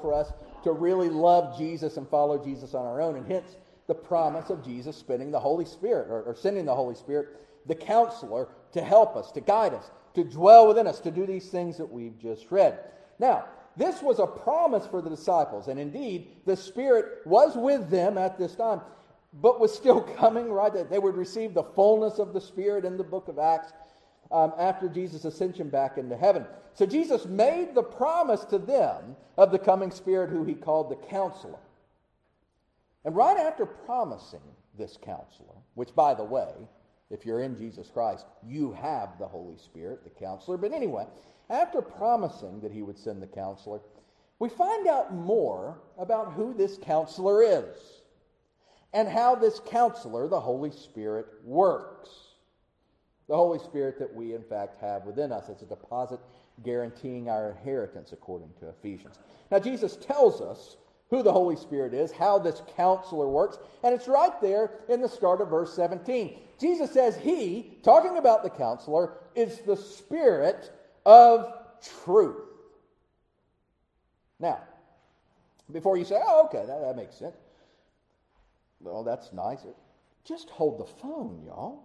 for 0.00 0.14
us 0.14 0.32
to 0.62 0.72
really 0.72 1.08
love 1.08 1.58
Jesus 1.58 1.96
and 1.96 2.08
follow 2.08 2.42
Jesus 2.42 2.74
on 2.74 2.86
our 2.86 3.00
own, 3.00 3.16
and 3.16 3.26
hence 3.26 3.56
the 3.86 3.94
promise 3.94 4.50
of 4.50 4.64
Jesus 4.64 4.96
spending 4.96 5.30
the 5.30 5.40
Holy 5.40 5.64
Spirit 5.64 6.08
or, 6.10 6.22
or 6.22 6.34
sending 6.34 6.64
the 6.64 6.74
Holy 6.74 6.94
Spirit, 6.94 7.28
the 7.66 7.74
counselor, 7.74 8.48
to 8.76 8.84
help 8.84 9.16
us, 9.16 9.32
to 9.32 9.40
guide 9.40 9.74
us, 9.74 9.90
to 10.14 10.22
dwell 10.22 10.68
within 10.68 10.86
us, 10.86 11.00
to 11.00 11.10
do 11.10 11.26
these 11.26 11.48
things 11.48 11.76
that 11.78 11.90
we've 11.90 12.18
just 12.18 12.50
read. 12.50 12.78
Now, 13.18 13.46
this 13.76 14.02
was 14.02 14.18
a 14.18 14.26
promise 14.26 14.86
for 14.86 15.02
the 15.02 15.10
disciples, 15.10 15.68
and 15.68 15.78
indeed, 15.78 16.28
the 16.46 16.56
Spirit 16.56 17.26
was 17.26 17.56
with 17.56 17.90
them 17.90 18.16
at 18.16 18.38
this 18.38 18.54
time, 18.54 18.80
but 19.34 19.60
was 19.60 19.74
still 19.74 20.00
coming, 20.16 20.50
right? 20.50 20.72
That 20.72 20.90
they 20.90 20.98
would 20.98 21.16
receive 21.16 21.54
the 21.54 21.62
fullness 21.62 22.18
of 22.18 22.32
the 22.32 22.40
Spirit 22.40 22.84
in 22.84 22.96
the 22.96 23.04
book 23.04 23.28
of 23.28 23.38
Acts 23.38 23.72
um, 24.30 24.52
after 24.58 24.88
Jesus' 24.88 25.24
ascension 25.24 25.68
back 25.68 25.98
into 25.98 26.16
heaven. 26.16 26.46
So 26.74 26.86
Jesus 26.86 27.26
made 27.26 27.74
the 27.74 27.82
promise 27.82 28.44
to 28.46 28.58
them 28.58 29.16
of 29.36 29.50
the 29.50 29.58
coming 29.58 29.90
Spirit, 29.90 30.30
who 30.30 30.44
he 30.44 30.54
called 30.54 30.90
the 30.90 31.08
counselor. 31.08 31.58
And 33.04 33.14
right 33.14 33.38
after 33.38 33.64
promising 33.66 34.40
this 34.78 34.98
counselor, 35.02 35.54
which, 35.74 35.94
by 35.94 36.14
the 36.14 36.24
way, 36.24 36.52
if 37.10 37.24
you're 37.24 37.42
in 37.42 37.56
Jesus 37.56 37.88
Christ, 37.88 38.26
you 38.44 38.72
have 38.72 39.18
the 39.18 39.28
Holy 39.28 39.56
Spirit, 39.58 40.02
the 40.04 40.10
counselor. 40.10 40.56
But 40.56 40.72
anyway, 40.72 41.06
after 41.50 41.80
promising 41.80 42.60
that 42.60 42.72
he 42.72 42.82
would 42.82 42.98
send 42.98 43.22
the 43.22 43.26
counselor, 43.26 43.80
we 44.38 44.48
find 44.48 44.86
out 44.86 45.14
more 45.14 45.78
about 45.98 46.32
who 46.32 46.52
this 46.52 46.78
counselor 46.78 47.42
is 47.42 48.02
and 48.92 49.08
how 49.08 49.34
this 49.34 49.60
counselor, 49.66 50.28
the 50.28 50.40
Holy 50.40 50.70
Spirit, 50.70 51.26
works. 51.44 52.10
The 53.28 53.36
Holy 53.36 53.58
Spirit 53.58 53.98
that 53.98 54.14
we, 54.14 54.34
in 54.34 54.42
fact, 54.42 54.80
have 54.80 55.04
within 55.04 55.32
us. 55.32 55.48
It's 55.48 55.62
a 55.62 55.66
deposit 55.66 56.20
guaranteeing 56.64 57.28
our 57.28 57.50
inheritance, 57.50 58.12
according 58.12 58.50
to 58.60 58.68
Ephesians. 58.68 59.18
Now, 59.50 59.58
Jesus 59.58 59.96
tells 59.96 60.40
us 60.40 60.76
who 61.10 61.22
the 61.22 61.32
Holy 61.32 61.56
Spirit 61.56 61.94
is, 61.94 62.10
how 62.10 62.38
this 62.38 62.62
counselor 62.76 63.28
works, 63.28 63.58
and 63.84 63.94
it's 63.94 64.08
right 64.08 64.40
there 64.40 64.70
in 64.88 65.00
the 65.00 65.08
start 65.08 65.40
of 65.40 65.48
verse 65.48 65.72
17. 65.74 66.38
Jesus 66.58 66.90
says 66.90 67.16
he, 67.16 67.78
talking 67.82 68.16
about 68.18 68.42
the 68.42 68.50
counselor, 68.50 69.14
is 69.34 69.60
the 69.60 69.76
Spirit 69.76 70.72
of 71.04 71.52
truth. 72.04 72.42
Now, 74.40 74.60
before 75.70 75.96
you 75.96 76.04
say, 76.04 76.20
oh, 76.24 76.46
okay, 76.46 76.64
that, 76.66 76.80
that 76.80 76.96
makes 76.96 77.16
sense. 77.16 77.36
Well, 78.80 79.04
that's 79.04 79.32
nice. 79.32 79.60
Just 80.24 80.50
hold 80.50 80.80
the 80.80 80.86
phone, 81.00 81.42
y'all. 81.46 81.82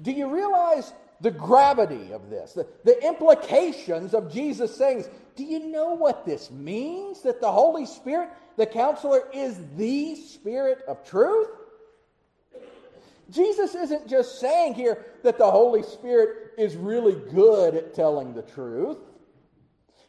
Do 0.00 0.12
you 0.12 0.28
realize 0.28 0.92
the 1.20 1.30
gravity 1.30 2.12
of 2.12 2.30
this, 2.30 2.54
the, 2.54 2.66
the 2.84 3.06
implications 3.06 4.14
of 4.14 4.32
Jesus 4.32 4.74
saying 4.74 5.04
Do 5.40 5.46
you 5.46 5.68
know 5.68 5.94
what 5.94 6.26
this 6.26 6.50
means? 6.50 7.22
That 7.22 7.40
the 7.40 7.50
Holy 7.50 7.86
Spirit, 7.86 8.28
the 8.58 8.66
counselor, 8.66 9.22
is 9.32 9.58
the 9.74 10.14
Spirit 10.16 10.82
of 10.86 11.02
truth? 11.02 11.48
Jesus 13.30 13.74
isn't 13.74 14.06
just 14.06 14.38
saying 14.38 14.74
here 14.74 15.06
that 15.22 15.38
the 15.38 15.50
Holy 15.50 15.82
Spirit 15.82 16.52
is 16.58 16.76
really 16.76 17.14
good 17.32 17.74
at 17.74 17.94
telling 17.94 18.34
the 18.34 18.42
truth. 18.42 18.98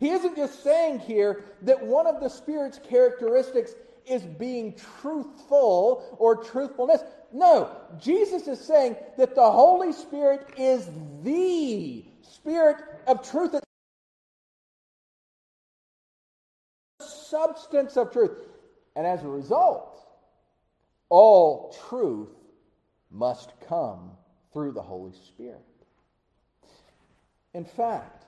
He 0.02 0.10
isn't 0.10 0.36
just 0.36 0.66
saying 0.66 1.00
here 1.00 1.46
that 1.62 1.82
one 1.82 2.08
of 2.08 2.20
the 2.20 2.28
Spirit's 2.28 2.82
characteristics 2.90 3.72
is 4.06 4.24
being 4.24 4.76
truthful 5.00 6.18
or 6.20 6.44
truthfulness. 6.44 7.04
No, 7.32 7.74
Jesus 8.02 8.50
is 8.50 8.60
saying 8.60 8.98
that 9.18 9.36
the 9.36 9.50
Holy 9.50 9.94
Spirit 9.94 10.50
is 10.58 10.90
the 11.24 12.04
Spirit 12.22 12.76
of 13.08 13.26
truth. 13.32 13.56
Substance 17.32 17.96
of 17.96 18.12
truth. 18.12 18.32
And 18.98 19.08
as 19.08 19.24
a 19.24 19.30
result, 19.30 19.98
all 21.08 21.74
truth 21.90 22.28
must 23.10 23.54
come 23.70 24.12
through 24.52 24.74
the 24.74 24.82
Holy 24.82 25.14
Spirit. 25.14 25.64
In 27.54 27.64
fact, 27.64 28.26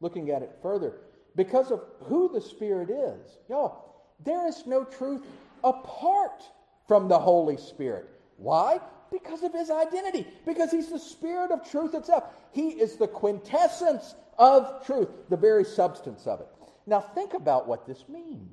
looking 0.00 0.30
at 0.30 0.42
it 0.42 0.58
further, 0.60 0.94
because 1.36 1.70
of 1.70 1.84
who 2.06 2.28
the 2.32 2.40
Spirit 2.40 2.90
is, 2.90 3.38
y'all, 3.48 4.02
there 4.24 4.48
is 4.48 4.66
no 4.66 4.82
truth 4.84 5.22
apart 5.62 6.42
from 6.88 7.06
the 7.06 7.18
Holy 7.18 7.56
Spirit. 7.56 8.08
Why? 8.36 8.80
Because 9.12 9.44
of 9.44 9.52
his 9.52 9.70
identity, 9.70 10.26
because 10.44 10.72
he's 10.72 10.88
the 10.88 10.98
Spirit 10.98 11.52
of 11.52 11.70
truth 11.70 11.94
itself. 11.94 12.24
He 12.50 12.70
is 12.70 12.96
the 12.96 13.06
quintessence 13.06 14.16
of 14.38 14.84
truth, 14.84 15.08
the 15.28 15.36
very 15.36 15.64
substance 15.64 16.26
of 16.26 16.40
it. 16.40 16.48
Now, 16.86 17.00
think 17.00 17.34
about 17.34 17.68
what 17.68 17.86
this 17.86 18.04
means. 18.08 18.50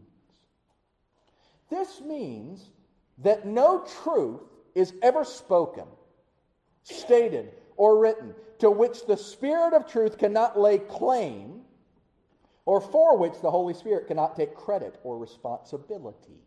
This 1.70 2.02
means 2.02 2.70
that 3.20 3.46
no 3.46 3.86
truth 4.04 4.42
is 4.76 4.94
ever 5.02 5.24
spoken, 5.24 5.86
stated, 6.84 7.52
or 7.76 7.98
written 8.00 8.34
to 8.60 8.72
which 8.72 9.06
the 9.06 9.18
Spirit 9.18 9.74
of 9.74 9.88
truth 9.88 10.18
cannot 10.18 10.60
lay 10.60 10.78
claim 10.78 11.62
or 12.66 12.82
for 12.82 13.18
which 13.18 13.40
the 13.42 13.50
Holy 13.50 13.74
Spirit 13.74 14.08
cannot 14.08 14.36
take 14.36 14.54
credit 14.54 15.00
or 15.04 15.18
responsibility. 15.18 16.42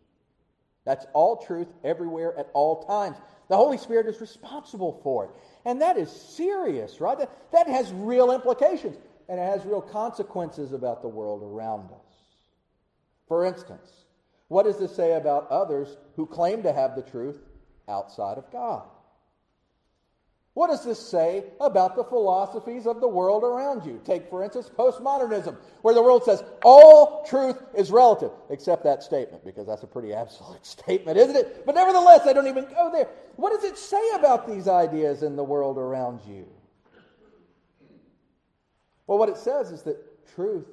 That's 0.85 1.05
all 1.13 1.37
truth 1.37 1.67
everywhere 1.83 2.37
at 2.37 2.49
all 2.53 2.83
times. 2.83 3.17
The 3.49 3.55
Holy 3.55 3.77
Spirit 3.77 4.07
is 4.07 4.21
responsible 4.21 4.99
for 5.03 5.25
it. 5.25 5.31
And 5.65 5.81
that 5.81 5.97
is 5.97 6.11
serious, 6.11 6.99
right? 6.99 7.17
That, 7.17 7.31
that 7.51 7.67
has 7.67 7.91
real 7.93 8.31
implications. 8.31 8.97
And 9.31 9.39
it 9.39 9.43
has 9.43 9.65
real 9.65 9.81
consequences 9.81 10.73
about 10.73 11.01
the 11.01 11.07
world 11.07 11.41
around 11.41 11.85
us. 11.85 12.15
For 13.29 13.45
instance, 13.45 13.89
what 14.49 14.63
does 14.63 14.77
this 14.77 14.93
say 14.93 15.13
about 15.13 15.49
others 15.49 15.95
who 16.17 16.25
claim 16.25 16.61
to 16.63 16.73
have 16.73 16.97
the 16.97 17.01
truth 17.01 17.37
outside 17.87 18.37
of 18.37 18.51
God? 18.51 18.83
What 20.53 20.67
does 20.67 20.83
this 20.83 20.99
say 20.99 21.45
about 21.61 21.95
the 21.95 22.03
philosophies 22.03 22.85
of 22.85 22.99
the 22.99 23.07
world 23.07 23.45
around 23.45 23.85
you? 23.85 24.01
Take, 24.03 24.29
for 24.29 24.43
instance, 24.43 24.69
postmodernism, 24.69 25.55
where 25.81 25.95
the 25.95 26.03
world 26.03 26.25
says 26.25 26.43
all 26.65 27.23
truth 27.23 27.55
is 27.73 27.89
relative, 27.89 28.31
except 28.49 28.83
that 28.83 29.01
statement, 29.01 29.45
because 29.45 29.65
that's 29.65 29.83
a 29.83 29.87
pretty 29.87 30.13
absolute 30.13 30.65
statement, 30.65 31.17
isn't 31.17 31.37
it? 31.37 31.65
But 31.65 31.75
nevertheless, 31.75 32.27
I 32.27 32.33
don't 32.33 32.47
even 32.47 32.65
go 32.65 32.91
there. 32.91 33.07
What 33.37 33.53
does 33.53 33.63
it 33.63 33.77
say 33.77 34.11
about 34.15 34.45
these 34.45 34.67
ideas 34.67 35.23
in 35.23 35.37
the 35.37 35.43
world 35.43 35.77
around 35.77 36.19
you? 36.27 36.45
Well, 39.11 39.19
what 39.19 39.27
it 39.27 39.35
says 39.35 39.73
is 39.73 39.81
that 39.81 39.97
truth 40.35 40.69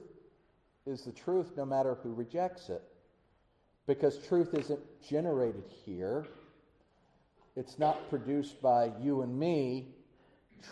is 0.86 1.02
the 1.02 1.10
truth 1.10 1.54
no 1.56 1.66
matter 1.66 1.96
who 2.04 2.14
rejects 2.14 2.68
it. 2.68 2.84
Because 3.88 4.24
truth 4.28 4.54
isn't 4.54 4.78
generated 5.02 5.64
here, 5.84 6.24
it's 7.56 7.80
not 7.80 8.08
produced 8.08 8.62
by 8.62 8.92
you 9.00 9.22
and 9.22 9.36
me. 9.36 9.88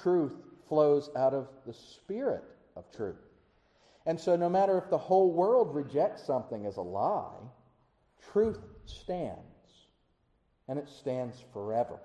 Truth 0.00 0.34
flows 0.68 1.10
out 1.16 1.34
of 1.34 1.48
the 1.66 1.72
Spirit 1.72 2.44
of 2.76 2.84
truth. 2.92 3.16
And 4.06 4.20
so, 4.20 4.36
no 4.36 4.48
matter 4.48 4.78
if 4.78 4.88
the 4.88 4.96
whole 4.96 5.32
world 5.32 5.74
rejects 5.74 6.22
something 6.24 6.66
as 6.66 6.76
a 6.76 6.82
lie, 6.82 7.50
truth 8.32 8.60
stands. 8.84 9.40
And 10.68 10.78
it 10.78 10.88
stands 10.88 11.42
forever. 11.52 11.98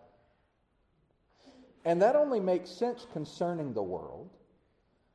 And 1.85 2.01
that 2.01 2.15
only 2.15 2.39
makes 2.39 2.71
sense 2.71 3.05
concerning 3.13 3.75
the 3.75 3.83
world 3.83 4.31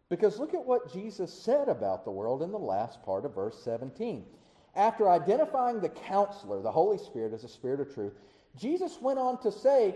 because 0.09 0.39
look 0.39 0.55
at 0.55 0.65
what 0.65 0.93
Jesus 0.93 1.33
said 1.33 1.69
about 1.69 2.05
the 2.05 2.11
world 2.11 2.43
in 2.43 2.53
the 2.53 2.59
last 2.59 3.03
part 3.03 3.25
of 3.25 3.35
verse 3.35 3.61
17. 3.65 4.25
After 4.77 5.09
identifying 5.09 5.81
the 5.81 5.89
counselor, 5.89 6.63
the 6.63 6.71
Holy 6.71 6.99
Spirit, 6.99 7.33
as 7.33 7.45
a 7.45 7.49
spirit 7.49 7.81
of 7.81 7.93
truth, 7.93 8.13
Jesus 8.57 9.01
went 9.01 9.19
on 9.19 9.41
to 9.43 9.51
say, 9.51 9.95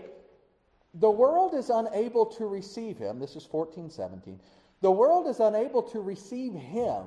The 0.95 1.09
world 1.09 1.53
is 1.53 1.69
unable 1.69 2.25
to 2.25 2.45
receive 2.47 2.97
him. 2.97 3.19
This 3.19 3.35
is 3.35 3.45
14, 3.45 3.89
17. 3.89 4.39
The 4.81 4.91
world 4.91 5.27
is 5.27 5.39
unable 5.39 5.83
to 5.83 6.01
receive 6.01 6.53
him 6.53 7.05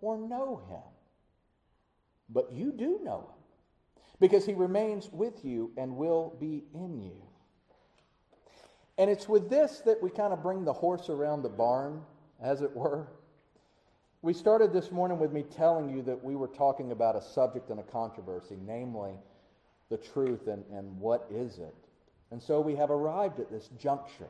or 0.00 0.18
know 0.18 0.62
him. 0.68 0.82
But 2.28 2.52
you 2.52 2.72
do 2.72 3.00
know 3.02 3.30
him 3.30 4.02
because 4.20 4.44
he 4.44 4.54
remains 4.54 5.10
with 5.10 5.44
you 5.44 5.72
and 5.76 5.96
will 5.96 6.36
be 6.38 6.64
in 6.74 7.00
you. 7.00 7.27
And 8.98 9.08
it's 9.08 9.28
with 9.28 9.48
this 9.48 9.80
that 9.86 10.02
we 10.02 10.10
kind 10.10 10.32
of 10.32 10.42
bring 10.42 10.64
the 10.64 10.72
horse 10.72 11.08
around 11.08 11.42
the 11.42 11.48
barn, 11.48 12.02
as 12.42 12.62
it 12.62 12.74
were. 12.74 13.06
We 14.22 14.34
started 14.34 14.72
this 14.72 14.90
morning 14.90 15.20
with 15.20 15.32
me 15.32 15.44
telling 15.44 15.88
you 15.88 16.02
that 16.02 16.22
we 16.22 16.34
were 16.34 16.48
talking 16.48 16.90
about 16.90 17.14
a 17.14 17.22
subject 17.22 17.70
and 17.70 17.78
a 17.78 17.84
controversy, 17.84 18.56
namely 18.66 19.12
the 19.88 19.96
truth 19.96 20.48
and, 20.48 20.64
and 20.72 20.98
what 20.98 21.28
is 21.30 21.58
it. 21.58 21.74
And 22.32 22.42
so 22.42 22.60
we 22.60 22.74
have 22.74 22.90
arrived 22.90 23.38
at 23.38 23.50
this 23.50 23.70
juncture 23.78 24.28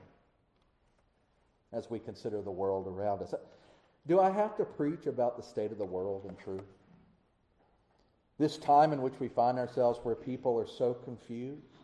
as 1.73 1.89
we 1.89 1.99
consider 1.99 2.43
the 2.43 2.51
world 2.51 2.87
around 2.87 3.23
us. 3.23 3.33
Do 4.07 4.21
I 4.21 4.31
have 4.31 4.57
to 4.59 4.65
preach 4.65 5.07
about 5.07 5.37
the 5.39 5.43
state 5.43 5.73
of 5.73 5.79
the 5.79 5.85
world 5.85 6.27
and 6.29 6.39
truth? 6.39 6.61
This 8.39 8.59
time 8.59 8.93
in 8.93 9.03
which 9.03 9.19
we 9.19 9.29
find 9.29 9.59
ourselves 9.59 9.99
where 10.03 10.15
people 10.15 10.59
are 10.59 10.67
so 10.67 10.95
confused, 10.95 11.78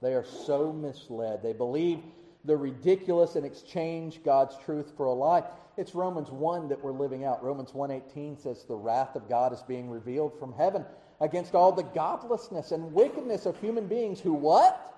they 0.00 0.14
are 0.14 0.24
so 0.24 0.72
misled. 0.72 1.42
They 1.42 1.52
believe 1.52 2.00
the 2.44 2.56
ridiculous 2.56 3.36
and 3.36 3.44
exchange 3.44 4.22
God's 4.24 4.56
truth 4.64 4.92
for 4.96 5.06
a 5.06 5.12
lie. 5.12 5.44
It's 5.76 5.94
Romans 5.94 6.30
1 6.30 6.68
that 6.68 6.82
we're 6.82 6.92
living 6.92 7.24
out. 7.24 7.42
Romans 7.42 7.72
1:18 7.72 8.36
says 8.36 8.64
the 8.64 8.74
wrath 8.74 9.16
of 9.16 9.28
God 9.28 9.52
is 9.52 9.62
being 9.62 9.90
revealed 9.90 10.38
from 10.38 10.52
heaven 10.52 10.84
against 11.20 11.54
all 11.54 11.72
the 11.72 11.82
godlessness 11.82 12.72
and 12.72 12.94
wickedness 12.94 13.46
of 13.46 13.58
human 13.58 13.86
beings 13.86 14.20
who 14.20 14.32
what? 14.32 14.94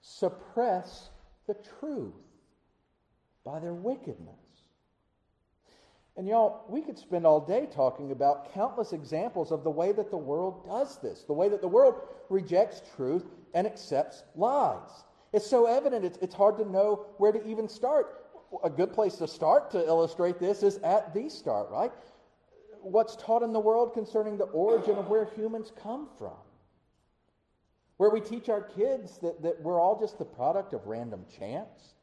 Suppress 0.00 1.10
the 1.46 1.54
truth 1.78 2.14
by 3.44 3.58
their 3.58 3.74
wickedness. 3.74 4.36
And 6.16 6.28
y'all, 6.28 6.64
we 6.68 6.82
could 6.82 6.98
spend 6.98 7.26
all 7.26 7.40
day 7.40 7.66
talking 7.72 8.12
about 8.12 8.52
countless 8.52 8.92
examples 8.92 9.52
of 9.52 9.64
the 9.64 9.70
way 9.70 9.92
that 9.92 10.10
the 10.10 10.16
world 10.16 10.64
does 10.66 10.98
this, 10.98 11.22
the 11.22 11.32
way 11.32 11.48
that 11.48 11.60
the 11.60 11.68
world 11.68 11.94
rejects 12.28 12.82
truth 12.94 13.26
and 13.54 13.66
accepts 13.66 14.24
lies. 14.34 15.04
It's 15.32 15.46
so 15.46 15.66
evident, 15.66 16.04
it's, 16.04 16.18
it's 16.18 16.34
hard 16.34 16.58
to 16.58 16.68
know 16.68 17.06
where 17.18 17.32
to 17.32 17.46
even 17.46 17.68
start 17.68 18.20
a 18.64 18.70
good 18.70 18.92
place 18.92 19.16
to 19.16 19.28
start 19.28 19.70
to 19.70 19.86
illustrate 19.86 20.38
this 20.38 20.62
is 20.62 20.78
at 20.78 21.14
the 21.14 21.28
start, 21.28 21.70
right? 21.70 21.92
What's 22.82 23.16
taught 23.16 23.42
in 23.42 23.52
the 23.52 23.60
world 23.60 23.92
concerning 23.92 24.36
the 24.36 24.44
origin 24.44 24.96
of 24.96 25.08
where 25.08 25.26
humans 25.36 25.72
come 25.80 26.08
from. 26.18 26.36
Where 27.98 28.10
we 28.10 28.20
teach 28.20 28.48
our 28.48 28.62
kids 28.62 29.18
that, 29.18 29.42
that 29.42 29.60
we're 29.60 29.78
all 29.78 30.00
just 30.00 30.18
the 30.18 30.24
product 30.24 30.72
of 30.72 30.86
random 30.86 31.26
chance, 31.38 31.94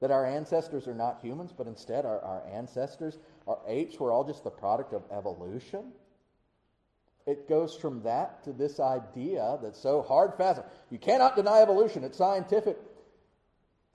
that 0.00 0.10
our 0.10 0.26
ancestors 0.26 0.88
are 0.88 0.94
not 0.94 1.20
humans, 1.22 1.54
but 1.56 1.66
instead 1.66 2.04
our, 2.04 2.20
our 2.20 2.42
ancestors, 2.52 3.18
are 3.46 3.58
apes, 3.66 3.98
We're 3.98 4.12
all 4.12 4.24
just 4.24 4.42
the 4.44 4.50
product 4.50 4.92
of 4.92 5.04
evolution. 5.10 5.92
It 7.26 7.48
goes 7.48 7.74
from 7.74 8.02
that 8.02 8.44
to 8.44 8.52
this 8.52 8.78
idea 8.78 9.58
that's 9.60 9.80
so 9.80 10.02
hard 10.02 10.34
fast. 10.36 10.62
You 10.90 10.98
cannot 10.98 11.34
deny 11.34 11.60
evolution, 11.60 12.04
it's 12.04 12.18
scientific. 12.18 12.78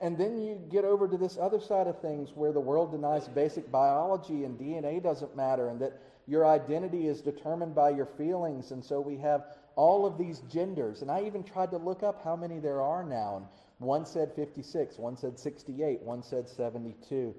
And 0.00 0.18
then 0.18 0.36
you 0.36 0.60
get 0.70 0.84
over 0.84 1.06
to 1.06 1.16
this 1.16 1.38
other 1.40 1.60
side 1.60 1.86
of 1.86 2.00
things 2.00 2.32
where 2.34 2.52
the 2.52 2.60
world 2.60 2.90
denies 2.90 3.28
basic 3.28 3.70
biology 3.70 4.44
and 4.44 4.58
DNA 4.58 5.02
doesn't 5.02 5.36
matter 5.36 5.68
and 5.68 5.80
that 5.80 6.02
your 6.26 6.46
identity 6.46 7.06
is 7.06 7.20
determined 7.20 7.74
by 7.74 7.90
your 7.90 8.06
feelings. 8.06 8.72
And 8.72 8.84
so 8.84 9.00
we 9.00 9.16
have 9.18 9.44
all 9.76 10.04
of 10.04 10.18
these 10.18 10.40
genders. 10.50 11.02
And 11.02 11.10
I 11.10 11.22
even 11.22 11.42
tried 11.42 11.70
to 11.70 11.78
look 11.78 12.02
up 12.02 12.22
how 12.24 12.36
many 12.36 12.58
there 12.58 12.82
are 12.82 13.04
now. 13.04 13.36
And 13.36 13.46
one 13.78 14.04
said 14.04 14.32
56, 14.34 14.98
one 14.98 15.16
said 15.16 15.38
68, 15.38 16.02
one 16.02 16.22
said 16.22 16.48
72. 16.48 17.34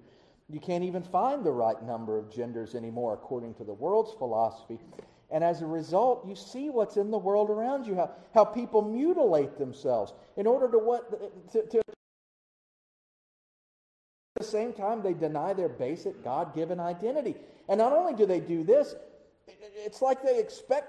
You 0.50 0.60
can't 0.60 0.84
even 0.84 1.04
find 1.04 1.44
the 1.44 1.52
right 1.52 1.82
number 1.84 2.18
of 2.18 2.34
genders 2.34 2.76
anymore 2.76 3.14
according 3.14 3.56
to 3.56 3.64
the 3.64 3.74
world's 3.74 4.14
philosophy. 4.14 4.80
And 5.34 5.44
as 5.44 5.62
a 5.62 5.66
result, 5.66 6.28
you 6.28 6.36
see 6.36 6.70
what's 6.70 6.96
in 6.96 7.10
the 7.10 7.18
world 7.18 7.50
around 7.50 7.88
you, 7.88 7.96
how, 7.96 8.12
how 8.36 8.46
people 8.46 8.84
mutilate 8.84 9.58
themselves 9.58 10.14
in 10.38 10.46
order 10.46 10.70
to 10.72 10.78
what 10.78 11.52
to, 11.52 11.66
to 11.66 11.82
the 14.36 14.44
same 14.44 14.74
time, 14.74 15.02
they 15.02 15.14
deny 15.14 15.54
their 15.54 15.70
basic 15.70 16.24
God 16.24 16.54
given 16.54 16.80
identity. 16.80 17.36
And 17.68 17.80
not 17.80 17.94
only 17.94 18.14
do 18.14 18.26
they 18.26 18.40
do 18.40 18.64
this, 18.64 18.96
it's 19.48 20.02
like 20.02 20.22
they 20.22 20.40
expect 20.40 20.88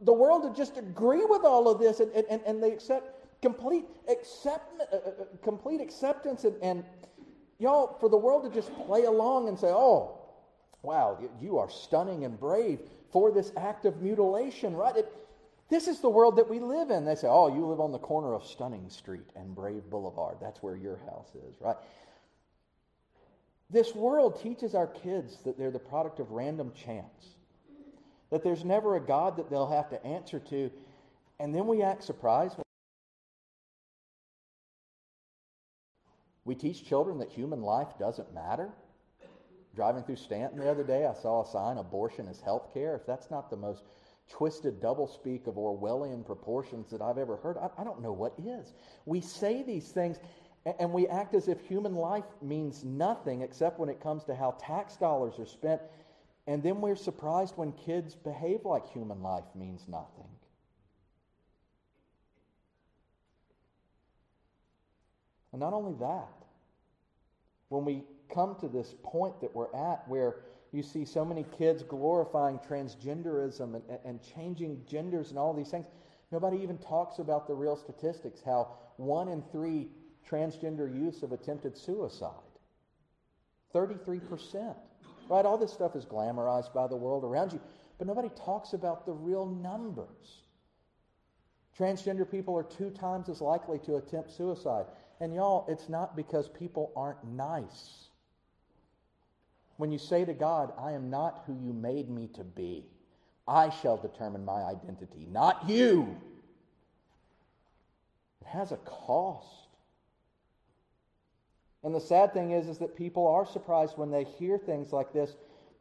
the 0.00 0.12
world 0.12 0.42
to 0.42 0.58
just 0.58 0.76
agree 0.76 1.24
with 1.24 1.44
all 1.44 1.68
of 1.68 1.78
this 1.78 2.00
and, 2.00 2.10
and, 2.12 2.40
and 2.46 2.62
they 2.62 2.72
accept 2.72 3.42
complete, 3.42 3.84
accept, 4.08 4.80
uh, 4.80 4.96
uh, 4.96 5.10
complete 5.42 5.80
acceptance. 5.80 6.44
And, 6.44 6.56
and, 6.62 6.84
y'all, 7.58 7.96
for 8.00 8.08
the 8.08 8.16
world 8.16 8.44
to 8.44 8.50
just 8.50 8.74
play 8.86 9.04
along 9.04 9.48
and 9.48 9.58
say, 9.58 9.68
oh, 9.68 10.18
wow, 10.82 11.18
you 11.40 11.58
are 11.58 11.70
stunning 11.70 12.24
and 12.24 12.38
brave 12.40 12.80
for 13.12 13.30
this 13.30 13.52
act 13.56 13.84
of 13.84 14.00
mutilation, 14.02 14.74
right? 14.74 14.96
It, 14.96 15.12
this 15.68 15.86
is 15.86 16.00
the 16.00 16.08
world 16.08 16.36
that 16.36 16.48
we 16.48 16.58
live 16.58 16.90
in. 16.90 17.04
They 17.04 17.14
say, 17.14 17.28
oh, 17.28 17.54
you 17.54 17.66
live 17.66 17.80
on 17.80 17.92
the 17.92 17.98
corner 17.98 18.34
of 18.34 18.44
Stunning 18.44 18.88
Street 18.88 19.30
and 19.36 19.54
Brave 19.54 19.88
Boulevard. 19.88 20.36
That's 20.40 20.62
where 20.62 20.76
your 20.76 20.96
house 21.06 21.30
is, 21.34 21.54
right? 21.60 21.76
This 23.70 23.94
world 23.94 24.40
teaches 24.42 24.74
our 24.74 24.88
kids 24.88 25.38
that 25.44 25.56
they're 25.56 25.70
the 25.70 25.78
product 25.78 26.18
of 26.18 26.32
random 26.32 26.72
chance, 26.72 27.36
that 28.30 28.42
there's 28.42 28.64
never 28.64 28.96
a 28.96 29.00
God 29.00 29.36
that 29.36 29.48
they'll 29.48 29.70
have 29.70 29.88
to 29.90 30.04
answer 30.04 30.40
to, 30.40 30.70
and 31.38 31.54
then 31.54 31.66
we 31.66 31.82
act 31.82 32.02
surprised. 32.02 32.56
We 36.44 36.56
teach 36.56 36.84
children 36.84 37.18
that 37.18 37.28
human 37.28 37.62
life 37.62 37.88
doesn't 37.98 38.34
matter. 38.34 38.70
Driving 39.74 40.02
through 40.02 40.16
Stanton 40.16 40.58
the 40.58 40.70
other 40.70 40.82
day, 40.82 41.06
I 41.06 41.14
saw 41.14 41.42
a 41.42 41.46
sign 41.46 41.78
abortion 41.78 42.26
is 42.26 42.40
health 42.40 42.74
care. 42.74 42.96
If 42.96 43.06
that's 43.06 43.30
not 43.30 43.50
the 43.50 43.56
most 43.56 43.84
twisted 44.28 44.80
doublespeak 44.80 45.46
of 45.46 45.54
Orwellian 45.54 46.24
proportions 46.24 46.90
that 46.90 47.00
I've 47.00 47.18
ever 47.18 47.36
heard, 47.36 47.56
I, 47.56 47.68
I 47.78 47.84
don't 47.84 48.02
know 48.02 48.12
what 48.12 48.34
is. 48.38 48.72
We 49.06 49.20
say 49.20 49.62
these 49.62 49.88
things 49.88 50.18
and 50.78 50.92
we 50.92 51.06
act 51.08 51.34
as 51.34 51.48
if 51.48 51.60
human 51.60 51.94
life 51.94 52.24
means 52.42 52.84
nothing 52.84 53.40
except 53.42 53.78
when 53.78 53.88
it 53.88 54.00
comes 54.00 54.24
to 54.24 54.34
how 54.34 54.56
tax 54.60 54.96
dollars 54.96 55.38
are 55.38 55.46
spent. 55.46 55.80
And 56.46 56.62
then 56.62 56.80
we're 56.80 56.96
surprised 56.96 57.56
when 57.56 57.72
kids 57.72 58.14
behave 58.14 58.64
like 58.64 58.86
human 58.88 59.22
life 59.22 59.44
means 59.54 59.86
nothing. 59.88 60.28
And 65.52 65.60
not 65.60 65.72
only 65.72 65.94
that, 66.00 66.28
when 67.68 67.84
we 67.84 68.04
come 68.32 68.56
to 68.60 68.68
this 68.68 68.94
point 69.02 69.40
that 69.40 69.54
we're 69.54 69.74
at 69.74 70.06
where 70.08 70.36
you 70.72 70.82
see 70.82 71.04
so 71.04 71.24
many 71.24 71.44
kids 71.56 71.82
glorifying 71.82 72.58
transgenderism 72.58 73.74
and, 73.74 73.98
and 74.04 74.20
changing 74.22 74.82
genders 74.86 75.30
and 75.30 75.38
all 75.38 75.52
these 75.52 75.70
things, 75.70 75.86
nobody 76.30 76.58
even 76.62 76.78
talks 76.78 77.18
about 77.18 77.46
the 77.46 77.54
real 77.54 77.76
statistics 77.76 78.40
how 78.44 78.68
one 78.96 79.28
in 79.28 79.42
three 79.50 79.88
transgender 80.28 80.92
youths 80.92 81.22
have 81.22 81.32
attempted 81.32 81.76
suicide. 81.76 82.30
33%. 83.74 84.74
Right? 85.28 85.46
All 85.46 85.58
this 85.58 85.72
stuff 85.72 85.96
is 85.96 86.04
glamorized 86.04 86.72
by 86.74 86.86
the 86.86 86.96
world 86.96 87.24
around 87.24 87.52
you, 87.52 87.60
but 87.98 88.06
nobody 88.06 88.30
talks 88.30 88.72
about 88.72 89.06
the 89.06 89.12
real 89.12 89.46
numbers. 89.46 90.42
Transgender 91.78 92.28
people 92.28 92.56
are 92.56 92.64
two 92.64 92.90
times 92.90 93.28
as 93.28 93.40
likely 93.40 93.78
to 93.80 93.96
attempt 93.96 94.30
suicide. 94.32 94.86
And 95.20 95.34
y'all, 95.34 95.66
it's 95.68 95.88
not 95.88 96.16
because 96.16 96.48
people 96.48 96.92
aren't 96.96 97.22
nice. 97.24 98.09
When 99.80 99.90
you 99.90 99.96
say 99.96 100.26
to 100.26 100.34
God, 100.34 100.74
I 100.78 100.92
am 100.92 101.08
not 101.08 101.42
who 101.46 101.54
you 101.54 101.72
made 101.72 102.10
me 102.10 102.28
to 102.34 102.44
be, 102.44 102.84
I 103.48 103.70
shall 103.70 103.96
determine 103.96 104.44
my 104.44 104.62
identity, 104.62 105.26
not 105.32 105.66
you. 105.66 106.18
It 108.42 108.46
has 108.46 108.72
a 108.72 108.76
cost. 108.76 109.46
And 111.82 111.94
the 111.94 112.00
sad 112.00 112.34
thing 112.34 112.50
is, 112.50 112.68
is 112.68 112.76
that 112.76 112.94
people 112.94 113.26
are 113.26 113.46
surprised 113.46 113.96
when 113.96 114.10
they 114.10 114.24
hear 114.24 114.58
things 114.58 114.92
like 114.92 115.14
this 115.14 115.34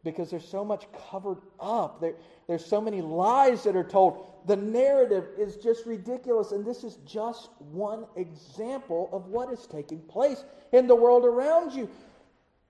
because 0.05 0.29
there's 0.29 0.47
so 0.47 0.63
much 0.63 0.85
covered 1.11 1.39
up. 1.59 1.99
There, 1.99 2.13
there's 2.47 2.65
so 2.65 2.79
many 2.79 3.01
lies 3.01 3.65
that 3.65 3.75
are 3.75 3.83
told. 3.83 4.27
The 4.45 4.55
narrative 4.55 5.25
is 5.37 5.57
just 5.57 5.85
ridiculous. 5.85 6.53
And 6.53 6.65
this 6.65 6.85
is 6.85 6.99
just 7.05 7.49
one 7.73 8.05
example 8.15 9.09
of 9.11 9.25
what 9.25 9.51
is 9.51 9.67
taking 9.67 9.99
place 10.03 10.45
in 10.71 10.87
the 10.87 10.95
world 10.95 11.25
around 11.25 11.73
you. 11.73 11.89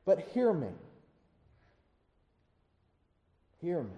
But 0.05 0.27
hear 0.33 0.51
me. 0.53 0.69
Hear 3.61 3.83
me. 3.83 3.97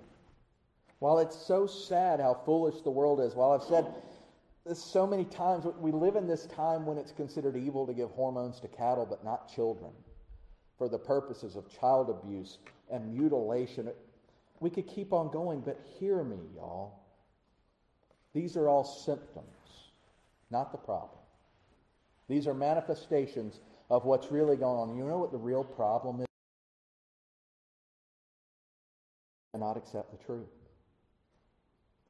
While 0.99 1.20
it's 1.20 1.36
so 1.36 1.66
sad 1.66 2.20
how 2.20 2.41
foolish 2.45 2.82
the 2.82 2.91
world 2.91 3.20
is, 3.22 3.36
while 3.36 3.51
I've 3.51 3.64
said 3.64 3.88
this 4.66 4.84
so 4.84 5.07
many 5.07 5.26
times, 5.26 5.66
we 5.80 5.91
live 5.91 6.16
in 6.16 6.28
this 6.28 6.45
time 6.45 6.86
when 6.86 6.97
it's 6.97 7.12
considered 7.12 7.55
evil 7.55 7.88
to 7.88 7.93
give 7.93 8.12
hormones 8.12 8.59
to 8.59 8.68
cattle 8.68 9.05
but 9.05 9.24
not 9.24 9.51
children 9.53 9.91
for 10.78 10.88
the 10.88 10.99
purposes 10.99 11.55
of 11.55 11.68
child 11.80 12.09
abuse 12.09 12.59
and 12.91 13.14
mutilation. 13.14 13.89
We 14.59 14.70
could 14.70 14.88
keep 14.88 15.14
on 15.14 15.32
going, 15.32 15.62
but 15.62 15.80
hear 15.99 16.24
me, 16.24 16.38
y'all. 16.55 16.99
These 18.34 18.55
are 18.55 18.70
all 18.70 18.84
symptoms, 18.84 19.45
not 20.49 20.72
the 20.72 20.78
problem. 20.78 21.20
These 22.28 22.47
are 22.47 22.53
manifestations 22.53 23.59
of 23.89 24.05
what's 24.05 24.32
really 24.32 24.55
going 24.55 24.89
on. 24.89 24.97
You 24.97 25.05
know 25.05 25.18
what 25.18 25.32
the 25.32 25.38
real 25.38 25.64
problem 25.64 26.22
is? 26.22 26.30
Not 29.60 29.78
accept 29.78 30.12
the 30.12 30.26
truth. 30.26 30.47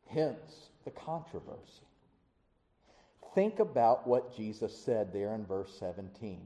Hence 0.07 0.69
the 0.85 0.91
controversy. 0.91 1.87
Think 3.33 3.59
about 3.59 4.05
what 4.05 4.35
Jesus 4.35 4.75
said 4.75 5.13
there 5.13 5.33
in 5.33 5.45
verse 5.45 5.73
17. 5.79 6.41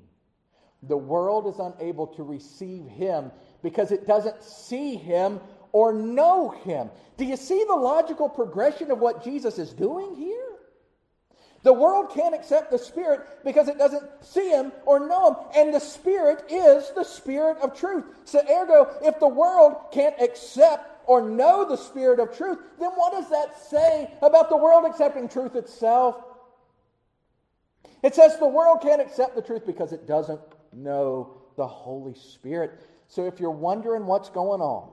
The 0.84 0.98
world 0.98 1.48
is 1.48 1.60
unable 1.60 2.08
to 2.08 2.24
receive 2.24 2.86
him 2.86 3.32
because 3.64 3.92
it 3.92 4.06
doesn't 4.06 4.44
see 4.44 4.96
him 4.96 5.40
or 5.72 5.92
know 5.92 6.50
him. 6.50 6.90
Do 7.18 7.26
you 7.26 7.36
see 7.36 7.64
the 7.68 7.76
logical 7.76 8.30
progression 8.30 8.92
of 8.92 9.00
what 9.00 9.24
Jesus 9.24 9.58
is 9.58 9.74
doing 9.74 10.16
here? 10.16 10.45
The 11.66 11.74
world 11.74 12.12
can't 12.14 12.36
accept 12.36 12.70
the 12.70 12.78
Spirit 12.78 13.22
because 13.44 13.70
it 13.70 13.80
doesn't 13.80 14.04
see 14.22 14.52
Him 14.52 14.72
or 14.86 15.00
know 15.00 15.30
Him. 15.30 15.36
And 15.56 15.74
the 15.74 15.80
Spirit 15.80 16.46
is 16.48 16.92
the 16.96 17.04
Spirit 17.04 17.58
of 17.58 17.76
truth. 17.76 18.06
So, 18.24 18.40
ergo, 18.40 18.96
if 19.02 19.20
the 19.20 19.28
world 19.28 19.76
can't 19.92 20.14
accept 20.22 21.10
or 21.10 21.28
know 21.28 21.68
the 21.68 21.76
Spirit 21.76 22.20
of 22.20 22.38
truth, 22.38 22.60
then 22.80 22.92
what 22.92 23.14
does 23.14 23.32
that 23.32 23.60
say 23.60 24.14
about 24.22 24.50
the 24.50 24.56
world 24.56 24.86
accepting 24.86 25.28
truth 25.28 25.56
itself? 25.56 26.24
It 28.04 28.14
says 28.14 28.38
the 28.38 28.46
world 28.46 28.82
can't 28.84 29.02
accept 29.02 29.36
the 29.36 29.42
truth 29.42 29.66
because 29.66 29.92
it 29.92 30.06
doesn't 30.06 30.42
know 30.72 31.42
the 31.58 31.66
Holy 31.66 32.14
Spirit. 32.14 32.80
So 33.08 33.26
if 33.26 33.40
you're 33.40 33.50
wondering 33.50 34.06
what's 34.06 34.30
going 34.30 34.62
on, 34.62 34.92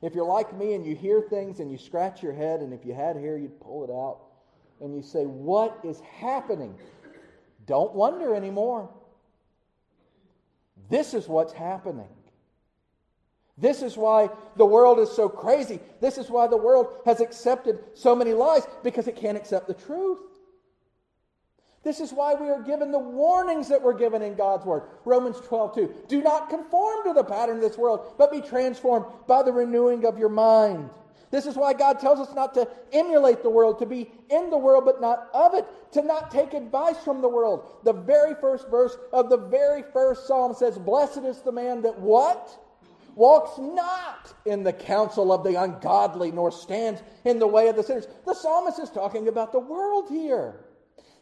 if 0.00 0.14
you're 0.14 0.24
like 0.24 0.56
me 0.56 0.74
and 0.74 0.86
you 0.86 0.94
hear 0.94 1.22
things 1.22 1.58
and 1.58 1.72
you 1.72 1.76
scratch 1.76 2.22
your 2.22 2.34
head, 2.34 2.60
and 2.60 2.72
if 2.72 2.86
you 2.86 2.94
had 2.94 3.16
hair, 3.16 3.36
you'd 3.36 3.60
pull 3.60 3.82
it 3.82 3.90
out, 3.90 4.27
and 4.80 4.94
you 4.94 5.02
say, 5.02 5.24
What 5.24 5.78
is 5.84 6.00
happening? 6.00 6.74
Don't 7.66 7.94
wonder 7.94 8.34
anymore. 8.34 8.88
This 10.88 11.14
is 11.14 11.28
what's 11.28 11.52
happening. 11.52 12.08
This 13.58 13.82
is 13.82 13.96
why 13.96 14.30
the 14.56 14.64
world 14.64 15.00
is 15.00 15.10
so 15.10 15.28
crazy. 15.28 15.80
This 16.00 16.16
is 16.16 16.30
why 16.30 16.46
the 16.46 16.56
world 16.56 17.00
has 17.04 17.20
accepted 17.20 17.80
so 17.94 18.14
many 18.14 18.32
lies 18.32 18.66
because 18.84 19.08
it 19.08 19.16
can't 19.16 19.36
accept 19.36 19.66
the 19.66 19.74
truth. 19.74 20.20
This 21.82 22.00
is 22.00 22.12
why 22.12 22.34
we 22.34 22.50
are 22.50 22.62
given 22.62 22.92
the 22.92 22.98
warnings 22.98 23.68
that 23.68 23.82
we're 23.82 23.96
given 23.96 24.22
in 24.22 24.34
God's 24.34 24.64
Word. 24.64 24.82
Romans 25.04 25.40
12, 25.40 25.74
2. 25.74 25.94
Do 26.08 26.22
not 26.22 26.50
conform 26.50 27.04
to 27.04 27.12
the 27.12 27.24
pattern 27.24 27.56
of 27.56 27.62
this 27.62 27.78
world, 27.78 28.14
but 28.18 28.30
be 28.30 28.40
transformed 28.40 29.06
by 29.26 29.42
the 29.42 29.52
renewing 29.52 30.04
of 30.04 30.18
your 30.18 30.28
mind. 30.28 30.90
This 31.30 31.46
is 31.46 31.56
why 31.56 31.74
God 31.74 31.98
tells 32.00 32.20
us 32.20 32.34
not 32.34 32.54
to 32.54 32.68
emulate 32.92 33.42
the 33.42 33.50
world, 33.50 33.78
to 33.80 33.86
be 33.86 34.10
in 34.30 34.50
the 34.50 34.56
world, 34.56 34.84
but 34.86 35.00
not 35.00 35.28
of 35.34 35.54
it, 35.54 35.66
to 35.92 36.02
not 36.02 36.30
take 36.30 36.54
advice 36.54 36.98
from 36.98 37.20
the 37.20 37.28
world. 37.28 37.66
The 37.84 37.92
very 37.92 38.34
first 38.40 38.68
verse 38.68 38.96
of 39.12 39.28
the 39.28 39.36
very 39.36 39.84
first 39.92 40.26
psalm 40.26 40.54
says, 40.54 40.78
Blessed 40.78 41.24
is 41.24 41.40
the 41.40 41.52
man 41.52 41.82
that 41.82 41.98
what? 41.98 42.48
Walks 43.14 43.58
not 43.58 44.32
in 44.46 44.62
the 44.62 44.72
counsel 44.72 45.32
of 45.32 45.42
the 45.42 45.60
ungodly, 45.60 46.30
nor 46.30 46.52
stands 46.52 47.02
in 47.24 47.38
the 47.40 47.48
way 47.48 47.68
of 47.68 47.76
the 47.76 47.82
sinners. 47.82 48.06
The 48.24 48.34
psalmist 48.34 48.78
is 48.78 48.90
talking 48.90 49.26
about 49.26 49.52
the 49.52 49.58
world 49.58 50.08
here. 50.08 50.64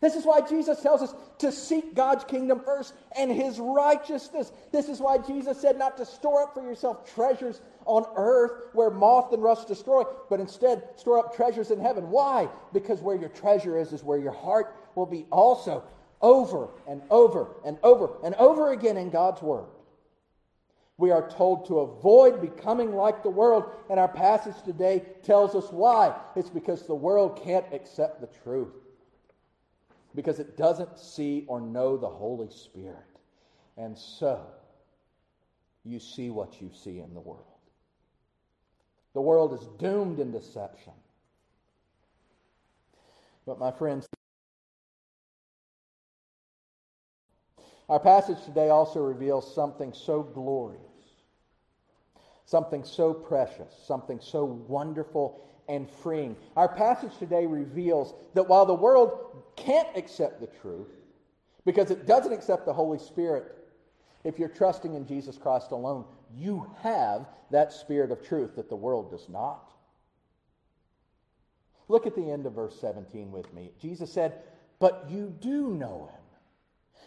This 0.00 0.14
is 0.14 0.26
why 0.26 0.42
Jesus 0.42 0.82
tells 0.82 1.00
us 1.00 1.14
to 1.38 1.50
seek 1.50 1.94
God's 1.94 2.24
kingdom 2.24 2.60
first 2.60 2.94
and 3.16 3.30
his 3.30 3.58
righteousness. 3.58 4.52
This 4.70 4.88
is 4.88 5.00
why 5.00 5.18
Jesus 5.18 5.60
said 5.60 5.78
not 5.78 5.96
to 5.96 6.04
store 6.04 6.42
up 6.42 6.54
for 6.54 6.62
yourself 6.62 7.12
treasures 7.14 7.60
on 7.86 8.04
earth 8.16 8.68
where 8.74 8.90
moth 8.90 9.32
and 9.32 9.42
rust 9.42 9.68
destroy, 9.68 10.04
but 10.28 10.40
instead 10.40 10.82
store 10.96 11.18
up 11.18 11.34
treasures 11.34 11.70
in 11.70 11.80
heaven. 11.80 12.10
Why? 12.10 12.48
Because 12.72 13.00
where 13.00 13.16
your 13.16 13.30
treasure 13.30 13.78
is, 13.78 13.92
is 13.92 14.04
where 14.04 14.18
your 14.18 14.32
heart 14.32 14.76
will 14.94 15.06
be 15.06 15.26
also. 15.30 15.82
Over 16.20 16.68
and 16.88 17.02
over 17.10 17.48
and 17.64 17.78
over 17.82 18.10
and 18.24 18.34
over 18.36 18.72
again 18.72 18.96
in 18.96 19.10
God's 19.10 19.42
Word. 19.42 19.66
We 20.98 21.10
are 21.10 21.28
told 21.28 21.66
to 21.66 21.80
avoid 21.80 22.40
becoming 22.40 22.94
like 22.94 23.22
the 23.22 23.28
world, 23.28 23.70
and 23.90 24.00
our 24.00 24.08
passage 24.08 24.54
today 24.64 25.02
tells 25.22 25.54
us 25.54 25.70
why. 25.70 26.14
It's 26.34 26.48
because 26.48 26.86
the 26.86 26.94
world 26.94 27.42
can't 27.44 27.66
accept 27.70 28.22
the 28.22 28.28
truth 28.42 28.72
because 30.16 30.40
it 30.40 30.56
doesn't 30.56 30.98
see 30.98 31.44
or 31.46 31.60
know 31.60 31.96
the 31.96 32.08
Holy 32.08 32.48
Spirit. 32.50 32.96
And 33.76 33.96
so, 33.96 34.40
you 35.84 36.00
see 36.00 36.30
what 36.30 36.60
you 36.60 36.70
see 36.72 36.98
in 36.98 37.12
the 37.14 37.20
world. 37.20 37.44
The 39.12 39.20
world 39.20 39.52
is 39.52 39.68
doomed 39.78 40.18
in 40.18 40.32
deception. 40.32 40.94
But, 43.46 43.58
my 43.60 43.70
friends, 43.70 44.08
our 47.88 48.00
passage 48.00 48.42
today 48.44 48.70
also 48.70 49.00
reveals 49.00 49.54
something 49.54 49.92
so 49.92 50.22
glorious, 50.22 50.80
something 52.46 52.82
so 52.84 53.12
precious, 53.12 53.72
something 53.86 54.18
so 54.20 54.44
wonderful 54.44 55.46
and 55.68 55.90
freeing. 55.90 56.36
Our 56.56 56.68
passage 56.68 57.16
today 57.18 57.46
reveals 57.46 58.14
that 58.34 58.48
while 58.48 58.66
the 58.66 58.74
world 58.74 59.42
can't 59.56 59.88
accept 59.96 60.40
the 60.40 60.46
truth, 60.46 60.88
because 61.64 61.90
it 61.90 62.06
doesn't 62.06 62.32
accept 62.32 62.66
the 62.66 62.72
Holy 62.72 62.98
Spirit, 62.98 63.56
if 64.24 64.38
you're 64.38 64.48
trusting 64.48 64.94
in 64.94 65.06
Jesus 65.06 65.38
Christ 65.38 65.70
alone, 65.72 66.04
you 66.34 66.70
have 66.82 67.26
that 67.50 67.72
spirit 67.72 68.10
of 68.10 68.26
truth 68.26 68.56
that 68.56 68.68
the 68.68 68.76
world 68.76 69.10
does 69.10 69.28
not. 69.28 69.72
Look 71.88 72.06
at 72.06 72.16
the 72.16 72.30
end 72.30 72.46
of 72.46 72.54
verse 72.54 72.78
17 72.80 73.30
with 73.30 73.52
me. 73.54 73.70
Jesus 73.80 74.12
said, 74.12 74.40
But 74.78 75.06
you 75.08 75.32
do 75.40 75.68
know 75.68 76.10
him 76.12 76.25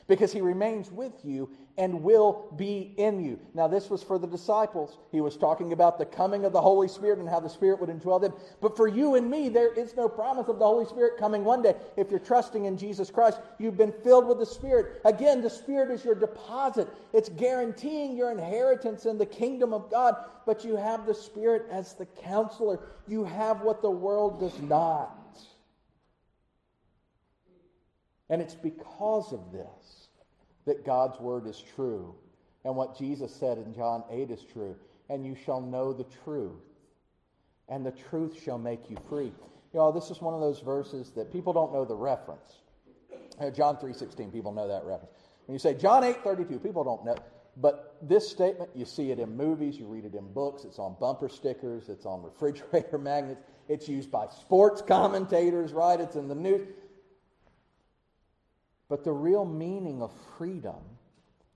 because 0.09 0.33
he 0.33 0.41
remains 0.41 0.91
with 0.91 1.13
you 1.23 1.49
and 1.77 2.03
will 2.03 2.51
be 2.57 2.93
in 2.97 3.23
you. 3.23 3.39
Now, 3.53 3.67
this 3.67 3.89
was 3.89 4.03
for 4.03 4.17
the 4.17 4.27
disciples. 4.27 4.97
He 5.11 5.21
was 5.21 5.37
talking 5.37 5.71
about 5.71 5.97
the 5.97 6.05
coming 6.05 6.43
of 6.43 6.51
the 6.51 6.59
Holy 6.59 6.89
Spirit 6.89 7.19
and 7.19 7.29
how 7.29 7.39
the 7.39 7.47
Spirit 7.47 7.79
would 7.79 7.89
indwell 7.89 8.19
them. 8.19 8.33
But 8.59 8.75
for 8.75 8.87
you 8.87 9.15
and 9.15 9.29
me, 9.29 9.47
there 9.47 9.71
is 9.71 9.95
no 9.95 10.09
promise 10.09 10.49
of 10.49 10.57
the 10.59 10.65
Holy 10.65 10.85
Spirit 10.85 11.17
coming 11.17 11.45
one 11.45 11.61
day. 11.61 11.75
If 11.95 12.09
you're 12.09 12.19
trusting 12.19 12.65
in 12.65 12.75
Jesus 12.75 13.11
Christ, 13.11 13.39
you've 13.59 13.77
been 13.77 13.93
filled 14.03 14.27
with 14.27 14.39
the 14.39 14.45
Spirit. 14.47 14.99
Again, 15.05 15.41
the 15.41 15.49
Spirit 15.49 15.91
is 15.91 16.03
your 16.03 16.15
deposit, 16.15 16.89
it's 17.13 17.29
guaranteeing 17.29 18.17
your 18.17 18.31
inheritance 18.31 19.05
in 19.05 19.19
the 19.19 19.25
kingdom 19.27 19.73
of 19.73 19.91
God. 19.91 20.15
But 20.45 20.65
you 20.65 20.75
have 20.75 21.05
the 21.05 21.13
Spirit 21.13 21.67
as 21.71 21.93
the 21.93 22.07
counselor, 22.07 22.79
you 23.07 23.23
have 23.23 23.61
what 23.61 23.83
the 23.83 23.91
world 23.91 24.39
does 24.39 24.59
not. 24.59 25.15
And 28.29 28.41
it's 28.41 28.55
because 28.55 29.33
of 29.33 29.51
this 29.51 29.98
that 30.69 30.85
God's 30.85 31.19
word 31.19 31.47
is 31.47 31.61
true 31.75 32.15
and 32.63 32.75
what 32.75 32.97
Jesus 32.97 33.33
said 33.33 33.57
in 33.57 33.73
John 33.73 34.03
8 34.11 34.29
is 34.29 34.43
true. 34.53 34.75
And 35.09 35.25
you 35.25 35.35
shall 35.35 35.59
know 35.59 35.91
the 35.91 36.05
truth, 36.23 36.61
and 37.67 37.83
the 37.83 37.91
truth 37.91 38.39
shall 38.43 38.59
make 38.59 38.91
you 38.91 38.97
free. 39.09 39.31
You 39.73 39.79
know, 39.79 39.91
this 39.91 40.11
is 40.11 40.21
one 40.21 40.35
of 40.35 40.39
those 40.39 40.59
verses 40.59 41.11
that 41.15 41.31
people 41.31 41.51
don't 41.51 41.73
know 41.73 41.83
the 41.83 41.95
reference. 41.95 42.59
Uh, 43.39 43.49
John 43.49 43.77
3.16, 43.77 44.31
people 44.31 44.51
know 44.51 44.67
that 44.67 44.83
reference. 44.83 45.11
When 45.47 45.53
you 45.55 45.59
say 45.59 45.73
John 45.73 46.03
8.32, 46.03 46.61
people 46.61 46.83
don't 46.83 47.03
know. 47.05 47.15
But 47.57 47.97
this 48.03 48.29
statement, 48.29 48.69
you 48.75 48.85
see 48.85 49.09
it 49.09 49.17
in 49.17 49.35
movies, 49.35 49.77
you 49.77 49.87
read 49.87 50.05
it 50.05 50.13
in 50.13 50.31
books, 50.31 50.63
it's 50.63 50.77
on 50.77 50.95
bumper 50.99 51.27
stickers, 51.27 51.89
it's 51.89 52.05
on 52.05 52.21
refrigerator 52.21 52.97
magnets, 52.99 53.41
it's 53.67 53.89
used 53.89 54.11
by 54.11 54.27
sports 54.27 54.83
commentators, 54.83 55.73
right? 55.73 55.99
It's 55.99 56.15
in 56.15 56.27
the 56.27 56.35
news. 56.35 56.67
But 58.89 59.03
the 59.03 59.13
real 59.13 59.45
meaning 59.45 60.01
of 60.01 60.11
freedom 60.37 60.81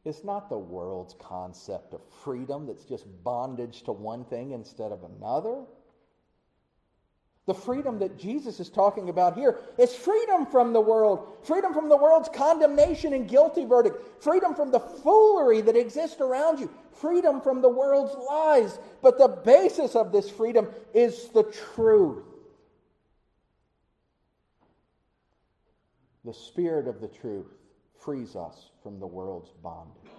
is 0.06 0.24
not 0.24 0.50
the 0.50 0.58
world's 0.58 1.16
concept 1.20 1.94
of 1.94 2.02
freedom 2.24 2.68
that's 2.68 2.86
just 2.86 3.06
bondage 3.24 3.84
to 3.84 3.92
one 3.92 4.24
thing 4.26 4.52
instead 4.52 4.92
of 4.92 5.04
another. 5.04 5.64
The 7.46 7.54
freedom 7.54 8.00
that 8.00 8.18
Jesus 8.18 8.60
is 8.62 8.70
talking 8.70 9.10
about 9.10 9.36
here 9.36 9.60
is 9.78 9.94
freedom 9.94 10.46
from 10.46 10.72
the 10.72 10.80
world, 10.80 11.28
freedom 11.44 11.74
from 11.74 11.90
the 11.90 11.98
world's 11.98 12.30
condemnation 12.30 13.14
and 13.14 13.28
guilty 13.28 13.66
verdict, 13.66 14.24
freedom 14.24 14.56
from 14.56 14.72
the 14.72 14.80
foolery 14.80 15.60
that 15.62 15.76
exists 15.76 16.22
around 16.22 16.60
you, 16.60 16.70
freedom 16.92 17.42
from 17.42 17.62
the 17.62 17.68
world's 17.68 18.16
lies. 18.30 18.80
But 19.02 19.18
the 19.18 19.28
basis 19.28 19.94
of 19.96 20.14
this 20.14 20.30
freedom 20.30 20.70
is 20.94 21.30
the 21.30 21.44
truth. 21.74 22.24
The 26.26 26.34
Spirit 26.34 26.88
of 26.88 27.02
the 27.02 27.10
truth 27.10 27.54
frees 28.00 28.36
us 28.36 28.70
from 28.82 29.00
the 29.00 29.08
world's 29.08 29.52
bondage. 29.62 30.12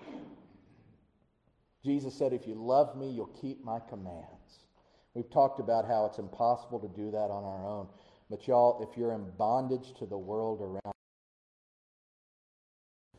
Jesus 1.82 2.14
said, 2.14 2.32
If 2.32 2.46
you 2.46 2.55
love 2.55 2.96
me, 2.96 3.11
you'll 3.11 3.26
keep 3.40 3.64
my 3.64 3.78
commands. 3.88 4.64
We've 5.14 5.30
talked 5.30 5.61
about 5.61 5.86
how 5.86 6.07
it's 6.07 6.18
impossible 6.18 6.80
to 6.80 6.88
do 6.88 7.11
that 7.11 7.30
on 7.30 7.44
our 7.44 7.66
own. 7.66 7.88
But 8.28 8.46
y'all, 8.48 8.82
if 8.82 8.98
you're 8.98 9.12
in 9.12 9.30
bondage 9.38 9.94
to 9.98 10.07
the 10.07 10.18
world 10.18 10.61
around 10.61 10.80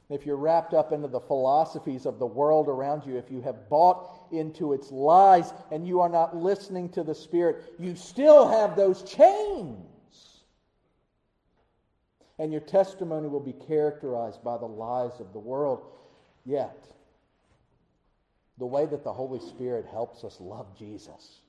you, 0.10 0.16
if 0.16 0.26
you're 0.26 0.38
wrapped 0.38 0.74
up 0.74 0.92
into 0.92 1.08
the 1.08 1.20
philosophies 1.20 2.06
of 2.06 2.20
the 2.20 2.28
world 2.28 2.68
around 2.68 3.06
you, 3.06 3.18
if 3.18 3.32
you 3.32 3.42
have 3.42 3.70
bought 3.70 4.28
into 4.32 4.74
its 4.74 4.92
lies 4.92 5.54
and 5.72 5.88
you 5.88 6.02
are 6.02 6.10
not 6.10 6.36
listening 6.36 6.90
to 6.90 7.04
the 7.04 7.16
Spirit, 7.16 7.74
you 7.80 7.96
still 7.96 8.48
have 8.48 8.76
those 8.76 9.02
chains. 9.04 9.95
And 12.38 12.52
your 12.52 12.62
testimony 12.62 13.28
will 13.28 13.40
be 13.40 13.54
characterized 13.54 14.44
by 14.44 14.58
the 14.58 14.66
lies 14.66 15.20
of 15.20 15.32
the 15.34 15.40
world. 15.40 15.84
Yet, 16.46 16.86
the 18.58 18.66
way 18.66 18.86
that 18.86 19.04
the 19.04 19.14
Holy 19.14 19.40
Spirit 19.40 19.86
helps 19.92 20.24
us 20.24 20.40
love 20.40 20.78
Jesus 20.78 21.40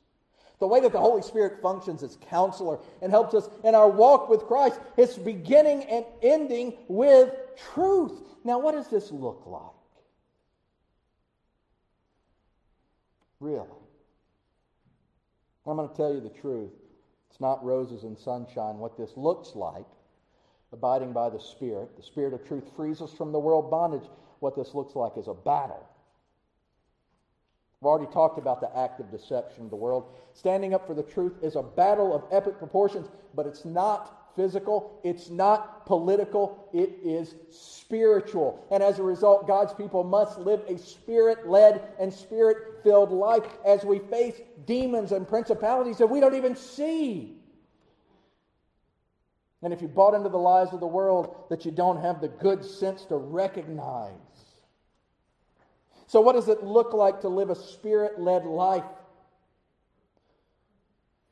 the 0.58 0.66
way 0.66 0.80
that 0.80 0.92
the 0.92 1.00
Holy 1.00 1.22
Spirit 1.22 1.60
functions 1.60 2.02
as 2.02 2.16
counselor 2.30 2.78
and 3.02 3.10
helps 3.10 3.34
us 3.34 3.48
in 3.64 3.74
our 3.74 3.88
walk 3.88 4.28
with 4.28 4.46
Christ 4.46 4.80
is 4.96 5.16
beginning 5.16 5.82
and 5.84 6.04
ending 6.22 6.74
with 6.88 7.30
truth. 7.74 8.12
Now, 8.44 8.58
what 8.58 8.72
does 8.72 8.88
this 8.88 9.10
look 9.10 9.42
like? 9.46 9.62
Really? 13.40 13.66
I'm 15.66 15.76
going 15.76 15.88
to 15.88 15.94
tell 15.94 16.14
you 16.14 16.20
the 16.20 16.30
truth. 16.30 16.70
It's 17.30 17.40
not 17.40 17.62
roses 17.62 18.04
and 18.04 18.18
sunshine. 18.18 18.78
What 18.78 18.96
this 18.96 19.10
looks 19.16 19.54
like, 19.54 19.84
abiding 20.72 21.12
by 21.12 21.30
the 21.30 21.40
Spirit, 21.40 21.96
the 21.96 22.02
Spirit 22.02 22.34
of 22.34 22.46
truth 22.46 22.64
frees 22.76 23.00
us 23.00 23.12
from 23.12 23.32
the 23.32 23.38
world 23.38 23.70
bondage. 23.70 24.08
What 24.40 24.56
this 24.56 24.74
looks 24.74 24.94
like 24.94 25.16
is 25.16 25.28
a 25.28 25.34
battle. 25.34 25.86
We've 27.80 27.88
already 27.88 28.10
talked 28.12 28.38
about 28.38 28.60
the 28.60 28.76
act 28.76 29.00
of 29.00 29.10
deception 29.10 29.64
of 29.64 29.70
the 29.70 29.76
world. 29.76 30.04
Standing 30.32 30.74
up 30.74 30.86
for 30.86 30.94
the 30.94 31.02
truth 31.02 31.34
is 31.42 31.56
a 31.56 31.62
battle 31.62 32.14
of 32.14 32.24
epic 32.30 32.58
proportions, 32.58 33.06
but 33.34 33.46
it's 33.46 33.64
not 33.64 34.34
physical, 34.34 35.00
it's 35.02 35.30
not 35.30 35.86
political, 35.86 36.68
it 36.72 36.98
is 37.02 37.34
spiritual. 37.50 38.66
And 38.70 38.82
as 38.82 38.98
a 38.98 39.02
result, 39.02 39.46
God's 39.46 39.72
people 39.72 40.04
must 40.04 40.38
live 40.38 40.62
a 40.68 40.78
spirit 40.78 41.48
led 41.48 41.82
and 41.98 42.12
spirit 42.12 42.82
filled 42.82 43.10
life 43.10 43.44
as 43.64 43.84
we 43.84 43.98
face 43.98 44.40
demons 44.66 45.12
and 45.12 45.26
principalities 45.26 45.98
that 45.98 46.06
we 46.06 46.20
don't 46.20 46.34
even 46.34 46.54
see. 46.54 47.40
And 49.66 49.74
if 49.74 49.82
you 49.82 49.88
bought 49.88 50.14
into 50.14 50.28
the 50.28 50.38
lies 50.38 50.72
of 50.72 50.78
the 50.78 50.86
world 50.86 51.34
that 51.50 51.64
you 51.64 51.72
don't 51.72 52.00
have 52.00 52.20
the 52.20 52.28
good 52.28 52.64
sense 52.64 53.04
to 53.06 53.16
recognize, 53.16 54.12
so, 56.06 56.20
what 56.20 56.34
does 56.36 56.46
it 56.46 56.62
look 56.62 56.92
like 56.92 57.22
to 57.22 57.28
live 57.28 57.50
a 57.50 57.56
spirit 57.56 58.20
led 58.20 58.44
life? 58.44 58.84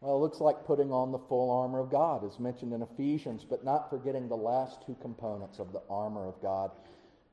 Well, 0.00 0.16
it 0.16 0.18
looks 0.18 0.40
like 0.40 0.64
putting 0.64 0.90
on 0.90 1.12
the 1.12 1.18
full 1.20 1.48
armor 1.48 1.78
of 1.78 1.92
God, 1.92 2.24
as 2.24 2.40
mentioned 2.40 2.72
in 2.72 2.82
Ephesians, 2.82 3.46
but 3.48 3.64
not 3.64 3.88
forgetting 3.88 4.26
the 4.26 4.36
last 4.36 4.84
two 4.84 4.96
components 5.00 5.60
of 5.60 5.72
the 5.72 5.82
armor 5.88 6.26
of 6.26 6.42
God. 6.42 6.72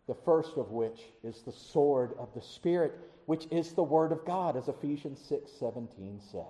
The 0.06 0.14
first 0.14 0.56
of 0.56 0.70
which 0.70 1.02
is 1.24 1.42
the 1.42 1.52
sword 1.52 2.14
of 2.20 2.32
the 2.36 2.44
Spirit, 2.44 2.94
which 3.26 3.48
is 3.50 3.74
the 3.74 3.82
Word 3.82 4.12
of 4.12 4.24
God, 4.24 4.56
as 4.56 4.68
Ephesians 4.68 5.20
6 5.28 5.52
17 5.52 6.20
says. 6.32 6.44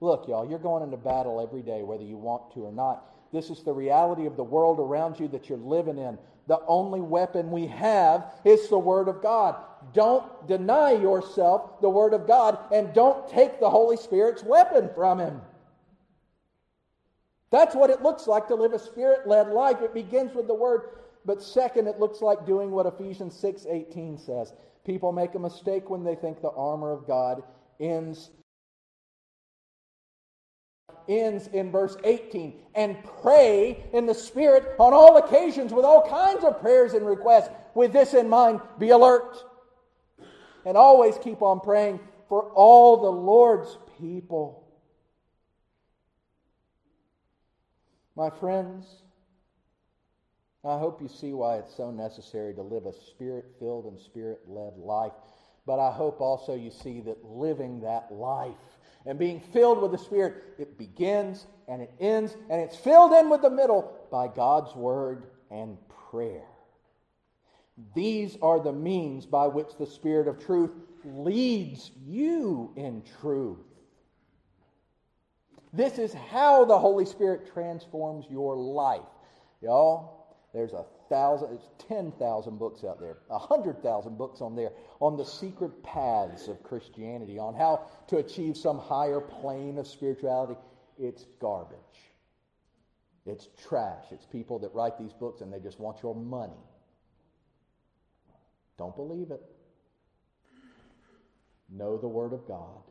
Look, 0.00 0.26
y'all, 0.26 0.44
you're 0.44 0.58
going 0.58 0.82
into 0.82 0.96
battle 0.96 1.40
every 1.40 1.62
day, 1.62 1.84
whether 1.84 2.02
you 2.02 2.16
want 2.16 2.52
to 2.54 2.64
or 2.64 2.72
not. 2.72 3.12
This 3.32 3.50
is 3.50 3.62
the 3.62 3.72
reality 3.72 4.26
of 4.26 4.36
the 4.36 4.44
world 4.44 4.78
around 4.80 5.18
you 5.18 5.28
that 5.28 5.48
you're 5.48 5.58
living 5.58 5.98
in. 5.98 6.18
The 6.46 6.60
only 6.66 7.00
weapon 7.00 7.50
we 7.50 7.66
have 7.66 8.32
is 8.44 8.68
the 8.68 8.78
Word 8.78 9.08
of 9.08 9.20
God. 9.20 9.56
Don't 9.92 10.46
deny 10.46 10.92
yourself 10.92 11.80
the 11.80 11.90
Word 11.90 12.14
of 12.14 12.26
God 12.26 12.58
and 12.72 12.94
don't 12.94 13.28
take 13.28 13.58
the 13.58 13.70
Holy 13.70 13.96
Spirit's 13.96 14.44
weapon 14.44 14.90
from 14.94 15.18
Him. 15.18 15.40
That's 17.50 17.74
what 17.74 17.90
it 17.90 18.02
looks 18.02 18.26
like 18.26 18.48
to 18.48 18.54
live 18.54 18.72
a 18.72 18.78
spirit 18.78 19.26
led 19.26 19.48
life. 19.48 19.80
It 19.82 19.94
begins 19.94 20.34
with 20.34 20.46
the 20.46 20.54
Word. 20.54 20.90
But 21.24 21.42
second, 21.42 21.88
it 21.88 21.98
looks 21.98 22.20
like 22.20 22.46
doing 22.46 22.70
what 22.70 22.86
Ephesians 22.86 23.36
6 23.38 23.66
18 23.68 24.18
says. 24.18 24.52
People 24.84 25.10
make 25.10 25.34
a 25.34 25.40
mistake 25.40 25.90
when 25.90 26.04
they 26.04 26.14
think 26.14 26.40
the 26.40 26.50
armor 26.50 26.92
of 26.92 27.06
God 27.06 27.42
ends 27.80 28.30
ends 31.08 31.48
in 31.48 31.70
verse 31.70 31.96
18 32.04 32.54
and 32.74 32.96
pray 33.22 33.84
in 33.92 34.06
the 34.06 34.14
Spirit 34.14 34.74
on 34.78 34.92
all 34.92 35.16
occasions 35.16 35.72
with 35.72 35.84
all 35.84 36.08
kinds 36.08 36.44
of 36.44 36.60
prayers 36.60 36.92
and 36.92 37.06
requests. 37.06 37.50
With 37.74 37.92
this 37.92 38.14
in 38.14 38.28
mind, 38.28 38.60
be 38.78 38.90
alert 38.90 39.36
and 40.64 40.76
always 40.76 41.16
keep 41.18 41.42
on 41.42 41.60
praying 41.60 42.00
for 42.28 42.50
all 42.52 42.96
the 42.96 43.10
Lord's 43.10 43.78
people. 43.98 44.66
My 48.16 48.30
friends, 48.30 48.86
I 50.64 50.78
hope 50.78 51.00
you 51.00 51.08
see 51.08 51.32
why 51.32 51.58
it's 51.58 51.76
so 51.76 51.90
necessary 51.90 52.54
to 52.54 52.62
live 52.62 52.86
a 52.86 52.92
spirit 52.92 53.44
filled 53.60 53.84
and 53.84 53.98
spirit 53.98 54.40
led 54.48 54.76
life. 54.78 55.12
But 55.66 55.78
I 55.78 55.92
hope 55.92 56.20
also 56.20 56.54
you 56.54 56.70
see 56.70 57.00
that 57.02 57.24
living 57.24 57.80
that 57.82 58.12
life 58.12 58.54
and 59.06 59.18
being 59.18 59.40
filled 59.40 59.80
with 59.80 59.92
the 59.92 59.98
Spirit, 59.98 60.42
it 60.58 60.76
begins 60.76 61.46
and 61.68 61.80
it 61.80 61.92
ends 62.00 62.36
and 62.50 62.60
it's 62.60 62.76
filled 62.76 63.12
in 63.12 63.30
with 63.30 63.42
the 63.42 63.50
middle 63.50 63.94
by 64.10 64.28
God's 64.28 64.74
Word 64.74 65.26
and 65.50 65.78
prayer. 66.10 66.44
These 67.94 68.36
are 68.42 68.60
the 68.60 68.72
means 68.72 69.26
by 69.26 69.46
which 69.46 69.76
the 69.78 69.86
Spirit 69.86 70.28
of 70.28 70.44
truth 70.44 70.70
leads 71.04 71.92
you 72.06 72.72
in 72.76 73.02
truth. 73.20 73.58
This 75.72 75.98
is 75.98 76.12
how 76.14 76.64
the 76.64 76.78
Holy 76.78 77.04
Spirit 77.04 77.52
transforms 77.52 78.24
your 78.30 78.56
life. 78.56 79.02
Y'all, 79.60 80.36
there's 80.54 80.72
a 80.72 80.86
thousand, 81.08 81.54
it's 81.54 81.68
10,000 81.88 82.58
books 82.58 82.84
out 82.84 83.00
there, 83.00 83.18
100,000 83.28 84.18
books 84.18 84.40
on 84.40 84.54
there 84.56 84.72
on 85.00 85.16
the 85.16 85.24
secret 85.24 85.82
paths 85.82 86.48
of 86.48 86.62
Christianity, 86.62 87.38
on 87.38 87.54
how 87.54 87.86
to 88.08 88.18
achieve 88.18 88.56
some 88.56 88.78
higher 88.78 89.20
plane 89.20 89.78
of 89.78 89.86
spirituality. 89.86 90.58
It's 90.98 91.24
garbage. 91.40 91.78
It's 93.26 93.48
trash. 93.68 94.04
It's 94.12 94.24
people 94.24 94.58
that 94.60 94.72
write 94.74 94.98
these 94.98 95.12
books 95.12 95.40
and 95.40 95.52
they 95.52 95.58
just 95.58 95.80
want 95.80 96.02
your 96.02 96.14
money. 96.14 96.52
Don't 98.78 98.94
believe 98.94 99.30
it. 99.30 99.42
Know 101.68 101.96
the 101.96 102.08
Word 102.08 102.32
of 102.32 102.46
God. 102.46 102.82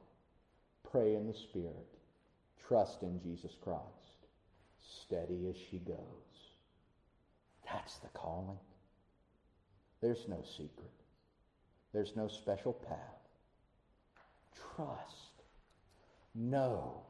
Pray 0.91 1.15
in 1.15 1.27
the 1.27 1.33
Spirit. 1.33 1.87
Trust 2.67 3.03
in 3.03 3.21
Jesus 3.21 3.55
Christ. 3.61 3.83
Steady 5.05 5.47
as 5.49 5.55
she 5.69 5.77
goes. 5.79 6.24
That's 7.75 7.97
the 7.97 8.07
calling. 8.13 8.57
There's 10.01 10.29
no 10.29 10.41
secret. 10.57 10.91
There's 11.93 12.15
no 12.15 12.29
special 12.29 12.71
path. 12.71 12.97
Trust. 14.75 15.43
Know. 16.33 17.01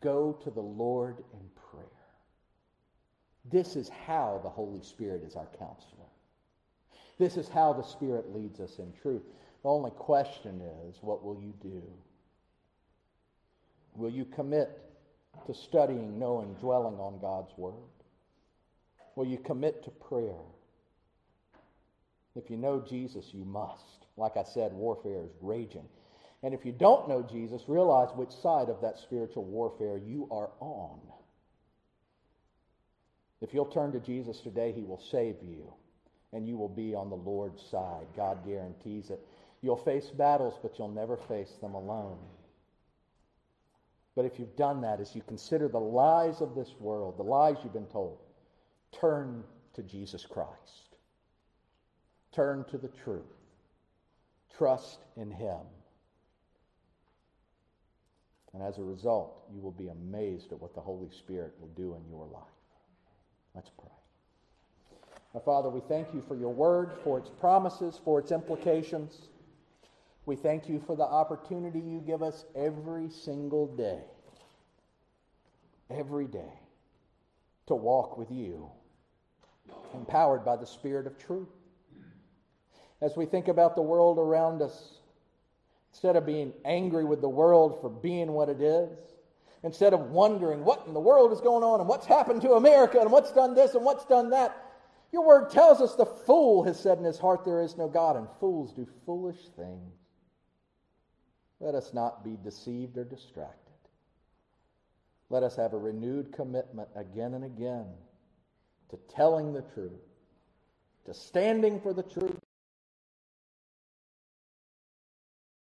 Go 0.00 0.32
to 0.42 0.50
the 0.50 0.60
Lord 0.60 1.22
in 1.32 1.48
prayer. 1.70 1.84
This 3.44 3.76
is 3.76 3.88
how 3.88 4.40
the 4.42 4.50
Holy 4.50 4.82
Spirit 4.82 5.22
is 5.24 5.36
our 5.36 5.46
counselor. 5.56 6.10
This 7.16 7.36
is 7.36 7.48
how 7.48 7.72
the 7.72 7.84
Spirit 7.84 8.34
leads 8.34 8.58
us 8.58 8.80
in 8.80 8.92
truth. 9.00 9.22
The 9.62 9.68
only 9.68 9.92
question 9.92 10.60
is, 10.88 10.96
what 11.00 11.24
will 11.24 11.40
you 11.40 11.54
do? 11.62 11.82
Will 13.94 14.10
you 14.10 14.24
commit 14.24 14.80
to 15.46 15.54
studying, 15.54 16.18
knowing, 16.18 16.54
dwelling 16.54 16.98
on 16.98 17.20
God's 17.20 17.56
Word? 17.56 17.95
Will 19.16 19.26
you 19.26 19.38
commit 19.38 19.82
to 19.84 19.90
prayer? 19.90 20.44
If 22.36 22.50
you 22.50 22.58
know 22.58 22.84
Jesus, 22.86 23.30
you 23.32 23.44
must. 23.44 24.06
Like 24.16 24.36
I 24.36 24.44
said, 24.44 24.72
warfare 24.72 25.24
is 25.24 25.32
raging. 25.40 25.88
And 26.42 26.54
if 26.54 26.64
you 26.64 26.72
don't 26.72 27.08
know 27.08 27.22
Jesus, 27.22 27.62
realize 27.66 28.10
which 28.14 28.30
side 28.30 28.68
of 28.68 28.80
that 28.82 28.98
spiritual 28.98 29.44
warfare 29.44 29.96
you 29.96 30.28
are 30.30 30.50
on. 30.60 31.00
If 33.40 33.52
you'll 33.52 33.66
turn 33.66 33.92
to 33.92 34.00
Jesus 34.00 34.40
today, 34.40 34.72
he 34.72 34.82
will 34.82 35.02
save 35.10 35.36
you, 35.42 35.72
and 36.32 36.46
you 36.46 36.56
will 36.56 36.68
be 36.68 36.94
on 36.94 37.10
the 37.10 37.16
Lord's 37.16 37.62
side. 37.70 38.06
God 38.16 38.46
guarantees 38.46 39.10
it. 39.10 39.20
You'll 39.62 39.76
face 39.76 40.06
battles, 40.10 40.54
but 40.62 40.78
you'll 40.78 40.88
never 40.88 41.16
face 41.16 41.52
them 41.60 41.74
alone. 41.74 42.18
But 44.14 44.26
if 44.26 44.38
you've 44.38 44.56
done 44.56 44.82
that, 44.82 45.00
as 45.00 45.14
you 45.14 45.22
consider 45.26 45.68
the 45.68 45.80
lies 45.80 46.40
of 46.40 46.54
this 46.54 46.74
world, 46.78 47.18
the 47.18 47.22
lies 47.22 47.56
you've 47.62 47.72
been 47.72 47.86
told, 47.86 48.18
turn 49.00 49.44
to 49.74 49.82
Jesus 49.82 50.24
Christ. 50.24 50.96
Turn 52.32 52.64
to 52.70 52.78
the 52.78 52.88
truth. 52.88 53.22
Trust 54.56 54.98
in 55.16 55.30
Him. 55.30 55.60
And 58.52 58.62
as 58.62 58.78
a 58.78 58.82
result, 58.82 59.44
you 59.52 59.60
will 59.60 59.72
be 59.72 59.88
amazed 59.88 60.52
at 60.52 60.60
what 60.60 60.74
the 60.74 60.80
Holy 60.80 61.10
Spirit 61.10 61.54
will 61.60 61.68
do 61.68 61.94
in 61.94 62.08
your 62.08 62.26
life. 62.26 62.42
Let's 63.54 63.70
pray. 63.70 63.90
Father, 65.44 65.68
we 65.68 65.80
thank 65.80 66.14
you 66.14 66.22
for 66.26 66.34
your 66.34 66.52
word, 66.52 66.92
for 67.04 67.18
its 67.18 67.28
promises, 67.28 68.00
for 68.02 68.18
its 68.18 68.32
implications. 68.32 69.28
We 70.24 70.34
thank 70.34 70.68
you 70.68 70.82
for 70.86 70.96
the 70.96 71.04
opportunity 71.04 71.78
you 71.78 72.00
give 72.00 72.22
us 72.22 72.46
every 72.54 73.10
single 73.10 73.66
day, 73.76 74.00
every 75.90 76.26
day, 76.26 76.52
to 77.66 77.74
walk 77.74 78.16
with 78.16 78.30
you, 78.30 78.70
empowered 79.94 80.44
by 80.44 80.56
the 80.56 80.66
Spirit 80.66 81.06
of 81.06 81.18
truth. 81.18 81.48
As 83.00 83.16
we 83.16 83.26
think 83.26 83.48
about 83.48 83.74
the 83.74 83.82
world 83.82 84.18
around 84.18 84.62
us, 84.62 85.00
instead 85.92 86.16
of 86.16 86.26
being 86.26 86.52
angry 86.64 87.04
with 87.04 87.20
the 87.20 87.28
world 87.28 87.80
for 87.80 87.90
being 87.90 88.32
what 88.32 88.48
it 88.48 88.60
is, 88.60 88.90
instead 89.62 89.92
of 89.92 90.10
wondering 90.10 90.64
what 90.64 90.84
in 90.86 90.94
the 90.94 91.00
world 91.00 91.32
is 91.32 91.40
going 91.40 91.62
on 91.62 91.80
and 91.80 91.88
what's 91.88 92.06
happened 92.06 92.42
to 92.42 92.52
America 92.52 92.98
and 93.00 93.10
what's 93.10 93.32
done 93.32 93.54
this 93.54 93.74
and 93.74 93.84
what's 93.84 94.04
done 94.04 94.30
that, 94.30 94.56
your 95.12 95.26
word 95.26 95.50
tells 95.50 95.80
us 95.80 95.94
the 95.94 96.06
fool 96.06 96.62
has 96.64 96.78
said 96.78 96.98
in 96.98 97.04
his 97.04 97.18
heart 97.18 97.44
there 97.44 97.62
is 97.62 97.76
no 97.76 97.88
God, 97.88 98.16
and 98.16 98.26
fools 98.40 98.72
do 98.72 98.86
foolish 99.04 99.48
things. 99.56 99.94
Let 101.60 101.74
us 101.74 101.94
not 101.94 102.24
be 102.24 102.36
deceived 102.42 102.98
or 102.98 103.04
distracted. 103.04 103.72
Let 105.30 105.42
us 105.42 105.56
have 105.56 105.72
a 105.72 105.78
renewed 105.78 106.32
commitment 106.32 106.88
again 106.94 107.34
and 107.34 107.44
again 107.44 107.86
to 108.90 108.98
telling 109.14 109.52
the 109.52 109.62
truth, 109.74 109.92
to 111.06 111.14
standing 111.14 111.80
for 111.80 111.92
the 111.92 112.02
truth, 112.02 112.38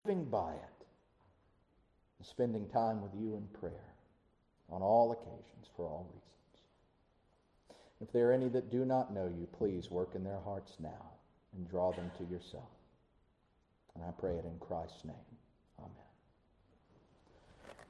living 0.04 0.24
by 0.24 0.52
it, 0.52 0.86
and 2.18 2.26
spending 2.26 2.68
time 2.68 3.02
with 3.02 3.12
you 3.14 3.34
in 3.34 3.46
prayer 3.58 3.94
on 4.70 4.82
all 4.82 5.12
occasions 5.12 5.68
for 5.76 5.86
all 5.86 6.06
reasons. 6.08 6.30
If 8.00 8.12
there 8.12 8.30
are 8.30 8.32
any 8.32 8.48
that 8.48 8.70
do 8.70 8.84
not 8.84 9.12
know 9.12 9.26
you, 9.26 9.46
please 9.58 9.90
work 9.90 10.14
in 10.14 10.24
their 10.24 10.40
hearts 10.40 10.72
now 10.80 11.10
and 11.54 11.68
draw 11.68 11.92
them 11.92 12.10
to 12.18 12.24
yourself. 12.24 12.68
And 13.94 14.04
I 14.04 14.10
pray 14.18 14.36
it 14.36 14.44
in 14.44 14.58
Christ's 14.58 15.04
name. 15.04 15.14
Amen. 15.78 15.90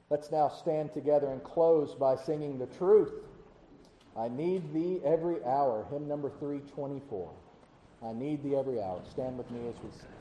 Let's 0.09 0.31
now 0.31 0.49
stand 0.49 0.91
together 0.91 1.27
and 1.27 1.43
close 1.43 1.95
by 1.95 2.15
singing 2.15 2.57
the 2.57 2.65
truth. 2.65 3.13
I 4.17 4.27
need 4.27 4.73
thee 4.73 4.99
every 5.05 5.43
hour. 5.45 5.85
Hymn 5.89 6.07
number 6.07 6.29
324. 6.39 7.31
I 8.03 8.13
need 8.13 8.43
thee 8.43 8.55
every 8.55 8.81
hour. 8.81 9.01
Stand 9.11 9.37
with 9.37 9.49
me 9.51 9.59
as 9.69 9.75
we 9.83 9.91
sing. 9.91 10.20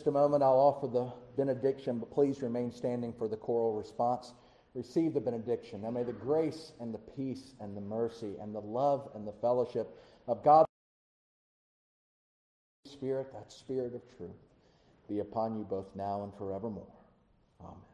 Just 0.00 0.08
a 0.08 0.12
moment, 0.12 0.42
I'll 0.42 0.52
offer 0.52 0.86
the 0.86 1.12
benediction, 1.36 1.98
but 1.98 2.10
please 2.10 2.40
remain 2.40 2.72
standing 2.72 3.12
for 3.12 3.28
the 3.28 3.36
choral 3.36 3.74
response. 3.74 4.32
Receive 4.72 5.12
the 5.12 5.20
benediction. 5.20 5.82
Now 5.82 5.90
may 5.90 6.04
the 6.04 6.14
grace 6.14 6.72
and 6.80 6.94
the 6.94 6.98
peace 6.98 7.52
and 7.60 7.76
the 7.76 7.82
mercy 7.82 8.36
and 8.40 8.54
the 8.54 8.60
love 8.60 9.10
and 9.14 9.28
the 9.28 9.34
fellowship 9.42 9.88
of 10.26 10.42
God, 10.42 10.64
Spirit, 12.86 13.30
that 13.34 13.52
Spirit 13.52 13.94
of 13.94 14.00
truth, 14.16 14.30
be 15.06 15.18
upon 15.18 15.54
you 15.54 15.64
both 15.64 15.94
now 15.94 16.22
and 16.22 16.32
forevermore. 16.38 16.86
Amen. 17.60 17.89